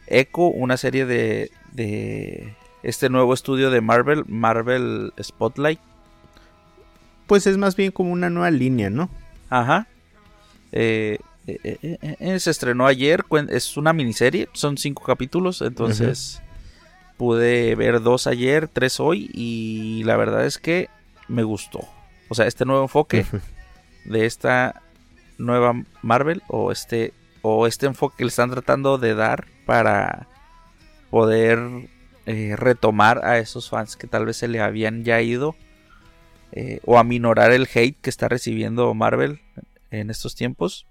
Echo, 0.07 0.43
una 0.43 0.77
serie 0.77 1.07
de, 1.07 1.51
de 1.73 2.55
este 2.83 3.09
nuevo 3.09 3.33
estudio 3.33 3.71
de 3.71 3.81
Marvel, 3.81 4.25
Marvel 4.29 5.15
Spotlight. 5.23 5.81
Pues 7.27 7.47
es 7.47 7.57
más 7.57 7.75
bien 7.75 7.91
como 7.91 8.13
una 8.13 8.29
nueva 8.29 8.51
línea, 8.51 8.91
¿no? 8.91 9.09
Ajá. 9.49 9.87
Eh, 10.73 11.21
eh, 11.47 11.59
eh, 11.65 12.17
eh, 12.21 12.41
se 12.41 12.51
estrenó 12.51 12.87
ayer, 12.87 13.25
es 13.49 13.77
una 13.77 13.93
miniserie, 13.93 14.49
son 14.53 14.77
cinco 14.77 15.03
capítulos, 15.03 15.63
entonces 15.63 16.43
pude 17.17 17.75
ver 17.75 18.01
dos 18.01 18.27
ayer, 18.27 18.69
tres 18.69 19.01
hoy 19.01 19.31
y 19.35 20.03
la 20.05 20.17
verdad 20.17 20.47
es 20.47 20.59
que 20.59 20.89
me 21.29 21.43
gustó. 21.43 21.81
O 22.29 22.35
sea, 22.35 22.47
este 22.47 22.65
nuevo 22.65 22.83
enfoque 22.83 23.27
de 24.05 24.27
esta 24.27 24.83
nueva 25.39 25.83
Marvel 26.03 26.43
o 26.49 26.73
este 26.73 27.13
o 27.43 27.67
este 27.67 27.87
enfoque 27.87 28.17
que 28.19 28.25
le 28.25 28.29
están 28.29 28.51
tratando 28.51 28.99
de 28.99 29.15
dar 29.15 29.47
para 29.65 30.29
poder 31.11 31.59
eh, 32.27 32.55
retomar 32.57 33.25
a 33.25 33.39
esos 33.39 33.71
fans 33.71 33.97
que 33.97 34.07
tal 34.07 34.27
vez 34.27 34.37
se 34.37 34.49
le 34.49 34.61
habían 34.61 35.05
ya 35.05 35.21
ido 35.21 35.57
eh, 36.53 36.81
o 36.85 36.99
aminorar 36.99 37.53
el 37.53 37.69
hate 37.73 37.99
que 38.01 38.11
está 38.11 38.29
recibiendo 38.29 38.93
Marvel 38.95 39.41
en 39.91 40.11
estos 40.11 40.35
tiempos. 40.35 40.87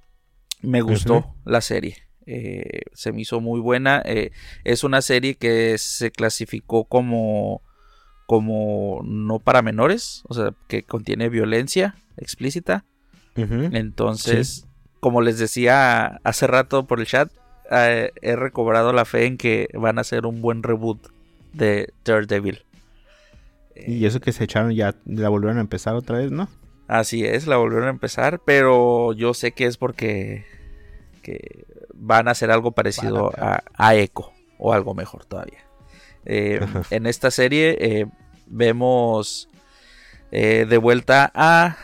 Me 0.62 0.82
gustó 0.82 1.36
la 1.46 1.62
serie. 1.62 1.96
eh, 2.26 2.82
se 2.94 3.12
me 3.12 3.22
hizo 3.22 3.40
muy 3.42 3.60
buena. 3.60 4.02
eh, 4.06 4.32
es 4.64 4.84
una 4.84 5.02
serie 5.02 5.36
que 5.36 5.78
se 5.78 6.12
clasificó 6.12 6.86
como 6.86 7.62
como 8.28 9.02
no 9.04 9.40
para 9.40 9.64
menores, 9.64 10.22
o 10.28 10.36
sea, 10.36 10.54
que 10.68 10.84
contiene 10.84 11.30
violencia 11.30 11.96
explícita. 12.18 12.86
Entonces, 13.36 14.68
como 15.00 15.22
les 15.22 15.40
decía 15.40 16.20
hace 16.24 16.46
rato 16.46 16.86
por 16.86 17.00
el 17.00 17.08
chat, 17.08 17.32
eh, 17.72 18.12
he 18.22 18.36
recobrado 18.36 18.94
la 18.94 19.06
fe 19.06 19.26
en 19.26 19.38
que 19.38 19.68
van 19.74 19.98
a 19.98 20.02
hacer 20.02 20.26
un 20.28 20.42
buen 20.42 20.62
reboot 20.62 21.08
de 21.54 21.92
Daredevil. 22.06 22.64
Y 23.88 24.06
eso 24.06 24.20
que 24.20 24.32
se 24.34 24.44
echaron 24.44 24.74
ya, 24.74 24.94
la 25.06 25.30
volvieron 25.30 25.58
a 25.58 25.62
empezar 25.62 25.96
otra 25.96 26.18
vez, 26.20 26.32
¿no? 26.32 26.50
Así 26.90 27.24
es, 27.24 27.46
la 27.48 27.58
volvieron 27.58 27.88
a 27.88 27.92
empezar, 27.92 28.40
pero 28.44 29.14
yo 29.14 29.34
sé 29.36 29.52
que 29.52 29.66
es 29.66 29.78
porque 29.78 30.46
que 31.22 31.66
van 31.94 32.28
a 32.28 32.32
hacer 32.32 32.50
algo 32.50 32.72
parecido 32.72 33.32
a, 33.38 33.64
a 33.76 33.96
Echo 33.96 34.32
o 34.58 34.74
algo 34.74 34.96
mejor 34.96 35.24
todavía. 35.26 35.60
Eh, 36.26 36.60
en 36.90 37.06
esta 37.06 37.30
serie 37.30 37.78
eh, 37.80 38.06
vemos 38.48 39.50
eh, 40.32 40.66
de 40.68 40.78
vuelta 40.78 41.32
a 41.36 41.78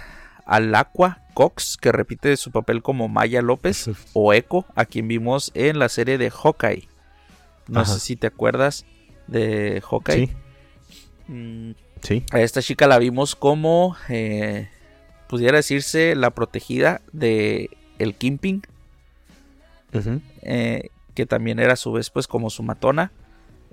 al 0.45 0.73
Aqua 0.73 1.21
Cox, 1.35 1.77
que 1.77 1.91
repite 1.91 2.35
su 2.37 2.51
papel 2.51 2.81
como 2.81 3.07
Maya 3.07 3.41
López 3.43 3.89
o 4.13 4.33
Echo, 4.33 4.65
a 4.75 4.85
quien 4.85 5.07
vimos 5.07 5.51
en 5.53 5.77
la 5.79 5.89
serie 5.89 6.17
de 6.17 6.31
Hawkeye. 6.31 6.87
No 7.67 7.81
Ajá. 7.81 7.93
sé 7.93 7.99
si 7.99 8.15
te 8.15 8.27
acuerdas 8.27 8.85
de 9.27 9.81
Hawkeye. 9.87 10.27
Sí, 10.27 10.33
Mm, 11.27 11.71
sí. 12.01 12.23
a 12.31 12.39
esta 12.41 12.61
chica 12.61 12.85
la 12.87 12.99
vimos 12.99 13.35
como, 13.35 13.95
pudiera 15.27 15.57
decirse, 15.57 16.15
la 16.15 16.29
protegida 16.31 17.01
de 17.13 17.69
el 17.99 18.15
Kimping, 18.15 18.61
Ujú. 19.93 20.21
eh, 20.41 20.89
que 21.13 21.25
también 21.25 21.59
era 21.59 21.73
a 21.73 21.77
su 21.77 21.91
vez 21.91 22.09
pues 22.09 22.27
como 22.27 22.49
su 22.49 22.61
matona. 22.63 23.11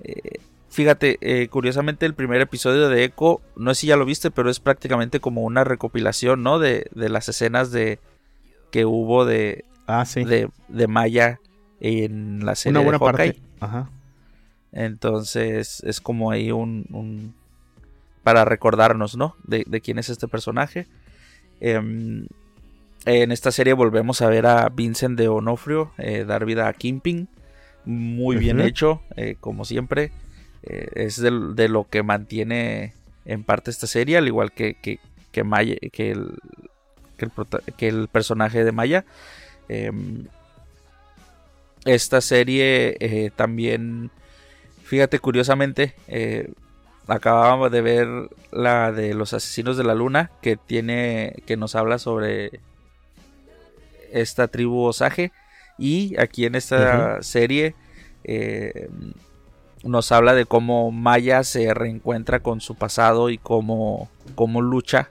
Eh, 0.03 0.39
fíjate, 0.69 1.17
eh, 1.21 1.47
curiosamente 1.49 2.05
el 2.05 2.13
primer 2.13 2.41
episodio 2.41 2.89
de 2.89 3.03
Echo, 3.03 3.41
no 3.55 3.73
sé 3.73 3.81
si 3.81 3.87
ya 3.87 3.97
lo 3.97 4.05
viste, 4.05 4.31
pero 4.31 4.49
es 4.49 4.59
prácticamente 4.59 5.19
como 5.19 5.41
una 5.41 5.63
recopilación, 5.63 6.41
¿no? 6.43 6.59
De, 6.59 6.87
de 6.95 7.09
las 7.09 7.27
escenas 7.29 7.71
de 7.71 7.99
que 8.71 8.85
hubo 8.85 9.25
de, 9.25 9.65
Ah, 9.87 10.05
sí. 10.05 10.23
de, 10.23 10.49
de 10.69 10.87
Maya 10.87 11.39
en 11.79 12.45
la 12.45 12.55
serie 12.55 12.79
Una 12.79 12.83
buena 12.85 12.97
de 12.99 13.05
Hawkeye. 13.05 13.33
parte. 13.33 13.41
Ajá. 13.59 13.89
Entonces 14.71 15.81
es 15.85 16.01
como 16.01 16.31
ahí 16.31 16.51
un, 16.51 16.85
un- 16.91 17.35
para 18.23 18.45
recordarnos, 18.45 19.17
¿no? 19.17 19.35
De, 19.43 19.65
de 19.67 19.81
quién 19.81 19.99
es 19.99 20.09
este 20.09 20.27
personaje. 20.27 20.87
Em, 21.65 22.27
en 23.05 23.31
esta 23.31 23.51
serie 23.53 23.71
volvemos 23.71 24.21
a 24.21 24.27
ver 24.27 24.45
a 24.45 24.67
Vincent 24.67 25.17
de 25.17 25.29
Onofrio 25.29 25.93
eh, 25.97 26.25
dar 26.25 26.45
vida 26.45 26.67
a 26.67 26.73
Kimping. 26.73 27.29
Muy 27.85 28.35
bien 28.35 28.59
hecho, 28.59 29.01
eh, 29.15 29.35
como 29.39 29.63
siempre. 29.63 30.11
Eh, 30.63 30.89
es 30.95 31.17
de, 31.17 31.67
lo 31.69 31.87
que 31.89 32.03
mantiene 32.03 32.93
en 33.25 33.43
parte 33.45 33.71
esta 33.71 33.87
serie, 33.87 34.17
al 34.17 34.27
igual 34.27 34.51
que, 34.51 34.73
que, 34.75 34.99
que 35.31 35.43
Maya, 35.45 35.75
que 35.93 36.11
el, 36.11 36.37
que 37.17 37.25
el, 37.25 37.31
prota- 37.31 37.61
que 37.77 37.87
el 37.87 38.09
personaje 38.09 38.65
de 38.65 38.71
Maya. 38.73 39.05
Em, 39.69 40.25
esta 41.85 42.19
serie 42.19 43.31
también, 43.37 44.11
fíjate 44.83 45.19
curiosamente, 45.19 45.93
acabábamos 47.07 47.71
de 47.71 47.81
ver 47.81 48.07
la 48.51 48.91
de 48.91 49.13
los 49.13 49.33
asesinos 49.33 49.77
de 49.77 49.83
la 49.83 49.95
luna 49.95 50.31
que 50.41 50.57
tiene, 50.57 51.43
que 51.45 51.57
nos 51.57 51.75
habla 51.75 51.99
sobre 51.99 52.61
esta 54.11 54.47
tribu 54.47 54.83
Osage. 54.83 55.31
Y 55.77 56.19
aquí 56.19 56.45
en 56.45 56.55
esta 56.55 57.21
serie 57.23 57.75
eh, 58.23 58.89
nos 59.83 60.11
habla 60.11 60.33
de 60.33 60.45
cómo 60.45 60.91
Maya 60.91 61.43
se 61.43 61.73
reencuentra 61.73 62.39
con 62.39 62.61
su 62.61 62.75
pasado 62.75 63.29
y 63.29 63.37
cómo, 63.37 64.09
cómo 64.35 64.61
lucha 64.61 65.09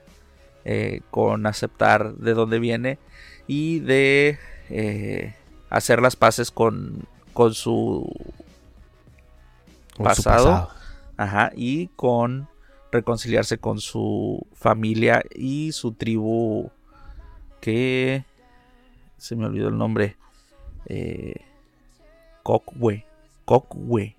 eh, 0.65 1.01
con 1.11 1.45
aceptar 1.45 2.15
de 2.15 2.33
dónde 2.33 2.59
viene 2.59 2.97
y 3.45 3.79
de 3.81 4.39
eh, 4.69 5.35
hacer 5.69 6.01
las 6.01 6.15
paces 6.15 6.49
con, 6.49 7.05
con 7.33 7.53
su 7.53 8.09
Con 9.97 10.15
su 10.15 10.23
pasado. 10.23 10.69
Ajá, 11.17 11.51
y 11.55 11.87
con 11.89 12.47
reconciliarse 12.91 13.57
con 13.57 13.79
su 13.79 14.45
familia 14.53 15.23
y 15.33 15.71
su 15.71 15.93
tribu 15.93 16.69
que 17.59 18.23
se 19.17 19.35
me 19.35 19.45
olvidó 19.45 19.69
el 19.69 19.77
nombre. 19.77 20.17
Eh, 20.85 21.35
Kokwe. 22.43 23.05
Kokwe. 23.45 24.15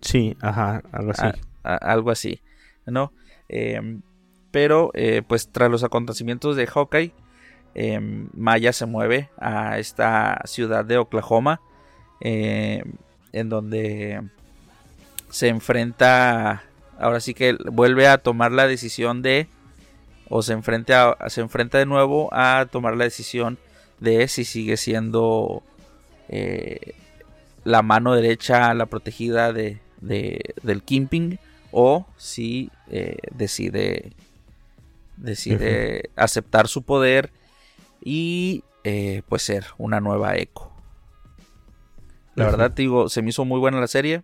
Sí, 0.00 0.36
ajá, 0.40 0.82
algo 0.92 1.10
así. 1.10 1.26
Ah, 1.64 1.76
algo 1.76 2.10
así, 2.10 2.40
¿no? 2.86 3.12
Em, 3.48 4.02
pero, 4.50 4.90
eh, 4.94 5.22
pues 5.26 5.50
tras 5.50 5.70
los 5.70 5.82
acontecimientos 5.82 6.56
de 6.56 6.66
Hawkeye, 6.66 7.12
em, 7.74 8.28
Maya 8.34 8.72
se 8.72 8.86
mueve 8.86 9.30
a 9.38 9.78
esta 9.78 10.40
ciudad 10.44 10.84
de 10.84 10.98
Oklahoma, 10.98 11.60
em, 12.20 12.92
en 13.32 13.48
donde 13.48 14.22
se 15.34 15.48
enfrenta, 15.48 16.62
ahora 16.96 17.18
sí 17.18 17.34
que 17.34 17.58
vuelve 17.72 18.06
a 18.06 18.18
tomar 18.18 18.52
la 18.52 18.68
decisión 18.68 19.20
de, 19.20 19.48
o 20.28 20.42
se 20.42 20.52
enfrenta, 20.52 21.16
se 21.26 21.40
enfrenta 21.40 21.78
de 21.78 21.86
nuevo 21.86 22.28
a 22.32 22.68
tomar 22.70 22.96
la 22.96 23.02
decisión 23.02 23.58
de 23.98 24.28
si 24.28 24.44
sigue 24.44 24.76
siendo 24.76 25.64
eh, 26.28 26.94
la 27.64 27.82
mano 27.82 28.14
derecha, 28.14 28.72
la 28.74 28.86
protegida 28.86 29.52
de, 29.52 29.80
del 30.00 30.82
Kimping, 30.84 31.40
o 31.72 32.06
si 32.16 32.70
eh, 32.88 33.16
decide, 33.32 34.12
decide 35.16 36.10
aceptar 36.14 36.68
su 36.68 36.82
poder 36.82 37.32
y 38.04 38.62
eh, 38.84 39.22
pues 39.28 39.42
ser 39.42 39.66
una 39.78 39.98
nueva 39.98 40.36
Echo. 40.36 40.70
La 42.36 42.44
verdad, 42.44 42.70
digo, 42.70 43.08
se 43.08 43.20
me 43.20 43.30
hizo 43.30 43.44
muy 43.44 43.58
buena 43.58 43.80
la 43.80 43.88
serie. 43.88 44.22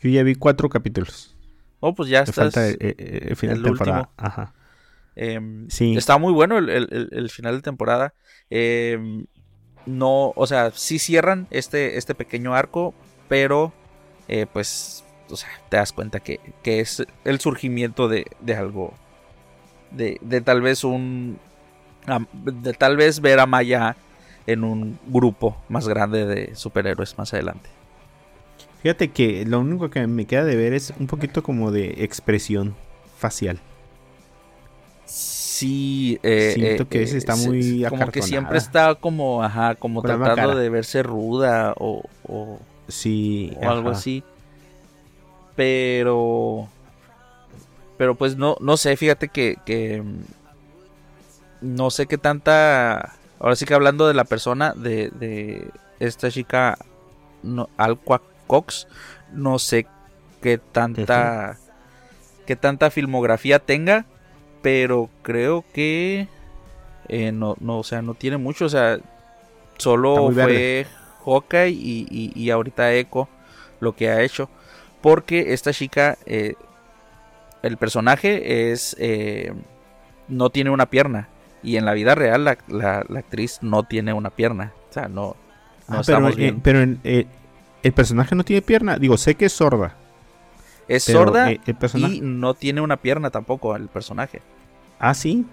Yo 0.00 0.10
ya 0.10 0.22
vi 0.22 0.34
cuatro 0.34 0.68
capítulos. 0.68 1.36
Oh, 1.80 1.94
pues 1.94 2.08
ya 2.08 2.20
está. 2.20 2.32
Falta 2.32 2.66
el, 2.66 3.36
final 3.36 3.62
de 3.62 3.68
temporada. 3.70 4.10
Ajá. 4.16 4.54
Em, 5.16 5.68
sí. 5.68 5.96
Está 5.96 6.18
muy 6.18 6.32
bueno 6.32 6.58
el, 6.58 7.30
final 7.30 7.56
de 7.56 7.62
temporada. 7.62 8.14
Em, 8.50 9.26
no, 9.86 10.32
o 10.36 10.46
sea, 10.46 10.70
sí 10.72 10.98
cierran 10.98 11.46
este, 11.50 11.98
este 11.98 12.14
pequeño 12.14 12.54
arco, 12.54 12.94
pero 13.28 13.72
eh, 14.28 14.46
pues 14.52 15.04
o 15.30 15.36
sea, 15.36 15.48
te 15.68 15.76
das 15.76 15.92
cuenta 15.92 16.20
que, 16.20 16.40
es 16.64 17.04
el 17.24 17.40
surgimiento 17.40 18.08
de, 18.08 18.26
algo, 18.56 18.94
de, 19.90 20.18
tal 20.44 20.60
vez 20.60 20.84
un, 20.84 21.38
de 22.32 22.72
tal 22.74 22.96
vez 22.96 23.20
ver 23.20 23.40
a 23.40 23.46
Maya 23.46 23.96
en 24.46 24.64
un 24.64 24.98
grupo 25.06 25.62
más 25.68 25.88
grande 25.88 26.26
de 26.26 26.54
superhéroes 26.54 27.18
más 27.18 27.34
adelante. 27.34 27.68
Fíjate 28.82 29.08
que 29.08 29.44
lo 29.44 29.60
único 29.60 29.90
que 29.90 30.06
me 30.06 30.26
queda 30.26 30.44
de 30.44 30.56
ver 30.56 30.72
es 30.72 30.92
un 30.98 31.08
poquito 31.08 31.42
como 31.42 31.72
de 31.72 32.04
expresión 32.04 32.76
facial. 33.16 33.58
Sí, 35.04 36.20
eh, 36.22 36.52
siento 36.54 36.88
que 36.88 37.02
ese 37.02 37.18
está 37.18 37.34
eh, 37.34 37.46
muy 37.46 37.84
como 37.88 38.08
que 38.12 38.22
siempre 38.22 38.58
está 38.58 38.94
como, 38.94 39.42
ajá, 39.42 39.74
como 39.74 40.02
tratando 40.02 40.54
de 40.54 40.68
verse 40.68 41.02
ruda 41.02 41.74
o, 41.76 42.04
o 42.22 42.60
sí, 42.86 43.52
o 43.60 43.68
algo 43.68 43.90
así. 43.90 44.22
Pero. 45.56 46.68
Pero 47.96 48.14
pues 48.14 48.36
no, 48.36 48.56
no 48.60 48.76
sé, 48.76 48.96
fíjate 48.96 49.28
que, 49.28 50.04
No 51.60 51.90
sé 51.90 52.06
qué 52.06 52.18
tanta. 52.18 53.16
Ahora 53.40 53.56
sí 53.56 53.64
que 53.64 53.74
hablando 53.74 54.06
de 54.06 54.14
la 54.14 54.24
persona, 54.24 54.72
de, 54.76 55.10
de 55.10 55.68
esta 55.98 56.30
chica 56.30 56.78
no, 57.42 57.68
Alqua 57.76 58.22
Cox, 58.48 58.88
no 59.32 59.60
sé 59.60 59.86
qué 60.42 60.58
tanta. 60.58 61.56
qué 62.46 62.56
tanta 62.56 62.90
filmografía 62.90 63.60
tenga. 63.60 64.06
Pero 64.62 65.08
creo 65.22 65.64
que. 65.72 66.26
Eh, 67.08 67.30
no, 67.30 67.54
no, 67.60 67.78
o 67.78 67.84
sea, 67.84 68.02
no 68.02 68.14
tiene 68.14 68.38
mucho. 68.38 68.64
O 68.64 68.68
sea, 68.68 68.98
solo 69.76 70.32
fue 70.32 70.84
Hawkeye 71.24 71.70
y, 71.70 72.06
y, 72.10 72.32
y 72.34 72.50
ahorita 72.50 72.92
Echo 72.94 73.28
lo 73.80 73.94
que 73.94 74.08
ha 74.10 74.22
hecho. 74.22 74.48
Porque 75.00 75.52
esta 75.52 75.72
chica, 75.72 76.18
eh, 76.26 76.54
el 77.62 77.76
personaje 77.76 78.72
es... 78.72 78.96
Eh, 78.98 79.52
no 80.28 80.50
tiene 80.50 80.70
una 80.70 80.86
pierna. 80.86 81.28
Y 81.62 81.76
en 81.76 81.84
la 81.84 81.94
vida 81.94 82.14
real 82.14 82.44
la, 82.44 82.98
actriz 82.98 83.58
no 83.62 83.84
tiene 83.84 84.12
una 84.12 84.30
pierna. 84.30 84.72
O 84.90 84.92
sea, 84.92 85.08
no... 85.08 85.36
no 85.88 85.98
ah, 85.98 86.02
pero, 86.04 86.28
eh, 86.28 86.56
pero 86.62 86.82
el 87.82 87.92
personaje 87.92 88.34
no 88.34 88.44
tiene 88.44 88.62
pierna. 88.62 88.98
Digo, 88.98 89.16
sé 89.16 89.34
que 89.34 89.46
es 89.46 89.52
sorda. 89.52 89.96
Es 90.88 91.04
sorda 91.04 91.52
y 91.52 92.20
no 92.22 92.54
tiene 92.54 92.80
una 92.80 92.96
pierna 92.96 93.30
tampoco 93.30 93.76
el 93.76 93.88
personaje. 93.88 94.40
Ah, 94.98 95.14
sí. 95.14 95.44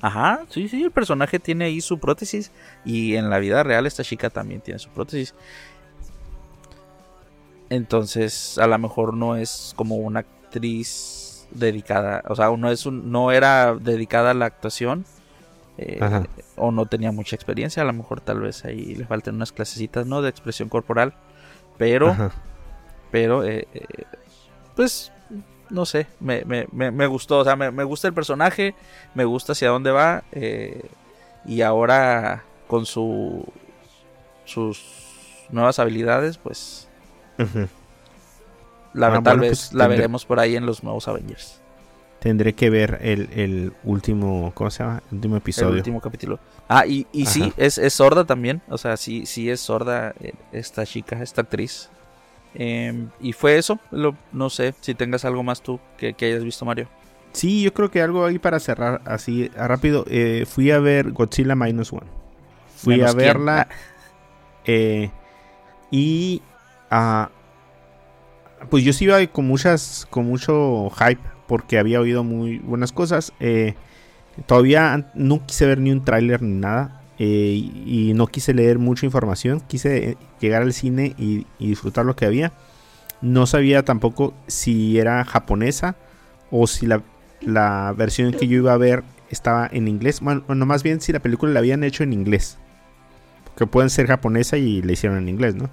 Ajá, 0.00 0.44
sí, 0.50 0.68
sí, 0.68 0.84
el 0.84 0.90
personaje 0.90 1.38
tiene 1.38 1.64
ahí 1.64 1.80
su 1.80 1.98
prótesis 1.98 2.52
y 2.84 3.16
en 3.16 3.30
la 3.30 3.38
vida 3.38 3.62
real 3.62 3.86
esta 3.86 4.04
chica 4.04 4.30
también 4.30 4.60
tiene 4.60 4.78
su 4.78 4.90
prótesis. 4.90 5.34
Entonces, 7.70 8.58
a 8.58 8.66
lo 8.66 8.78
mejor 8.78 9.14
no 9.14 9.36
es 9.36 9.72
como 9.74 9.96
una 9.96 10.20
actriz 10.20 11.48
dedicada, 11.50 12.22
o 12.28 12.36
sea, 12.36 12.54
no 12.56 12.70
es 12.70 12.86
un, 12.86 13.10
no 13.10 13.32
era 13.32 13.74
dedicada 13.74 14.32
a 14.32 14.34
la 14.34 14.46
actuación 14.46 15.04
eh, 15.78 15.98
o 16.56 16.70
no 16.70 16.86
tenía 16.86 17.10
mucha 17.10 17.34
experiencia, 17.34 17.82
a 17.82 17.86
lo 17.86 17.92
mejor 17.92 18.20
tal 18.20 18.40
vez 18.40 18.64
ahí 18.64 18.94
le 18.94 19.06
faltan 19.06 19.34
unas 19.36 19.52
clasecitas, 19.52 20.06
¿no? 20.06 20.22
De 20.22 20.28
expresión 20.28 20.68
corporal, 20.68 21.14
pero, 21.76 22.32
pero, 23.10 23.44
eh, 23.44 23.66
eh, 23.72 24.04
pues, 24.74 25.12
no 25.70 25.84
sé, 25.86 26.06
me, 26.20 26.44
me, 26.44 26.66
me, 26.72 27.06
gustó, 27.06 27.38
o 27.38 27.44
sea, 27.44 27.56
me, 27.56 27.84
gusta 27.84 28.08
el 28.08 28.14
personaje, 28.14 28.74
me 29.14 29.24
gusta 29.24 29.52
hacia 29.52 29.68
dónde 29.68 29.90
va 29.90 30.24
y 31.44 31.62
ahora 31.62 32.44
con 32.66 32.86
su, 32.86 33.44
sus 34.44 35.46
nuevas 35.50 35.78
habilidades, 35.78 36.38
pues 36.38 36.88
la, 38.96 39.08
ah, 39.14 39.22
tal 39.22 39.40
vez 39.40 39.68
pues 39.68 39.72
la 39.74 39.88
veremos 39.88 40.24
por 40.24 40.40
ahí 40.40 40.56
en 40.56 40.64
los 40.64 40.82
nuevos 40.82 41.06
Avengers. 41.06 41.60
Tendré 42.26 42.54
que 42.54 42.70
ver 42.70 42.98
el, 43.02 43.72
último, 43.84 44.50
¿cómo 44.54 44.68
se 44.68 44.82
llama? 44.82 45.00
El 45.10 45.16
último 45.16 45.36
episodio. 45.36 45.68
El 45.68 45.76
último 45.76 46.00
capítulo. 46.00 46.40
Ah, 46.68 46.84
y, 46.84 47.06
y 47.12 47.26
sí, 47.26 47.52
es, 47.56 47.78
sorda 47.92 48.24
también. 48.24 48.62
O 48.68 48.78
sea, 48.78 48.96
sí, 48.96 49.26
sí 49.26 49.48
es 49.48 49.60
sorda 49.60 50.12
eh, 50.20 50.32
esta 50.50 50.84
chica, 50.84 51.22
esta 51.22 51.42
actriz. 51.42 51.88
Em, 52.54 53.10
y 53.20 53.32
fue 53.32 53.58
eso. 53.58 53.78
no 54.32 54.50
sé 54.50 54.74
si 54.80 54.94
tengas 54.94 55.24
algo 55.24 55.44
más 55.44 55.62
tú 55.62 55.78
que, 55.96 56.16
hayas 56.20 56.42
visto, 56.42 56.64
Mario. 56.64 56.88
Sí, 57.30 57.62
yo 57.62 57.72
creo 57.72 57.90
que 57.90 58.02
algo 58.02 58.24
ahí 58.24 58.40
para 58.40 58.58
cerrar 58.58 59.02
así 59.04 59.48
rápido. 59.50 60.04
Eh, 60.08 60.46
fui 60.48 60.72
a 60.72 60.80
ver 60.80 61.12
Godzilla 61.12 61.54
Minus 61.54 61.92
One. 61.92 62.06
Fui 62.74 63.02
a 63.02 63.12
verla. 63.12 63.68
Ah. 63.70 63.74
Eh, 64.64 65.10
y 65.92 66.42
Ah, 66.90 67.30
pues 68.70 68.84
yo 68.84 68.92
sí 68.92 69.04
iba 69.04 69.24
con 69.26 69.46
muchas, 69.46 70.06
con 70.10 70.26
mucho 70.26 70.90
hype 70.90 71.20
porque 71.46 71.78
había 71.78 72.00
oído 72.00 72.24
muy 72.24 72.58
buenas 72.58 72.92
cosas. 72.92 73.32
Eh, 73.40 73.74
todavía 74.46 75.10
no 75.14 75.44
quise 75.46 75.66
ver 75.66 75.78
ni 75.78 75.92
un 75.92 76.04
tráiler 76.04 76.42
ni 76.42 76.54
nada 76.54 77.02
eh, 77.18 77.70
y 77.86 78.12
no 78.14 78.26
quise 78.26 78.54
leer 78.54 78.78
mucha 78.78 79.06
información. 79.06 79.60
Quise 79.60 80.10
eh, 80.10 80.16
llegar 80.40 80.62
al 80.62 80.72
cine 80.72 81.14
y, 81.18 81.46
disfrutar 81.58 82.04
lo 82.04 82.16
que 82.16 82.26
había. 82.26 82.52
No 83.22 83.46
sabía 83.46 83.84
tampoco 83.84 84.34
si 84.46 84.98
era 84.98 85.24
japonesa 85.24 85.96
o 86.50 86.66
si 86.66 86.86
la, 86.86 87.02
la, 87.40 87.94
versión 87.96 88.32
que 88.32 88.46
yo 88.46 88.56
iba 88.58 88.72
a 88.72 88.76
ver 88.76 89.04
estaba 89.30 89.68
en 89.72 89.88
inglés. 89.88 90.20
Bueno, 90.20 90.66
más 90.66 90.82
bien 90.82 91.00
si 91.00 91.12
la 91.12 91.20
película 91.20 91.52
la 91.52 91.60
habían 91.60 91.82
hecho 91.82 92.02
en 92.02 92.12
inglés. 92.12 92.58
Porque 93.44 93.66
pueden 93.66 93.88
ser 93.88 94.06
japonesa 94.06 94.58
y 94.58 94.82
la 94.82 94.92
hicieron 94.92 95.18
en 95.18 95.28
inglés, 95.28 95.54
¿no? 95.54 95.70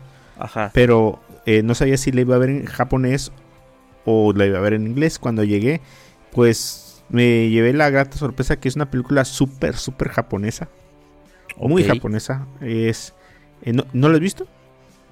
Pero 0.74 1.20
eh, 1.46 1.62
no 1.64 1.76
sabía 1.76 1.98
si 1.98 2.12
la 2.12 2.22
iba 2.22 2.36
a 2.36 2.40
ver 2.40 2.50
en 2.50 2.66
japonés 2.66 3.32
o 4.06 4.34
la 4.34 4.46
iba 4.46 4.58
a 4.58 4.62
ver 4.62 4.74
en 4.74 4.88
inglés. 4.88 5.20
Cuando 5.20 5.44
llegué, 5.44 5.82
pues 6.32 7.04
me 7.10 7.50
llevé 7.50 7.74
la 7.74 7.90
grata 7.90 8.18
sorpresa 8.18 8.58
que 8.58 8.68
es 8.68 8.76
una 8.76 8.90
película 8.90 9.26
súper, 9.26 9.76
súper 9.76 10.10
japonesa. 10.10 10.70
o 11.58 11.68
Muy 11.68 11.84
japonesa. 11.84 12.48
Es, 12.62 13.14
eh, 13.62 13.74
¿no, 13.74 13.86
¿No 13.94 14.10
la 14.10 14.16
has 14.16 14.22
visto? 14.22 14.48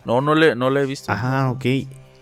No, 0.05 0.21
no 0.21 0.35
le, 0.35 0.55
no 0.55 0.69
la 0.69 0.81
he 0.81 0.85
visto. 0.85 1.11
Ajá, 1.11 1.51
ok. 1.51 1.65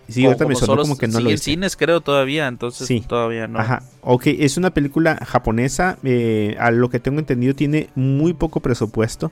Sí, 0.09 0.25
ahorita 0.25 0.47
me 0.47 0.55
sonó 0.55 0.81
como 0.81 0.97
que 0.97 1.07
no 1.07 1.19
lo 1.19 1.29
en 1.29 1.37
cines 1.37 1.75
creo 1.75 2.01
todavía, 2.01 2.47
entonces 2.47 2.87
sí. 2.87 3.03
todavía 3.07 3.47
no. 3.47 3.59
Ajá, 3.59 3.83
ok, 4.01 4.23
es 4.25 4.57
una 4.57 4.71
película 4.71 5.19
japonesa, 5.23 5.99
eh, 6.03 6.55
a 6.59 6.71
lo 6.71 6.89
que 6.89 6.99
tengo 6.99 7.19
entendido 7.19 7.53
tiene 7.53 7.89
muy 7.93 8.33
poco 8.33 8.59
presupuesto. 8.59 9.31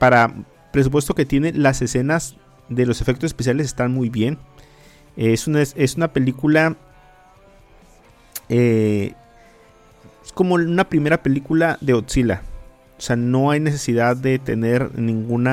para 0.00 0.34
presupuesto 0.72 1.14
que 1.14 1.24
tiene, 1.24 1.52
las 1.52 1.82
escenas 1.82 2.36
de 2.68 2.84
los 2.84 3.00
efectos 3.00 3.24
especiales 3.24 3.66
están 3.66 3.92
muy 3.92 4.08
bien. 4.08 4.38
Es 5.16 5.46
una, 5.46 5.60
es 5.62 5.96
una 5.96 6.12
película... 6.12 6.76
Eh, 8.48 9.14
es 10.24 10.32
como 10.32 10.54
una 10.54 10.88
primera 10.88 11.22
película 11.22 11.78
de 11.80 11.92
Godzilla. 11.94 12.42
O 12.98 13.00
sea, 13.00 13.16
no 13.16 13.50
hay 13.50 13.60
necesidad 13.60 14.16
de 14.16 14.38
tener 14.38 14.96
ningún 14.98 15.48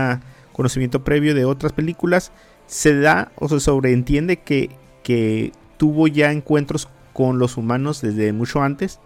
conocimiento 0.51 1.03
previo 1.03 1.33
de 1.33 1.45
otras 1.45 1.73
películas. 1.73 2.31
Se 2.67 2.99
da 2.99 3.31
o 3.35 3.49
se 3.49 3.59
sobreentiende 3.59 4.37
que, 4.37 4.69
que 5.03 5.51
tuvo 5.77 6.07
ya 6.07 6.31
encuentros 6.31 6.87
con 7.13 7.39
los 7.39 7.57
humanos 7.57 8.01
desde 8.01 8.31
mucho 8.33 8.61
antes. 8.61 8.99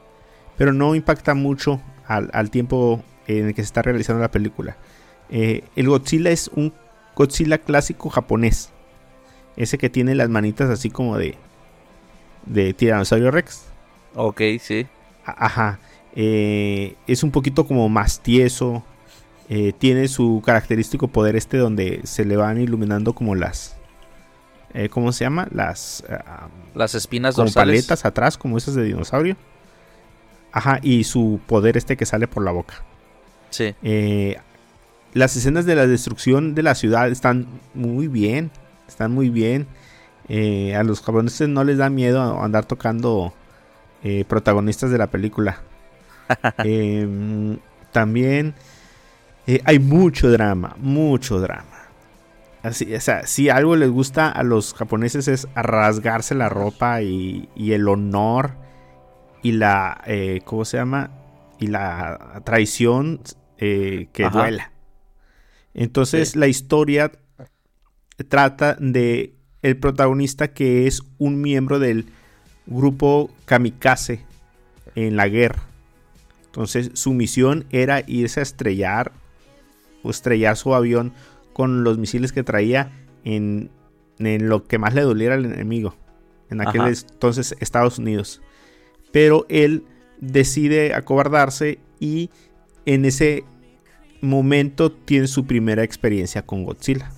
Pero 0.58 0.74
no 0.74 0.96
impacta 0.96 1.34
mucho 1.34 1.82
al, 2.06 2.30
al 2.34 2.52
tiempo 2.52 3.02
en 3.28 3.48
el 3.48 3.56
que 3.56 3.62
se 3.62 3.68
está 3.68 3.82
realizando 3.82 4.22
la 4.22 4.32
película. 4.32 4.76
Eh, 5.30 5.64
el 5.76 5.88
Godzilla 5.88 6.30
es 6.30 6.50
un 6.54 6.74
Godzilla 7.16 7.58
clásico 7.60 8.10
japonés. 8.10 8.73
Ese 9.58 9.78
que 9.78 9.90
tiene 9.90 10.16
las 10.16 10.30
manitas 10.30 10.70
así 10.70 10.90
como 10.90 11.18
de. 11.18 11.36
de 12.46 12.74
Tiranosaurio 12.74 13.32
Rex. 13.32 13.66
Ok, 14.16 14.42
sí. 14.60 14.88
Ajá. 15.26 15.80
Eh, 16.16 16.96
es 17.08 17.24
un 17.24 17.32
poquito 17.32 17.66
como 17.66 17.90
más 17.90 18.20
tieso. 18.20 18.84
Eh, 19.50 19.74
tiene 19.78 20.08
su 20.08 20.42
característico 20.46 21.08
poder 21.08 21.36
este 21.36 21.58
donde 21.58 22.02
se 22.04 22.26
le 22.26 22.36
van 22.38 22.60
iluminando 22.62 23.14
como 23.14 23.36
las... 23.36 23.76
Eh, 24.74 24.90
¿Cómo 24.90 25.12
se 25.12 25.26
llama? 25.26 25.48
Las... 25.52 26.04
ah, 26.10 26.48
Las 26.74 26.96
espinas 26.96 27.36
como 27.36 27.46
dorsales. 27.46 27.76
paletas 27.86 28.06
atrás, 28.06 28.38
como 28.38 28.58
esas 28.58 28.74
de 28.76 28.84
dinosaurio. 28.84 29.36
Ajá, 30.52 30.80
y 30.82 31.04
su 31.04 31.40
poder 31.46 31.78
este 31.78 31.98
que 31.98 32.06
sale 32.06 32.28
por 32.28 32.44
la 32.44 32.52
boca. 32.52 32.84
Sí. 33.50 33.76
Las 35.14 35.36
escenas 35.36 35.66
de 35.66 35.76
la 35.76 35.86
destrucción 35.88 36.56
de 36.56 36.64
la 36.64 36.74
ciudad 36.76 37.10
están 37.12 37.48
muy 37.74 38.08
bien. 38.08 38.50
Están 38.88 39.12
muy 39.14 39.30
bien. 39.30 39.68
Eh, 40.30 40.76
a 40.76 40.84
los 40.84 41.02
japoneses 41.02 41.50
no 41.50 41.64
les 41.64 41.78
da 41.78 41.90
miedo 41.90 42.42
andar 42.42 42.66
tocando 42.66 43.34
eh, 44.04 44.26
protagonistas 44.28 44.92
de 44.92 44.98
la 44.98 45.08
película. 45.08 45.62
Em, 46.64 47.60
también 47.92 48.56
eh, 49.46 49.62
hay 49.66 49.80
mucho 49.80 50.32
drama, 50.32 50.76
mucho 50.78 51.40
drama. 51.40 51.70
Así, 52.64 52.94
o 52.96 53.02
sea, 53.02 53.28
si 53.28 53.50
algo 53.50 53.76
les 53.76 53.90
gusta 53.90 54.30
a 54.30 54.42
los 54.44 54.74
japoneses 54.74 55.28
es 55.28 55.48
rasgarse 55.54 56.34
la 56.34 56.48
ropa 56.48 57.02
y, 57.02 57.50
y 57.56 57.74
el 57.74 57.88
honor 57.90 58.52
y 59.42 59.52
la, 59.52 60.02
¿cómo 60.46 60.64
se 60.64 60.78
llama? 60.78 61.12
Y 61.60 61.68
la 61.68 62.42
traición 62.46 63.20
que 63.58 64.10
Ajá. 64.24 64.40
duela. 64.40 64.72
Entonces 65.74 66.30
Sí. 66.32 66.40
la 66.40 66.48
historia 66.48 67.12
trata 68.24 68.76
de 68.80 69.34
el 69.62 69.78
protagonista 69.78 70.50
que 70.50 70.88
es 70.88 71.02
un 71.18 71.42
miembro 71.42 71.80
del 71.80 72.08
grupo 72.66 73.30
kamikaze 73.46 74.26
en 74.96 75.16
la 75.16 75.28
guerra. 75.28 75.64
Entonces 76.46 76.92
su 76.94 77.14
misión 77.14 77.66
era 77.72 78.04
irse 78.06 78.40
a 78.40 78.44
estrellar 78.44 79.12
o 80.04 80.10
estrellar 80.10 80.58
su 80.58 80.76
avión 80.76 81.14
con 81.54 81.84
los 81.84 81.98
misiles 81.98 82.32
que 82.32 82.44
traía 82.44 82.92
en, 83.24 83.72
en 84.20 84.50
lo 84.50 84.66
que 84.66 84.78
más 84.78 84.94
le 84.94 85.02
doliera 85.02 85.36
al 85.36 85.46
enemigo. 85.46 85.96
En 86.50 86.62
aquel 86.62 86.82
Ajá. 86.82 86.92
entonces 86.92 87.56
Estados 87.60 87.98
Unidos. 87.98 88.42
Pero 89.12 89.46
él 89.50 89.86
decide 90.20 90.94
acobardarse 90.94 91.80
y 92.00 92.30
en 92.86 93.06
ese 93.06 93.46
momento 94.22 94.92
tiene 94.92 95.28
su 95.28 95.46
primera 95.46 95.84
experiencia 95.84 96.46
con 96.46 96.64
Godzilla. 96.64 97.12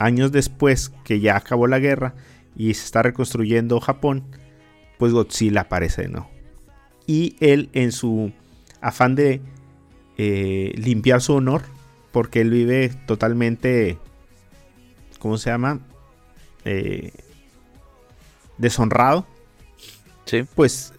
Años 0.00 0.32
después 0.32 0.92
que 1.04 1.20
ya 1.20 1.36
acabó 1.36 1.66
la 1.66 1.78
guerra 1.78 2.14
y 2.56 2.72
se 2.74 2.86
está 2.86 3.02
reconstruyendo 3.02 3.78
Japón, 3.80 4.24
pues 4.98 5.12
Godzilla 5.12 5.60
aparece 5.62 6.02
de 6.02 6.08
nuevo. 6.08 6.30
Y 7.06 7.36
él 7.40 7.68
en 7.74 7.92
su 7.92 8.32
afán 8.80 9.14
de 9.14 9.42
eh, 10.16 10.72
limpiar 10.76 11.20
su 11.20 11.34
honor, 11.34 11.62
porque 12.12 12.40
él 12.40 12.48
vive 12.50 12.88
totalmente, 13.06 13.98
¿cómo 15.18 15.36
se 15.36 15.50
llama? 15.50 15.80
Eh, 16.64 17.12
deshonrado, 18.58 19.26
Sí. 20.24 20.44
pues 20.54 20.92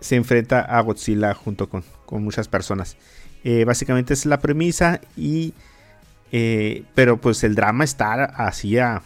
se 0.00 0.16
enfrenta 0.16 0.60
a 0.62 0.80
Godzilla 0.80 1.32
junto 1.32 1.68
con, 1.68 1.84
con 2.06 2.24
muchas 2.24 2.48
personas. 2.48 2.96
Eh, 3.44 3.64
básicamente 3.64 4.14
es 4.14 4.26
la 4.26 4.40
premisa 4.40 5.00
y... 5.16 5.54
eh, 6.32 6.84
pero 6.94 7.20
pues 7.20 7.44
el 7.44 7.54
drama 7.54 7.84
está 7.84 8.24
así 8.24 8.78
a... 8.78 9.02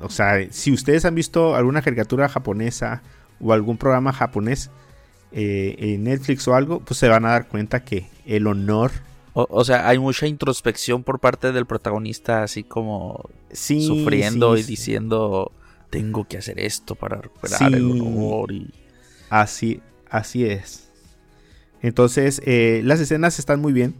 O 0.00 0.10
sea, 0.10 0.46
si 0.50 0.72
ustedes 0.72 1.04
han 1.04 1.14
visto 1.14 1.56
alguna 1.56 1.82
caricatura 1.82 2.28
japonesa 2.28 3.02
o 3.40 3.52
algún 3.52 3.76
programa 3.76 4.12
japonés 4.12 4.70
eh, 5.32 5.74
en 5.78 6.04
Netflix 6.04 6.46
o 6.46 6.54
algo, 6.54 6.80
pues 6.80 6.98
se 6.98 7.08
van 7.08 7.24
a 7.24 7.30
dar 7.30 7.48
cuenta 7.48 7.84
que 7.84 8.06
el 8.26 8.46
honor... 8.46 8.92
O, 9.34 9.46
o 9.50 9.64
sea, 9.64 9.88
hay 9.88 9.98
mucha 9.98 10.26
introspección 10.26 11.02
por 11.02 11.20
parte 11.20 11.52
del 11.52 11.66
protagonista, 11.66 12.42
así 12.42 12.64
como 12.64 13.28
Sí, 13.50 13.86
sufriendo 13.86 14.54
sí, 14.54 14.60
y 14.60 14.64
sí. 14.64 14.70
diciendo, 14.70 15.52
tengo 15.90 16.26
que 16.26 16.38
hacer 16.38 16.60
esto 16.60 16.94
para 16.94 17.20
recuperar 17.20 17.74
el 17.74 17.90
honor. 17.90 18.52
Y... 18.52 18.70
Así, 19.30 19.80
así 20.10 20.44
es. 20.44 20.88
Entonces, 21.82 22.42
eh, 22.44 22.82
las 22.84 23.00
escenas 23.00 23.38
están 23.38 23.60
muy 23.60 23.72
bien. 23.72 23.94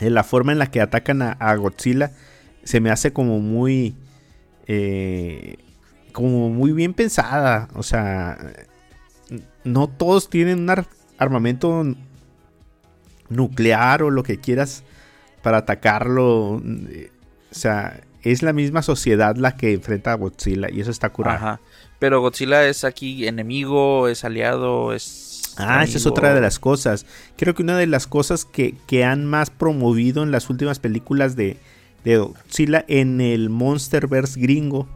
Eh, 0.00 0.10
la 0.10 0.24
forma 0.24 0.52
en 0.52 0.58
la 0.58 0.70
que 0.70 0.80
atacan 0.80 1.22
a, 1.22 1.54
Godzilla 1.56 2.12
se 2.64 2.80
me 2.80 2.90
hace 2.90 3.12
como 3.12 3.38
muy. 3.40 3.96
eh, 4.66 5.56
como 6.12 6.48
muy 6.50 6.72
bien 6.72 6.94
pensada. 6.94 7.68
O 7.74 7.82
sea, 7.82 8.38
no 9.64 9.88
todos 9.88 10.30
tienen 10.30 10.60
un 10.60 10.70
ar- 10.70 10.86
armamento 11.18 11.84
nuclear 13.28 14.02
o 14.02 14.10
lo 14.10 14.22
que 14.22 14.38
quieras 14.38 14.82
para 15.42 15.58
atacarlo. 15.58 16.52
O 16.56 16.62
sea, 17.50 18.00
es 18.22 18.42
la 18.42 18.52
misma 18.52 18.82
sociedad 18.82 19.36
la 19.36 19.56
que 19.56 19.72
enfrenta 19.72 20.12
a 20.12 20.16
Godzilla 20.16 20.68
y 20.70 20.80
eso 20.80 20.90
está 20.90 21.10
curado. 21.10 21.36
Ajá. 21.36 21.60
Pero 21.98 22.20
Godzilla 22.20 22.66
es 22.66 22.84
aquí 22.84 23.26
enemigo, 23.26 24.08
es 24.08 24.24
aliado, 24.24 24.92
es... 24.92 25.25
Ah, 25.58 25.84
esa 25.84 25.98
es 25.98 26.06
otra 26.06 26.34
de 26.34 26.40
las 26.40 26.58
cosas. 26.58 27.06
Creo 27.36 27.54
que 27.54 27.62
una 27.62 27.76
de 27.78 27.86
las 27.86 28.06
cosas 28.06 28.44
que, 28.44 28.74
que 28.86 29.04
han 29.04 29.24
más 29.26 29.50
promovido 29.50 30.22
en 30.22 30.30
las 30.30 30.50
últimas 30.50 30.78
películas 30.78 31.36
de, 31.36 31.58
de 32.04 32.18
Godzilla 32.18 32.84
en 32.88 33.20
el 33.20 33.48
Monsterverse 33.50 34.38
gringo, 34.40 34.88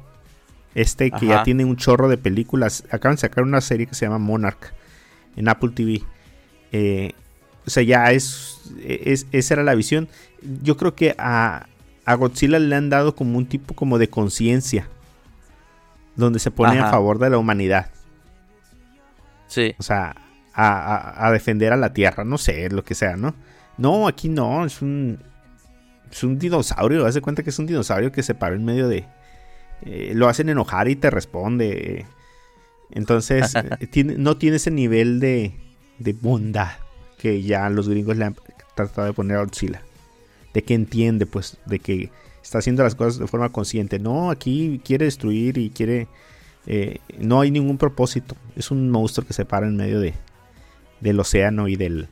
este 0.75 1.11
que 1.11 1.27
ya 1.27 1.43
tiene 1.45 1.65
un 1.65 1.77
chorro 1.77 2.09
de 2.09 2.17
películas, 2.19 2.85
acaban 2.91 3.17
de 3.17 3.21
sacar 3.23 3.43
una 3.45 3.61
serie 3.61 3.87
que 3.87 3.95
se 3.95 4.07
llama 4.07 4.19
Monarch 4.19 4.73
en 5.37 5.49
Apple 5.49 5.71
TV. 5.75 6.03
Eh, 6.73 7.13
o 7.67 7.71
sea, 7.71 7.83
ya 7.83 8.11
es, 8.13 8.61
es- 8.85 9.27
esa 9.33 9.55
era 9.55 9.63
la 9.65 9.75
visión. 9.75 10.09
Yo 10.63 10.77
creo 10.77 10.95
que 10.95 11.15
a, 11.19 11.67
a 12.05 12.15
Godzilla 12.15 12.59
le 12.59 12.75
han 12.77 12.89
dado 12.91 13.15
como 13.17 13.37
un 13.39 13.47
tipo 13.47 13.75
como 13.75 13.99
de 13.99 14.09
conciencia, 14.09 14.89
donde 16.17 16.39
se 16.39 16.51
pone 16.51 16.79
a 16.79 16.91
favor 16.91 17.19
de 17.19 17.31
la 17.31 17.39
humanidad. 17.39 17.91
Sí. 19.49 19.75
O 19.79 19.83
sea, 19.83 20.15
a, 20.53 20.69
a- 20.69 21.27
a 21.29 21.33
defender 21.33 21.73
a 21.73 21.77
la 21.77 21.93
tierra, 21.93 22.25
no 22.25 22.39
sé, 22.39 22.69
lo 22.71 22.85
que 22.85 22.95
sea, 22.95 23.17
¿no? 23.17 23.35
No, 23.79 24.07
aquí 24.09 24.29
no, 24.29 24.65
es 24.65 24.83
un. 24.83 25.19
Es 26.11 26.25
un 26.25 26.39
dinosaurio, 26.39 27.07
haz 27.07 27.15
de 27.15 27.21
cuenta 27.21 27.43
que 27.45 27.51
es 27.51 27.59
un 27.61 27.67
dinosaurio 27.67 28.11
que 28.11 28.23
se 28.25 28.35
paró 28.35 28.57
en 28.57 28.65
medio 28.65 28.89
de. 28.89 29.05
eh, 29.83 30.13
lo 30.15 30.29
hacen 30.29 30.49
enojar 30.49 30.89
y 30.89 30.97
te 30.97 31.09
responde. 31.11 32.05
Entonces, 32.91 33.55
eh, 33.81 33.87
tiene- 33.87 34.17
no 34.19 34.37
tiene 34.37 34.57
ese 34.57 34.71
nivel 34.71 35.21
de, 35.21 35.55
de 35.99 36.13
bondad 36.13 36.73
que 37.19 37.43
ya 37.43 37.69
los 37.71 37.89
gringos 37.89 38.17
le 38.17 38.25
han 38.25 38.37
tratado 38.75 39.07
de 39.07 39.13
poner 39.13 39.37
a 39.37 39.41
Godzilla. 39.45 39.83
De 40.53 40.63
que 40.63 40.75
entiende, 40.75 41.27
pues, 41.27 41.59
de 41.67 41.79
que 41.79 42.11
está 42.43 42.59
haciendo 42.59 42.83
las 42.83 42.95
cosas 42.97 43.19
de 43.21 43.27
forma 43.29 43.51
consciente. 43.51 43.99
No, 44.01 44.31
aquí 44.31 44.81
quiere 44.85 45.05
destruir 45.05 45.59
y 45.59 45.71
quiere 45.71 46.09
eh, 46.67 46.99
no 47.19 47.41
hay 47.41 47.51
ningún 47.53 47.79
propósito. 47.79 48.35
Es 48.57 48.71
un 48.73 48.91
monstruo 48.91 49.27
que 49.27 49.33
se 49.33 49.45
para 49.45 49.67
en 49.69 49.77
medio 49.77 50.01
de, 50.01 50.13
del 51.01 51.21
océano 51.21 51.69
y 51.69 51.77
del. 51.77 52.09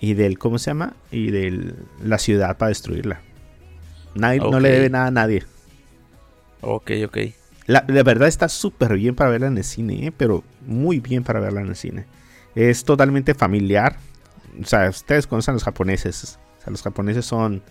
Y 0.00 0.14
del. 0.14 0.38
¿Cómo 0.38 0.58
se 0.58 0.70
llama? 0.70 0.94
Y 1.10 1.30
de 1.30 1.74
la 2.02 2.18
ciudad 2.18 2.56
para 2.58 2.68
destruirla. 2.70 3.20
Nadie, 4.14 4.40
No 4.40 4.60
le 4.60 4.70
debe 4.70 4.90
nada 4.90 5.06
a 5.06 5.10
nadie. 5.10 5.44
Ok, 6.60 6.90
ok. 7.06 7.18
La, 7.66 7.84
la 7.88 8.02
verdad 8.02 8.28
está 8.28 8.48
súper 8.48 8.94
bien 8.94 9.14
para 9.14 9.30
verla 9.30 9.48
en 9.48 9.58
el 9.58 9.64
cine, 9.64 10.06
¿eh? 10.06 10.12
pero 10.16 10.44
muy 10.66 11.00
bien 11.00 11.24
para 11.24 11.40
verla 11.40 11.60
en 11.60 11.68
el 11.68 11.76
cine. 11.76 12.06
Es 12.54 12.84
totalmente 12.84 13.34
familiar. 13.34 13.96
O 14.60 14.64
sea, 14.64 14.88
ustedes 14.88 15.26
conocen 15.26 15.52
a 15.52 15.54
los 15.54 15.64
japoneses. 15.64 16.38
O 16.58 16.62
sea, 16.62 16.70
los 16.70 16.82
japoneses 16.82 17.24
son. 17.26 17.62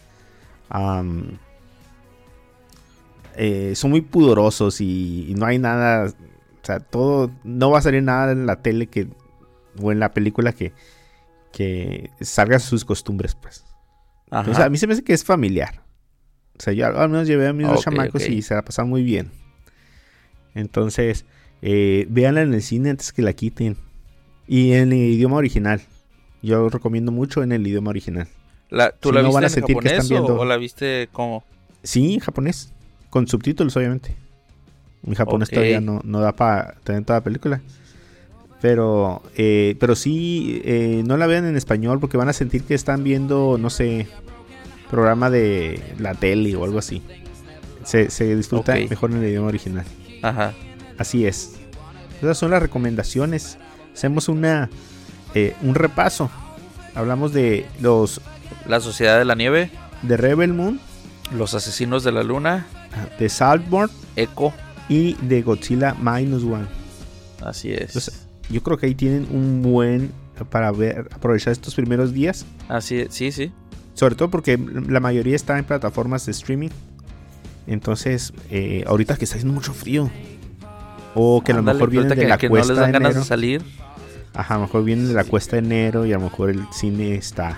eh, 3.36 3.74
son 3.76 3.92
muy 3.92 4.02
pudorosos 4.02 4.82
y, 4.82 5.28
y 5.30 5.34
no 5.36 5.46
hay 5.46 5.58
nada. 5.60 6.08
O 6.08 6.66
sea, 6.66 6.80
todo. 6.80 7.32
No 7.44 7.72
va 7.72 7.80
a 7.80 7.82
salir 7.82 8.04
nada 8.04 8.32
en 8.32 8.46
la 8.46 8.62
tele 8.62 8.88
que. 8.88 9.08
O 9.82 9.92
en 9.92 10.00
la 10.00 10.14
película 10.14 10.52
que. 10.54 10.74
Que 11.52 12.10
salga 12.22 12.60
sus 12.60 12.84
costumbres, 12.84 13.34
pues. 13.36 13.64
Ajá. 14.30 14.42
Entonces, 14.42 14.64
a 14.66 14.70
mí 14.70 14.78
se 14.78 14.88
me 14.88 14.94
hace 14.94 15.04
que 15.04 15.14
es 15.14 15.24
familiar. 15.24 15.82
O 16.58 16.62
sea, 16.62 16.74
yo 16.74 16.86
al 16.88 17.10
menos 17.10 17.28
llevé 17.28 17.48
a 17.48 17.54
mis 17.54 17.68
dos 17.68 17.78
Ok, 17.80 17.84
chamacos 17.86 18.28
y 18.28 18.42
se 18.42 18.56
la 18.56 18.62
pasaron 18.64 18.90
muy 18.90 19.04
bien. 19.04 19.32
Entonces, 20.54 21.26
eh, 21.62 22.06
véanla 22.10 22.42
en 22.42 22.54
el 22.54 22.62
cine 22.62 22.90
antes 22.90 23.12
que 23.14 23.22
la 23.22 23.34
quiten. 23.34 23.78
Y 24.48 24.74
en 24.74 24.92
el 24.92 25.00
idioma 25.00 25.38
original. 25.38 25.82
Yo 26.42 26.70
recomiendo 26.70 27.12
mucho 27.12 27.42
en 27.44 27.52
el 27.52 27.66
idioma 27.66 27.90
original. 27.90 28.28
La- 28.70 28.92
¿Tú 28.92 29.10
si 29.10 29.16
la 29.16 29.22
no 29.22 29.28
viste 29.30 29.34
van 29.36 29.44
a 29.44 29.48
en 29.48 29.54
sentir 29.54 29.76
que 29.78 29.82
japonés 29.90 30.04
están 30.04 30.10
viendo- 30.26 30.40
o, 30.42 30.46
la 30.46 30.58
viste 30.58 31.10
como? 31.12 31.44
Sí, 31.84 32.14
en 32.16 32.20
japonés. 32.20 32.72
Con 33.10 33.28
subtítulos, 33.28 33.76
obviamente. 33.78 34.16
Mi 35.04 35.16
japonés 35.16 35.50
todavía 35.50 35.82
no, 35.82 36.02
no 36.04 36.20
da 36.20 36.36
para 36.36 36.76
tener 36.84 37.04
toda 37.06 37.20
la 37.20 37.24
película. 37.24 37.62
Pero, 38.66 39.22
eh, 39.36 39.76
pero 39.80 39.96
sí, 39.96 40.60
eh, 40.66 41.04
no 41.06 41.18
la 41.18 41.28
vean 41.28 41.46
en 41.46 41.56
español 41.56 42.00
porque 42.00 42.18
van 42.18 42.30
a 42.30 42.34
sentir 42.34 42.64
que 42.64 42.74
están 42.74 43.04
viendo, 43.04 43.60
no 43.60 43.70
sé, 43.70 44.08
programa 44.90 45.30
de 45.30 45.84
la 46.00 46.16
tele 46.16 46.56
o 46.56 46.64
algo 46.64 46.80
así. 46.80 47.04
Se, 47.84 48.10
se 48.10 48.36
disfruta 48.36 48.74
mejor 48.74 49.12
en 49.12 49.18
el 49.18 49.30
idioma 49.30 49.50
original. 49.50 49.86
Ajá. 50.24 50.56
Así 50.98 51.28
es. 51.28 51.58
esas 52.24 52.40
son 52.40 52.50
las 52.50 52.60
recomendaciones. 52.60 53.60
Hacemos 53.94 54.30
una 54.30 54.72
eh, 55.36 55.56
un 55.62 55.76
repaso. 55.76 56.32
Hablamos 56.96 57.34
de 57.34 57.68
los 57.80 58.20
La 58.68 58.80
Sociedad 58.80 59.20
de 59.20 59.26
la 59.26 59.36
Nieve, 59.36 59.70
de 60.02 60.18
Rebel 60.18 60.56
Moon, 60.56 60.80
Los 61.38 61.54
Asesinos 61.54 62.04
de 62.04 62.14
la 62.14 62.24
Luna, 62.24 62.66
de 63.20 63.30
Saltborn 63.30 63.92
Echo. 64.16 64.54
y 64.90 65.14
de 65.22 65.44
Godzilla 65.44 65.94
Minus 66.02 66.44
One. 66.44 66.66
Así 67.44 67.72
es. 67.72 67.82
Entonces, 67.82 68.25
yo 68.50 68.62
creo 68.64 68.78
que 68.78 68.86
ahí 68.88 68.96
tienen 68.96 69.28
un 69.32 69.62
buen 69.62 70.12
para 70.50 70.72
ver 70.72 71.08
aprovechar 71.12 71.54
estos 71.54 71.76
primeros 71.76 72.14
días, 72.14 72.46
Así 72.68 73.00
es, 73.00 73.14
sí, 73.14 73.32
sí. 73.32 73.52
sobre 73.94 74.16
todo 74.16 74.30
porque 74.30 74.58
la 74.58 75.00
mayoría 75.00 75.36
está 75.36 75.58
en 75.58 75.66
plataformas 75.66 76.26
de 76.26 76.34
streaming. 76.34 76.70
Entonces, 77.68 78.34
eh, 78.52 78.84
ahorita 78.86 79.18
que 79.18 79.24
está 79.24 79.38
haciendo 79.38 79.54
mucho 79.54 79.74
frío. 79.74 80.10
O 81.16 81.42
que 81.42 81.54
a 81.54 81.56
lo 81.56 81.64
mejor 81.64 81.90
vienen 81.90 82.10
de 82.10 82.16
que, 82.16 82.28
la 82.28 82.38
que 82.38 82.48
no 82.48 82.52
cuesta 82.52 82.74
les 82.74 82.80
dan 82.80 82.92
de 82.92 82.94
ganas 82.94 83.10
enero. 83.12 83.22
de 83.22 83.28
salir. 83.28 83.62
Ajá, 84.34 84.56
a 84.56 84.58
lo 84.58 84.64
mejor 84.66 84.84
vienen 84.84 85.08
de 85.08 85.14
la 85.14 85.24
cuesta 85.24 85.56
de 85.56 85.60
enero 85.60 86.06
y 86.06 86.12
a 86.12 86.18
lo 86.18 86.26
mejor 86.26 86.50
el 86.50 86.68
cine 86.74 87.16
está, 87.16 87.58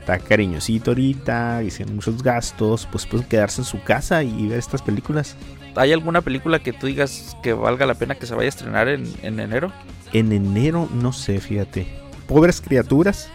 está 0.00 0.18
cariñosito 0.18 0.92
ahorita, 0.92 1.62
hicieron 1.62 1.96
muchos 1.96 2.22
gastos, 2.22 2.88
pues 2.90 3.06
pueden 3.06 3.28
quedarse 3.28 3.60
en 3.60 3.66
su 3.66 3.82
casa 3.82 4.22
y 4.22 4.48
ver 4.48 4.58
estas 4.58 4.80
películas. 4.80 5.36
¿Hay 5.76 5.92
alguna 5.92 6.20
película 6.20 6.58
que 6.58 6.72
tú 6.72 6.86
digas 6.86 7.36
que 7.42 7.52
valga 7.52 7.86
la 7.86 7.94
pena 7.94 8.14
que 8.14 8.26
se 8.26 8.34
vaya 8.34 8.46
a 8.46 8.48
estrenar 8.50 8.88
en, 8.88 9.10
en 9.22 9.40
enero? 9.40 9.72
En 10.12 10.32
enero, 10.32 10.88
no 10.92 11.12
sé, 11.12 11.40
fíjate. 11.40 11.86
Pobres 12.26 12.60
criaturas. 12.60 13.30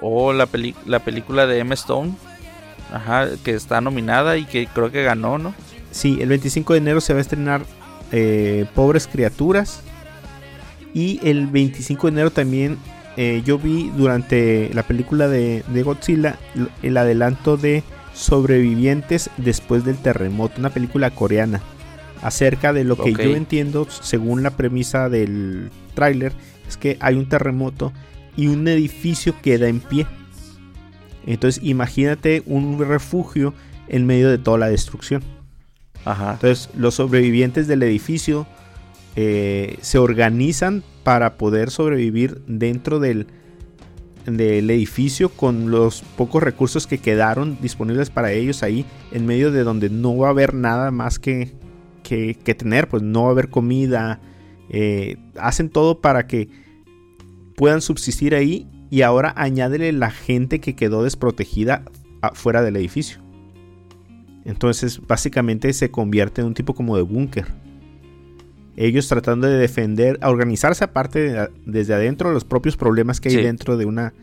O 0.00 0.32
la, 0.32 0.46
peli- 0.46 0.74
la 0.86 1.00
película 1.00 1.46
de 1.46 1.58
M. 1.58 1.74
Stone. 1.74 2.14
Ajá, 2.92 3.28
que 3.44 3.52
está 3.52 3.80
nominada 3.80 4.36
y 4.36 4.44
que 4.44 4.66
creo 4.66 4.90
que 4.90 5.02
ganó, 5.02 5.38
¿no? 5.38 5.54
Sí, 5.90 6.18
el 6.20 6.28
25 6.28 6.72
de 6.72 6.78
enero 6.78 7.00
se 7.00 7.12
va 7.12 7.18
a 7.18 7.22
estrenar 7.22 7.62
eh, 8.10 8.66
Pobres 8.74 9.06
criaturas. 9.06 9.82
Y 10.94 11.20
el 11.26 11.46
25 11.46 12.06
de 12.06 12.12
enero 12.12 12.30
también 12.30 12.78
eh, 13.16 13.42
yo 13.44 13.58
vi 13.58 13.90
durante 13.96 14.70
la 14.74 14.82
película 14.82 15.28
de, 15.28 15.62
de 15.68 15.82
Godzilla 15.82 16.38
el 16.82 16.96
adelanto 16.96 17.56
de 17.56 17.82
Sobrevivientes 18.14 19.30
después 19.38 19.84
del 19.84 19.96
terremoto, 19.96 20.54
una 20.58 20.70
película 20.70 21.10
coreana. 21.10 21.60
Acerca 22.22 22.72
de 22.72 22.84
lo 22.84 22.96
que 22.96 23.12
yo 23.12 23.34
entiendo, 23.34 23.86
según 23.90 24.42
la 24.42 24.50
premisa 24.56 25.08
del 25.08 25.70
tráiler, 25.94 26.32
es 26.68 26.76
que 26.76 26.96
hay 27.00 27.16
un 27.16 27.28
terremoto 27.28 27.92
y 28.36 28.46
un 28.46 28.66
edificio 28.68 29.34
queda 29.42 29.68
en 29.68 29.80
pie. 29.80 30.06
Entonces 31.26 31.62
imagínate 31.64 32.42
un 32.46 32.78
refugio 32.78 33.54
en 33.88 34.06
medio 34.06 34.30
de 34.30 34.38
toda 34.38 34.58
la 34.58 34.68
destrucción. 34.68 35.22
Ajá. 36.04 36.34
Entonces 36.34 36.70
los 36.76 36.94
sobrevivientes 36.94 37.66
del 37.68 37.82
edificio 37.82 38.46
eh, 39.16 39.76
se 39.80 39.98
organizan 39.98 40.82
para 41.04 41.36
poder 41.36 41.70
sobrevivir 41.70 42.42
dentro 42.46 42.98
del, 43.00 43.26
del 44.26 44.70
edificio 44.70 45.28
con 45.28 45.70
los 45.70 46.02
pocos 46.16 46.42
recursos 46.42 46.86
que 46.86 46.98
quedaron 46.98 47.58
disponibles 47.60 48.10
para 48.10 48.32
ellos 48.32 48.62
ahí 48.62 48.86
en 49.10 49.26
medio 49.26 49.50
de 49.52 49.64
donde 49.64 49.90
no 49.90 50.16
va 50.16 50.28
a 50.28 50.30
haber 50.30 50.54
nada 50.54 50.90
más 50.90 51.18
que, 51.18 51.52
que, 52.02 52.34
que 52.34 52.54
tener, 52.54 52.88
pues 52.88 53.02
no 53.02 53.22
va 53.22 53.28
a 53.28 53.32
haber 53.32 53.48
comida. 53.48 54.20
eh, 54.74 55.16
hacen 55.36 55.68
todo 55.68 56.00
para 56.00 56.26
que 56.26 56.48
puedan 57.56 57.80
subsistir 57.82 58.34
ahí 58.34 58.66
y 58.90 59.02
ahora 59.02 59.32
añádele 59.36 59.92
la 59.92 60.10
gente 60.10 60.60
que 60.60 60.74
quedó 60.74 61.02
desprotegida 61.04 61.82
afuera 62.22 62.62
del 62.62 62.76
edificio. 62.76 63.18
Entonces 64.44 65.00
básicamente 65.06 65.72
se 65.72 65.90
convierte 65.90 66.40
en 66.40 66.48
un 66.48 66.54
tipo 66.54 66.74
como 66.74 66.96
de 66.96 67.02
búnker. 67.02 67.46
Ellos 68.76 69.06
tratando 69.08 69.46
de 69.46 69.58
defender, 69.58 70.18
a 70.22 70.30
organizarse 70.30 70.84
aparte 70.84 71.18
de- 71.20 71.48
desde 71.66 71.94
adentro 71.94 72.32
los 72.32 72.44
propios 72.44 72.76
problemas 72.76 73.20
que 73.20 73.28
hay 73.28 73.36
Sí. 73.36 73.42
dentro 73.42 73.76
de 73.76 73.84
una 73.84 74.14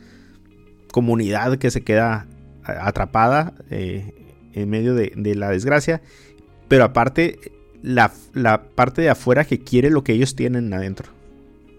comunidad 0.92 1.58
que 1.58 1.70
se 1.70 1.82
queda 1.82 2.26
atrapada 2.64 3.54
eh, 3.70 4.14
en 4.54 4.70
medio 4.70 4.96
de, 4.96 5.14
de 5.16 5.36
la 5.36 5.50
desgracia. 5.52 6.02
Pero 6.68 6.84
aparte 6.86 7.40
la, 7.82 8.12
la 8.34 8.64
parte 8.64 9.02
de 9.02 9.10
afuera 9.10 9.46
que 9.46 9.60
quiere 9.60 9.90
lo 9.90 10.04
que 10.04 10.14
ellos 10.14 10.36
tienen 10.36 10.74
adentro. 10.74 11.12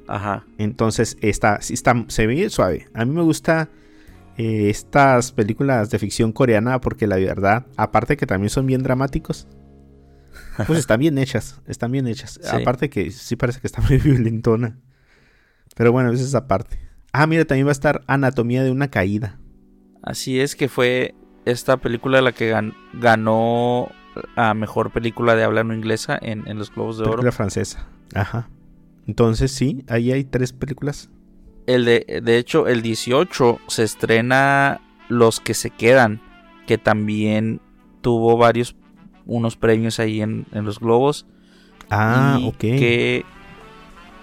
Ajá. 0.08 0.44
Entonces 0.58 1.16
está, 1.20 1.60
sí 1.62 1.74
está, 1.74 2.04
se 2.08 2.26
ve 2.26 2.50
suave. 2.50 2.88
A 2.94 3.04
mí 3.04 3.14
me 3.14 3.22
gusta 3.22 3.68
eh, 4.36 4.68
estas 4.70 5.32
películas 5.32 5.90
de 5.90 5.98
ficción 5.98 6.32
coreana 6.32 6.80
porque 6.80 7.06
la 7.06 7.16
verdad, 7.16 7.66
aparte 7.76 8.16
que 8.16 8.26
también 8.26 8.50
son 8.50 8.66
bien 8.66 8.82
dramáticos, 8.82 9.46
pues 10.66 10.78
están 10.78 11.00
bien 11.00 11.16
hechas, 11.18 11.60
están 11.66 11.92
bien 11.92 12.06
hechas. 12.06 12.38
Sí. 12.42 12.56
Aparte 12.56 12.90
que 12.90 13.10
sí 13.10 13.36
parece 13.36 13.60
que 13.60 13.66
está 13.66 13.80
muy 13.88 13.98
violentona. 13.98 14.78
Pero 15.76 15.92
bueno, 15.92 16.10
eso 16.12 16.24
es 16.24 16.34
aparte. 16.34 16.78
Ah, 17.12 17.26
mira, 17.26 17.44
también 17.44 17.66
va 17.66 17.70
a 17.70 17.72
estar 17.72 18.02
Anatomía 18.06 18.62
de 18.62 18.70
una 18.70 18.88
caída. 18.88 19.38
Así 20.02 20.40
es 20.40 20.56
que 20.56 20.68
fue 20.68 21.14
esta 21.44 21.76
película 21.76 22.20
la 22.20 22.32
que 22.32 22.52
gan- 22.52 22.74
ganó 22.94 23.90
a 24.36 24.54
mejor 24.54 24.90
película 24.90 25.34
de 25.36 25.44
habla 25.44 25.64
no 25.64 25.74
inglesa 25.74 26.18
en, 26.20 26.46
en 26.48 26.58
los 26.58 26.72
Globos 26.74 26.96
de 26.98 27.04
Oro. 27.04 27.12
Película 27.12 27.32
francesa. 27.32 27.86
Ajá. 28.14 28.48
Entonces 29.06 29.52
sí, 29.52 29.84
ahí 29.88 30.12
hay 30.12 30.24
tres 30.24 30.52
películas. 30.52 31.10
El 31.66 31.84
de, 31.84 32.20
de 32.22 32.38
hecho, 32.38 32.66
el 32.68 32.82
18 32.82 33.58
se 33.68 33.82
estrena 33.84 34.80
Los 35.08 35.40
que 35.40 35.54
se 35.54 35.70
quedan, 35.70 36.20
que 36.66 36.78
también 36.78 37.60
tuvo 38.00 38.36
varios, 38.36 38.74
unos 39.26 39.56
premios 39.56 40.00
ahí 40.00 40.20
en, 40.22 40.46
en 40.52 40.64
los 40.64 40.80
globos. 40.80 41.26
Ah, 41.90 42.38
y 42.40 42.48
ok. 42.48 42.56
Que, 42.58 43.24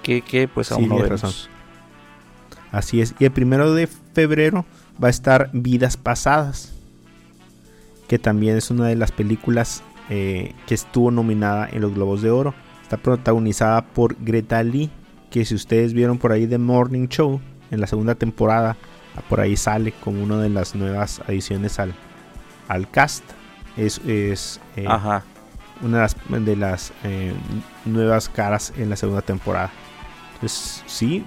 que, 0.03 0.21
que, 0.21 0.47
pues 0.47 0.67
Sí, 0.67 0.73
aún 0.73 0.89
no 0.89 0.95
tienes 0.95 1.09
vemos. 1.09 1.21
razón. 1.21 1.51
Así 2.71 3.01
es. 3.01 3.15
Y 3.19 3.25
el 3.25 3.31
primero 3.31 3.73
de 3.73 3.87
febrero 3.87 4.65
va 5.01 5.07
a 5.07 5.11
estar 5.11 5.49
Vidas 5.53 5.95
Pasadas. 5.97 6.73
Que 8.07 8.19
también 8.19 8.57
es 8.57 8.71
una 8.71 8.87
de 8.87 8.95
las 8.95 9.11
películas 9.11 9.83
eh, 10.09 10.53
que 10.65 10.73
estuvo 10.73 11.11
nominada 11.11 11.67
en 11.71 11.81
los 11.81 11.93
Globos 11.93 12.21
de 12.21 12.31
Oro. 12.31 12.53
Está 12.81 12.97
protagonizada 12.97 13.85
por 13.85 14.15
Greta 14.19 14.63
Lee. 14.63 14.89
Que 15.29 15.43
si 15.43 15.55
ustedes 15.55 15.93
vieron 15.93 16.17
por 16.17 16.31
ahí 16.31 16.47
The 16.47 16.57
Morning 16.57 17.07
Show 17.07 17.41
en 17.69 17.81
la 17.81 17.87
segunda 17.87 18.15
temporada, 18.15 18.77
por 19.29 19.41
ahí 19.41 19.57
sale 19.57 19.91
como 19.91 20.23
una 20.23 20.37
de 20.41 20.49
las 20.49 20.75
nuevas 20.75 21.21
adiciones 21.27 21.79
al, 21.79 21.93
al 22.67 22.89
cast. 22.89 23.23
Es, 23.75 23.99
es 24.05 24.59
eh, 24.75 24.85
Ajá. 24.87 25.23
una 25.81 25.97
de 25.97 26.01
las, 26.03 26.45
de 26.45 26.55
las, 26.55 26.93
eh, 27.03 27.33
nuevas 27.85 28.29
caras 28.29 28.73
en 28.77 28.89
la 28.89 28.95
segunda 28.95 29.21
temporada. 29.21 29.71
Entonces, 30.35 30.83
sí, 30.85 31.25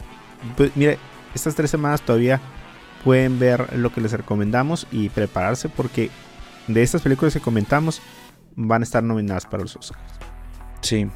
pues 0.56 0.74
mire, 0.76 0.98
estas 1.34 1.54
tres 1.54 1.70
semanas 1.70 2.00
todavía 2.02 2.40
pueden 3.04 3.38
ver 3.38 3.76
lo 3.76 3.92
que 3.92 4.00
les 4.00 4.12
recomendamos 4.12 4.86
y 4.90 5.08
prepararse 5.08 5.68
porque 5.68 6.10
de 6.74 6.82
estas 6.82 7.02
películas 7.02 7.34
que 7.34 7.40
comentamos 7.40 8.00
van 8.56 8.82
a 8.82 8.84
estar 8.84 9.02
nominadas 9.02 9.46
para 9.46 9.62
los 9.62 9.76
Oscars. 9.76 10.02
Sí. 10.80 11.06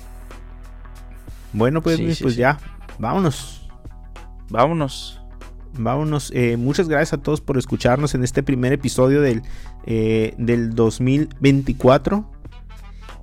Bueno, 1.53 1.83
pues, 1.83 1.97
Sí, 1.97 2.23
pues 2.23 2.35
sí. 2.35 2.41
ya, 2.41 2.59
vámonos. 2.99 3.69
Vámonos. 4.51 5.21
Vámonos. 5.77 6.31
Eh, 6.35 6.57
muchas 6.57 6.89
gracias 6.89 7.15
a 7.15 7.19
todos 7.23 7.41
por 7.41 7.59
escucharnos 7.59 8.15
en 8.15 8.23
este 8.23 8.43
primer 8.43 8.73
episodio 8.73 9.21
del, 9.21 9.43
eh, 9.87 10.35
del 10.39 10.75
2024. 10.75 12.31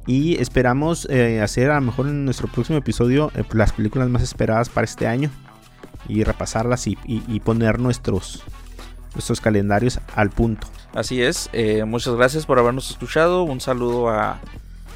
Y 0.08 0.36
esperamos 0.38 1.08
eh, 1.10 1.42
hacer 1.42 1.70
a 1.72 1.76
lo 1.76 1.82
mejor 1.82 2.08
en 2.08 2.26
nuestro 2.26 2.48
próximo 2.48 2.78
episodio 2.80 3.32
las 3.54 3.72
películas 3.72 4.10
más 4.10 4.22
esperadas 4.24 4.70
para 4.70 4.86
este 4.86 5.08
año. 5.08 5.30
Y 6.08 6.24
repasarlas 6.24 6.88
y, 6.88 6.98
y- 7.06 7.24
y 7.28 7.40
poner 7.40 7.80
nuestros, 7.80 8.44
nuestros 9.14 9.42
calendarios 9.42 10.00
al 10.16 10.30
punto. 10.30 10.68
Así 10.94 11.22
es. 11.22 11.50
eh, 11.54 11.84
muchas 11.86 12.16
gracias 12.16 12.46
por 12.46 12.60
habernos 12.60 12.90
escuchado. 12.92 13.44
Un 13.44 13.62
saludo 13.62 14.10
a, 14.10 14.40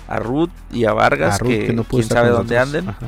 a 0.08 0.20
Ruth 0.20 0.50
y 0.72 0.86
a 0.86 0.94
Vargas, 0.94 1.36
A 1.36 1.38
Ruth, 1.40 1.50
que, 1.50 1.66
que 1.68 1.74
no 1.74 1.84
quién 1.84 2.04
sabe 2.04 2.30
dónde 2.30 2.58
anden. 2.58 2.90
Ajá. 2.90 3.08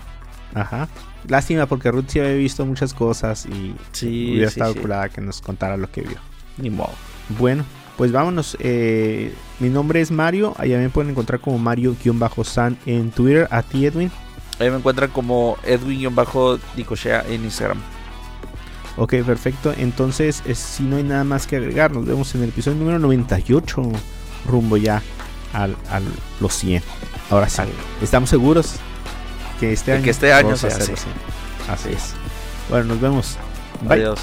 Ajá. 0.55 0.88
Lástima 1.28 1.66
porque 1.66 1.91
Ruth 1.91 2.05
sí 2.08 2.20
había 2.20 2.34
visto 2.34 2.66
muchas 2.66 2.93
cosas 2.93 3.45
y 3.45 3.76
Sí, 3.91 4.32
hubiera 4.32 4.49
sí, 4.49 4.60
estado 4.60 4.74
sí. 4.74 4.80
curada 4.80 5.10
que 5.10 5.20
nos 5.22 5.41
contara 5.41 5.76
lo 5.76 5.91
que 5.91 6.01
vio. 6.01 6.18
Ni 6.58 6.70
modo. 6.70 6.93
Bueno, 7.38 7.66
pues 7.97 8.12
vámonos. 8.14 8.55
eh, 8.62 9.34
mi 9.60 9.70
nombre 9.70 9.99
es 9.99 10.10
Mario. 10.12 10.55
Allá 10.58 10.78
me 10.78 10.89
pueden 10.89 11.12
encontrar 11.12 11.41
como 11.41 11.58
Mario-San 11.60 12.78
en 12.86 13.12
Twitter. 13.12 13.47
A 13.51 13.62
ti, 13.64 13.86
Edwin. 13.86 14.10
Ahí 14.60 14.70
me 14.72 14.78
encuentran 14.78 15.10
como 15.12 15.58
Edwin-Dicochea 15.64 17.26
en 17.28 17.43
Instagram. 17.43 17.78
Ok, 18.98 19.14
perfecto. 19.26 19.74
Entonces, 19.78 20.41
si 20.54 20.84
no 20.84 20.98
hay 20.98 21.04
nada 21.04 21.24
más 21.24 21.45
que 21.48 21.56
agregar, 21.58 21.91
nos 21.91 22.06
vemos 22.06 22.34
en 22.36 22.43
el 22.43 22.50
episodio 22.50 22.78
número 22.78 23.00
98. 23.00 23.82
Rumbo 24.48 24.78
ya 24.78 25.02
al, 25.54 25.76
al 25.89 26.04
los 26.39 26.54
100. 26.56 26.82
Ahora 27.30 27.48
sí, 27.50 27.62
estamos 28.02 28.30
seguros 28.30 28.74
que 29.60 29.74
este 29.74 29.93
año, 29.93 30.04
que 30.04 30.10
este 30.12 30.34
año 30.34 30.48
vamos 30.48 30.64
a 30.64 30.70
se 30.70 30.76
hacer 30.76 30.82
hace. 30.84 30.91
los 30.91 31.00
100. 31.02 31.14
Así 31.70 31.89
es. 31.89 32.14
Bueno, 32.70 32.86
nos 32.86 33.02
vemos. 33.02 33.38
Bye. 33.82 33.93
Adiós. 34.00 34.20